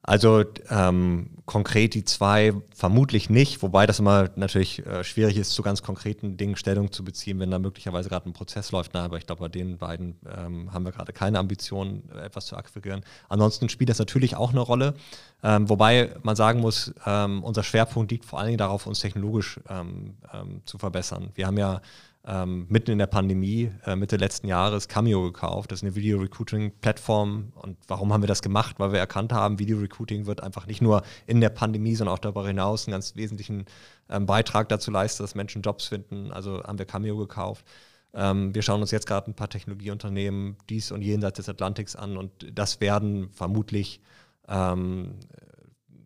Also 0.06 0.44
ähm, 0.70 1.30
konkret 1.46 1.94
die 1.94 2.04
zwei 2.04 2.54
vermutlich 2.76 3.30
nicht, 3.30 3.62
wobei 3.62 3.86
das 3.86 4.00
immer 4.00 4.30
natürlich 4.36 4.86
äh, 4.86 5.02
schwierig 5.06 5.38
ist, 5.38 5.52
zu 5.52 5.62
ganz 5.62 5.82
konkreten 5.82 6.36
Dingen 6.36 6.58
Stellung 6.58 6.92
zu 6.92 7.06
beziehen, 7.06 7.40
wenn 7.40 7.50
da 7.50 7.58
möglicherweise 7.58 8.10
gerade 8.10 8.30
ein 8.30 8.34
Prozess 8.34 8.74
läuft. 8.74 8.92
Na, 8.94 9.06
aber 9.06 9.18
ich 9.18 9.26
glaube, 9.26 9.40
bei 9.40 9.48
den 9.48 9.78
beiden 9.78 10.18
ähm, 10.26 10.74
haben 10.74 10.84
wir 10.84 10.92
gerade 10.92 11.14
keine 11.14 11.40
Ambition, 11.40 12.04
etwas 12.22 12.48
zu 12.48 12.58
akquirieren. 12.58 13.02
Ansonsten 13.30 13.70
spielt 13.70 13.90
das 13.90 13.98
natürlich 13.98 14.36
auch 14.36 14.50
eine 14.50 14.60
Rolle, 14.60 14.94
ähm, 15.42 15.70
wobei 15.70 16.14
man 16.22 16.36
sagen 16.36 16.60
muss, 16.60 16.94
ähm, 17.06 17.42
unser 17.42 17.64
Schwerpunkt 17.64 18.12
liegt 18.12 18.26
vor 18.26 18.40
allen 18.40 18.48
Dingen 18.48 18.58
darauf, 18.58 18.86
uns 18.86 19.00
technologisch 19.00 19.62
ähm, 19.70 20.18
ähm, 20.34 20.62
zu 20.66 20.78
verbessern. 20.78 21.32
Wir 21.36 21.48
haben 21.48 21.58
ja 21.58 21.82
ähm, 22.26 22.68
mitten 22.70 22.92
in 22.92 23.00
der 23.00 23.08
Pandemie, 23.08 23.72
äh, 23.86 23.96
Mitte 23.96 24.16
letzten 24.16 24.48
Jahres, 24.48 24.88
Cameo 24.88 25.24
gekauft. 25.24 25.72
Das 25.72 25.80
ist 25.80 25.84
eine 25.84 25.96
Video-Recruiting-Plattform. 25.96 27.52
Und 27.56 27.78
warum 27.88 28.14
haben 28.14 28.24
wir 28.24 28.28
das 28.28 28.42
gemacht? 28.42 28.80
Weil 28.80 28.94
wir 28.94 29.00
erkannt 29.00 29.34
haben, 29.34 29.60
Video-Recruiting 29.60 30.26
wird 30.26 30.42
einfach 30.42 30.66
nicht 30.66 30.82
nur 30.82 31.04
in 31.28 31.42
der 31.42 31.50
Pandemie, 31.50 31.96
sondern 31.96 32.16
auch 32.16 32.20
darüber 32.20 32.48
hinaus 32.48 32.88
einen 32.88 32.94
ganz 32.94 33.16
wesentlichen 33.16 33.66
ähm, 34.10 34.26
Beitrag 34.26 34.70
dazu 34.70 34.90
leisten, 34.90 35.24
dass 35.24 35.36
Menschen 35.36 35.62
Jobs 35.62 35.88
finden. 35.88 36.32
Also 36.32 36.64
haben 36.64 36.80
wir 36.80 36.86
Cameo 36.86 37.18
gekauft. 37.18 37.66
Ähm, 38.14 38.56
wir 38.56 38.62
schauen 38.62 38.80
uns 38.80 38.92
jetzt 38.92 39.08
gerade 39.08 39.30
ein 39.30 39.36
paar 39.36 39.50
Technologieunternehmen 39.50 40.58
dies 40.70 40.92
und 40.92 41.02
jenseits 41.02 41.38
des 41.38 41.50
Atlantiks 41.50 41.96
an 41.96 42.16
und 42.16 42.32
das 42.54 42.80
werden 42.80 43.32
vermutlich, 43.32 44.02
ähm, 44.48 45.16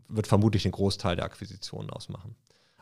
wird 0.07 0.26
vermutlich 0.26 0.63
den 0.63 0.72
Großteil 0.72 1.18
der 1.18 1.26
Akquisitionen 1.26 1.89
ausmachen. 1.89 2.36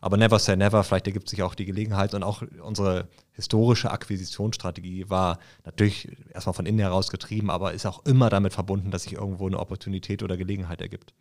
Aber 0.06 0.18
never 0.18 0.38
say 0.38 0.56
never, 0.56 0.84
vielleicht 0.84 1.08
ergibt 1.08 1.28
sich 1.28 1.41
auch 1.41 1.56
die 1.56 1.66
Gelegenheit. 1.66 2.14
Und 2.14 2.22
auch 2.22 2.43
unsere 2.62 3.08
historische 3.32 3.89
Akquisitionsstrategie 3.89 5.10
war 5.10 5.39
natürlich 5.66 6.08
erstmal 6.32 6.53
von 6.53 6.68
innen 6.68 6.78
heraus 6.78 7.10
getrieben, 7.10 7.49
aber 7.49 7.74
ist 7.74 7.88
auch 7.88 8.06
immer 8.06 8.30
damit 8.30 8.53
verbunden, 8.53 8.91
dass 8.91 9.01
sich 9.01 9.14
irgendwo 9.14 9.47
eine 9.47 9.58
Opportunität 9.60 10.22
oder 10.22 10.38
Gelegenheit 10.38 10.80
ergibt. 10.80 11.16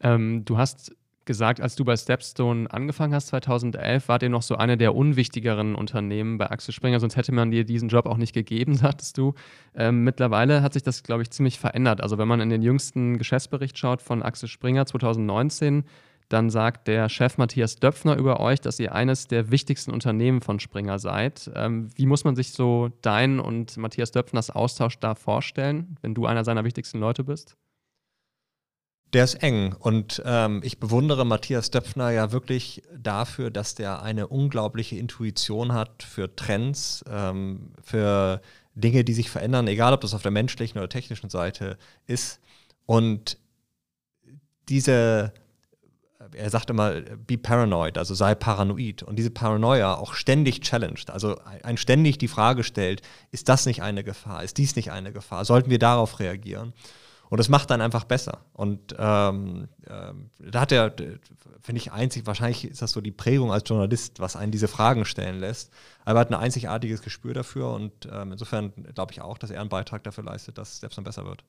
Ähm, 0.00 0.44
du 0.44 0.58
hast 0.58 0.94
gesagt, 1.24 1.58
als 1.62 1.74
du 1.74 1.86
bei 1.86 1.96
Stepstone 1.96 2.70
angefangen 2.70 3.14
hast, 3.14 3.28
2011, 3.28 4.08
wart 4.08 4.22
ihr 4.22 4.28
noch 4.28 4.42
so 4.42 4.56
eine 4.56 4.76
der 4.76 4.94
unwichtigeren 4.94 5.74
Unternehmen 5.74 6.36
bei 6.36 6.50
Axel 6.50 6.74
Springer, 6.74 7.00
sonst 7.00 7.16
hätte 7.16 7.32
man 7.32 7.50
dir 7.50 7.64
diesen 7.64 7.88
Job 7.88 8.04
auch 8.04 8.18
nicht 8.18 8.34
gegeben, 8.34 8.74
sagtest 8.76 9.16
du. 9.16 9.32
Ähm, 9.74 10.04
mittlerweile 10.04 10.60
hat 10.60 10.74
sich 10.74 10.82
das, 10.82 11.02
glaube 11.02 11.22
ich, 11.22 11.30
ziemlich 11.30 11.58
verändert. 11.58 12.02
Also 12.02 12.18
wenn 12.18 12.28
man 12.28 12.42
in 12.42 12.50
den 12.50 12.60
jüngsten 12.60 13.16
Geschäftsbericht 13.16 13.78
schaut 13.78 14.02
von 14.02 14.22
Axel 14.22 14.50
Springer 14.50 14.84
2019, 14.84 15.84
dann 16.28 16.50
sagt 16.50 16.88
der 16.88 17.08
Chef 17.08 17.38
Matthias 17.38 17.76
Döpfner 17.76 18.16
über 18.16 18.40
euch, 18.40 18.60
dass 18.60 18.80
ihr 18.80 18.94
eines 18.94 19.28
der 19.28 19.50
wichtigsten 19.50 19.92
Unternehmen 19.92 20.40
von 20.40 20.58
Springer 20.58 20.98
seid. 20.98 21.50
Ähm, 21.54 21.88
wie 21.94 22.06
muss 22.06 22.24
man 22.24 22.34
sich 22.34 22.50
so 22.50 22.90
dein 23.02 23.38
und 23.38 23.76
Matthias 23.76 24.10
Döpfners 24.10 24.50
Austausch 24.50 24.98
da 24.98 25.14
vorstellen, 25.14 25.96
wenn 26.02 26.14
du 26.14 26.26
einer 26.26 26.44
seiner 26.44 26.64
wichtigsten 26.64 26.98
Leute 26.98 27.24
bist? 27.24 27.56
Der 29.12 29.22
ist 29.22 29.36
eng 29.36 29.72
und 29.72 30.20
ähm, 30.26 30.60
ich 30.64 30.80
bewundere 30.80 31.24
Matthias 31.24 31.70
Döpfner 31.70 32.10
ja 32.10 32.32
wirklich 32.32 32.82
dafür, 32.98 33.50
dass 33.50 33.76
der 33.76 34.02
eine 34.02 34.26
unglaubliche 34.26 34.96
Intuition 34.96 35.72
hat 35.72 36.02
für 36.02 36.34
Trends, 36.34 37.04
ähm, 37.08 37.72
für 37.82 38.40
Dinge, 38.74 39.04
die 39.04 39.14
sich 39.14 39.30
verändern, 39.30 39.68
egal 39.68 39.92
ob 39.92 40.00
das 40.00 40.12
auf 40.12 40.22
der 40.22 40.32
menschlichen 40.32 40.78
oder 40.78 40.88
technischen 40.88 41.30
Seite 41.30 41.78
ist. 42.06 42.40
Und 42.84 43.38
diese, 44.68 45.32
er 46.34 46.50
sagt 46.50 46.70
immer, 46.70 47.00
be 47.00 47.38
paranoid, 47.38 47.98
also 47.98 48.14
sei 48.14 48.34
paranoid 48.34 49.02
und 49.02 49.16
diese 49.16 49.30
Paranoia 49.30 49.94
auch 49.94 50.14
ständig 50.14 50.60
challenged, 50.60 51.10
also 51.10 51.38
ein 51.62 51.76
ständig 51.76 52.18
die 52.18 52.28
Frage 52.28 52.64
stellt, 52.64 53.02
ist 53.30 53.48
das 53.48 53.66
nicht 53.66 53.82
eine 53.82 54.04
Gefahr, 54.04 54.42
ist 54.42 54.58
dies 54.58 54.76
nicht 54.76 54.90
eine 54.90 55.12
Gefahr, 55.12 55.44
sollten 55.44 55.70
wir 55.70 55.78
darauf 55.78 56.20
reagieren? 56.20 56.72
Und 57.28 57.38
das 57.38 57.48
macht 57.48 57.70
dann 57.70 57.80
einfach 57.80 58.04
besser. 58.04 58.42
Und 58.52 58.94
ähm, 58.98 59.68
ähm, 59.88 60.30
da 60.38 60.60
hat 60.60 60.72
er, 60.72 60.92
finde 61.60 61.80
ich, 61.80 61.92
einzig, 61.92 62.26
wahrscheinlich 62.26 62.64
ist 62.64 62.82
das 62.82 62.92
so 62.92 63.00
die 63.00 63.10
Prägung 63.10 63.50
als 63.50 63.68
Journalist, 63.68 64.20
was 64.20 64.36
einen 64.36 64.52
diese 64.52 64.68
Fragen 64.68 65.04
stellen 65.04 65.40
lässt. 65.40 65.72
Aber 66.04 66.18
er 66.18 66.22
hat 66.22 66.30
ein 66.30 66.34
einzigartiges 66.34 67.02
Gespür 67.02 67.34
dafür 67.34 67.72
und 67.72 68.08
ähm, 68.12 68.32
insofern 68.32 68.72
glaube 68.94 69.12
ich 69.12 69.20
auch, 69.20 69.38
dass 69.38 69.50
er 69.50 69.60
einen 69.60 69.70
Beitrag 69.70 70.04
dafür 70.04 70.24
leistet, 70.24 70.56
dass 70.58 70.76
Stepstone 70.78 71.04
besser 71.04 71.24
wird. 71.24 71.42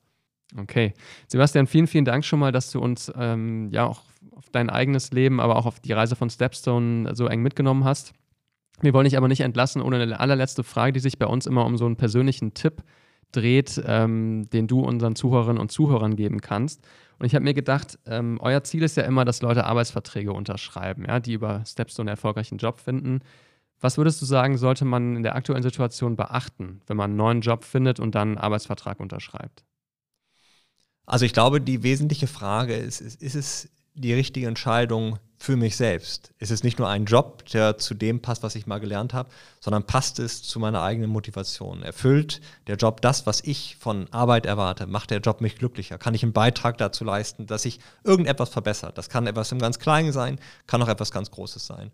Okay. 0.56 0.94
Sebastian, 1.26 1.66
vielen, 1.66 1.86
vielen 1.86 2.04
Dank 2.04 2.24
schon 2.24 2.38
mal, 2.38 2.52
dass 2.52 2.70
du 2.70 2.80
uns 2.80 3.12
ähm, 3.16 3.68
ja 3.70 3.86
auch 3.86 4.02
auf 4.38 4.48
dein 4.50 4.70
eigenes 4.70 5.10
Leben, 5.10 5.40
aber 5.40 5.56
auch 5.56 5.66
auf 5.66 5.80
die 5.80 5.92
Reise 5.92 6.16
von 6.16 6.30
Stepstone 6.30 7.14
so 7.14 7.26
eng 7.26 7.42
mitgenommen 7.42 7.84
hast. 7.84 8.12
Wir 8.80 8.94
wollen 8.94 9.04
dich 9.04 9.16
aber 9.16 9.26
nicht 9.26 9.40
entlassen 9.40 9.82
ohne 9.82 10.00
eine 10.00 10.20
allerletzte 10.20 10.62
Frage, 10.62 10.92
die 10.92 11.00
sich 11.00 11.18
bei 11.18 11.26
uns 11.26 11.46
immer 11.46 11.66
um 11.66 11.76
so 11.76 11.84
einen 11.84 11.96
persönlichen 11.96 12.54
Tipp 12.54 12.84
dreht, 13.32 13.82
ähm, 13.84 14.48
den 14.50 14.68
du 14.68 14.80
unseren 14.80 15.16
Zuhörerinnen 15.16 15.60
und 15.60 15.72
Zuhörern 15.72 16.14
geben 16.14 16.40
kannst. 16.40 16.86
Und 17.18 17.26
ich 17.26 17.34
habe 17.34 17.44
mir 17.44 17.52
gedacht, 17.52 17.98
ähm, 18.06 18.38
euer 18.40 18.62
Ziel 18.62 18.84
ist 18.84 18.96
ja 18.96 19.02
immer, 19.02 19.24
dass 19.24 19.42
Leute 19.42 19.64
Arbeitsverträge 19.64 20.32
unterschreiben, 20.32 21.04
ja, 21.06 21.18
die 21.18 21.32
über 21.32 21.64
Stepstone 21.66 22.10
erfolgreichen 22.10 22.58
Job 22.58 22.78
finden. 22.78 23.20
Was 23.80 23.98
würdest 23.98 24.22
du 24.22 24.26
sagen, 24.26 24.56
sollte 24.56 24.84
man 24.84 25.16
in 25.16 25.22
der 25.24 25.34
aktuellen 25.34 25.62
Situation 25.62 26.16
beachten, 26.16 26.80
wenn 26.86 26.96
man 26.96 27.10
einen 27.10 27.16
neuen 27.16 27.40
Job 27.40 27.64
findet 27.64 27.98
und 27.98 28.14
dann 28.14 28.28
einen 28.28 28.38
Arbeitsvertrag 28.38 29.00
unterschreibt? 29.00 29.64
Also 31.06 31.24
ich 31.24 31.32
glaube, 31.32 31.60
die 31.60 31.82
wesentliche 31.82 32.26
Frage 32.26 32.74
ist, 32.74 33.00
ist, 33.00 33.20
ist 33.20 33.34
es 33.34 33.70
die 34.00 34.14
richtige 34.14 34.46
Entscheidung 34.46 35.18
für 35.38 35.56
mich 35.56 35.76
selbst? 35.76 36.32
Ist 36.38 36.50
es 36.50 36.64
nicht 36.64 36.78
nur 36.78 36.88
ein 36.88 37.04
Job, 37.04 37.44
der 37.46 37.78
zu 37.78 37.94
dem 37.94 38.20
passt, 38.20 38.42
was 38.42 38.56
ich 38.56 38.66
mal 38.66 38.80
gelernt 38.80 39.14
habe, 39.14 39.30
sondern 39.60 39.84
passt 39.84 40.18
es 40.18 40.42
zu 40.42 40.58
meiner 40.58 40.82
eigenen 40.82 41.10
Motivation? 41.10 41.82
Erfüllt 41.82 42.40
der 42.66 42.76
Job 42.76 43.00
das, 43.00 43.26
was 43.26 43.40
ich 43.42 43.76
von 43.78 44.12
Arbeit 44.12 44.46
erwarte? 44.46 44.86
Macht 44.86 45.10
der 45.10 45.20
Job 45.20 45.40
mich 45.40 45.56
glücklicher? 45.56 45.96
Kann 45.96 46.14
ich 46.14 46.22
einen 46.22 46.32
Beitrag 46.32 46.76
dazu 46.78 47.04
leisten, 47.04 47.46
dass 47.46 47.62
sich 47.62 47.78
irgendetwas 48.02 48.48
verbessert? 48.48 48.98
Das 48.98 49.08
kann 49.08 49.26
etwas 49.26 49.52
im 49.52 49.60
ganz 49.60 49.78
Kleinen 49.78 50.12
sein, 50.12 50.40
kann 50.66 50.82
auch 50.82 50.88
etwas 50.88 51.12
ganz 51.12 51.30
Großes 51.30 51.64
sein. 51.64 51.92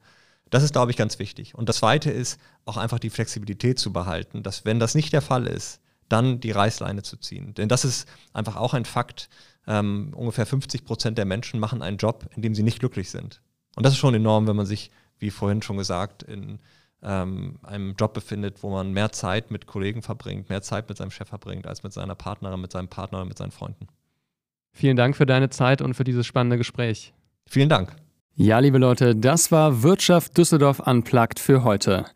Das 0.51 0.63
ist, 0.63 0.73
glaube 0.73 0.91
ich, 0.91 0.97
ganz 0.97 1.19
wichtig. 1.19 1.55
Und 1.55 1.69
das 1.69 1.79
Zweite 1.79 2.11
ist, 2.11 2.39
auch 2.65 2.77
einfach 2.77 2.99
die 2.99 3.11
Flexibilität 3.11 3.79
zu 3.79 3.93
behalten, 3.93 4.43
dass 4.43 4.65
wenn 4.65 4.79
das 4.79 4.95
nicht 4.95 5.13
der 5.13 5.23
Fall 5.23 5.47
ist, 5.47 5.81
dann 6.09 6.41
die 6.41 6.51
Reißleine 6.51 7.03
zu 7.03 7.17
ziehen. 7.17 7.55
Denn 7.55 7.69
das 7.69 7.85
ist 7.85 8.09
einfach 8.33 8.57
auch 8.57 8.75
ein 8.75 8.85
Fakt. 8.85 9.29
Ähm, 9.67 10.13
ungefähr 10.15 10.47
50 10.47 10.85
Prozent 10.85 11.19
der 11.19 11.25
Menschen 11.25 11.59
machen 11.59 11.83
einen 11.83 11.97
Job, 11.97 12.27
in 12.37 12.43
dem 12.43 12.55
sie 12.55 12.63
nicht 12.63 12.81
glücklich 12.81 13.11
sind. 13.11 13.41
Und 13.77 13.85
das 13.85 13.95
ist 13.95 13.99
schon 13.99 14.15
enorm, 14.15 14.47
wenn 14.47 14.57
man 14.57 14.67
sich, 14.67 14.91
wie 15.19 15.31
vorhin 15.31 15.63
schon 15.63 15.77
gesagt, 15.77 16.23
in 16.23 16.59
ähm, 17.03 17.59
einem 17.63 17.95
Job 17.99 18.15
befindet, 18.15 18.63
wo 18.63 18.71
man 18.71 18.93
mehr 18.93 19.13
Zeit 19.13 19.51
mit 19.51 19.67
Kollegen 19.67 20.03
verbringt, 20.03 20.49
mehr 20.49 20.63
Zeit 20.63 20.89
mit 20.89 20.99
seinem 20.99 21.11
Chef 21.11 21.29
verbringt, 21.29 21.67
als 21.67 21.83
mit 21.83 21.93
seiner 21.93 22.15
Partnerin, 22.15 22.61
mit 22.61 22.73
seinem 22.73 22.89
Partner 22.89 23.19
oder 23.19 23.29
mit 23.29 23.39
seinen 23.39 23.53
Freunden. 23.53 23.89
Vielen 24.73 24.97
Dank 24.97 25.17
für 25.17 25.27
deine 25.27 25.51
Zeit 25.51 25.83
und 25.83 25.95
für 25.95 26.05
dieses 26.05 26.27
spannende 26.27 26.59
Gespräch. 26.59 27.13
Vielen 27.47 27.69
Dank. 27.69 27.95
Ja, 28.35 28.59
liebe 28.59 28.79
Leute, 28.79 29.15
das 29.15 29.53
war 29.53 29.85
Wirtschaft 29.85 30.37
Düsseldorf 30.37 30.81
Unplugged 30.81 31.39
für 31.39 31.63
heute. 31.63 32.07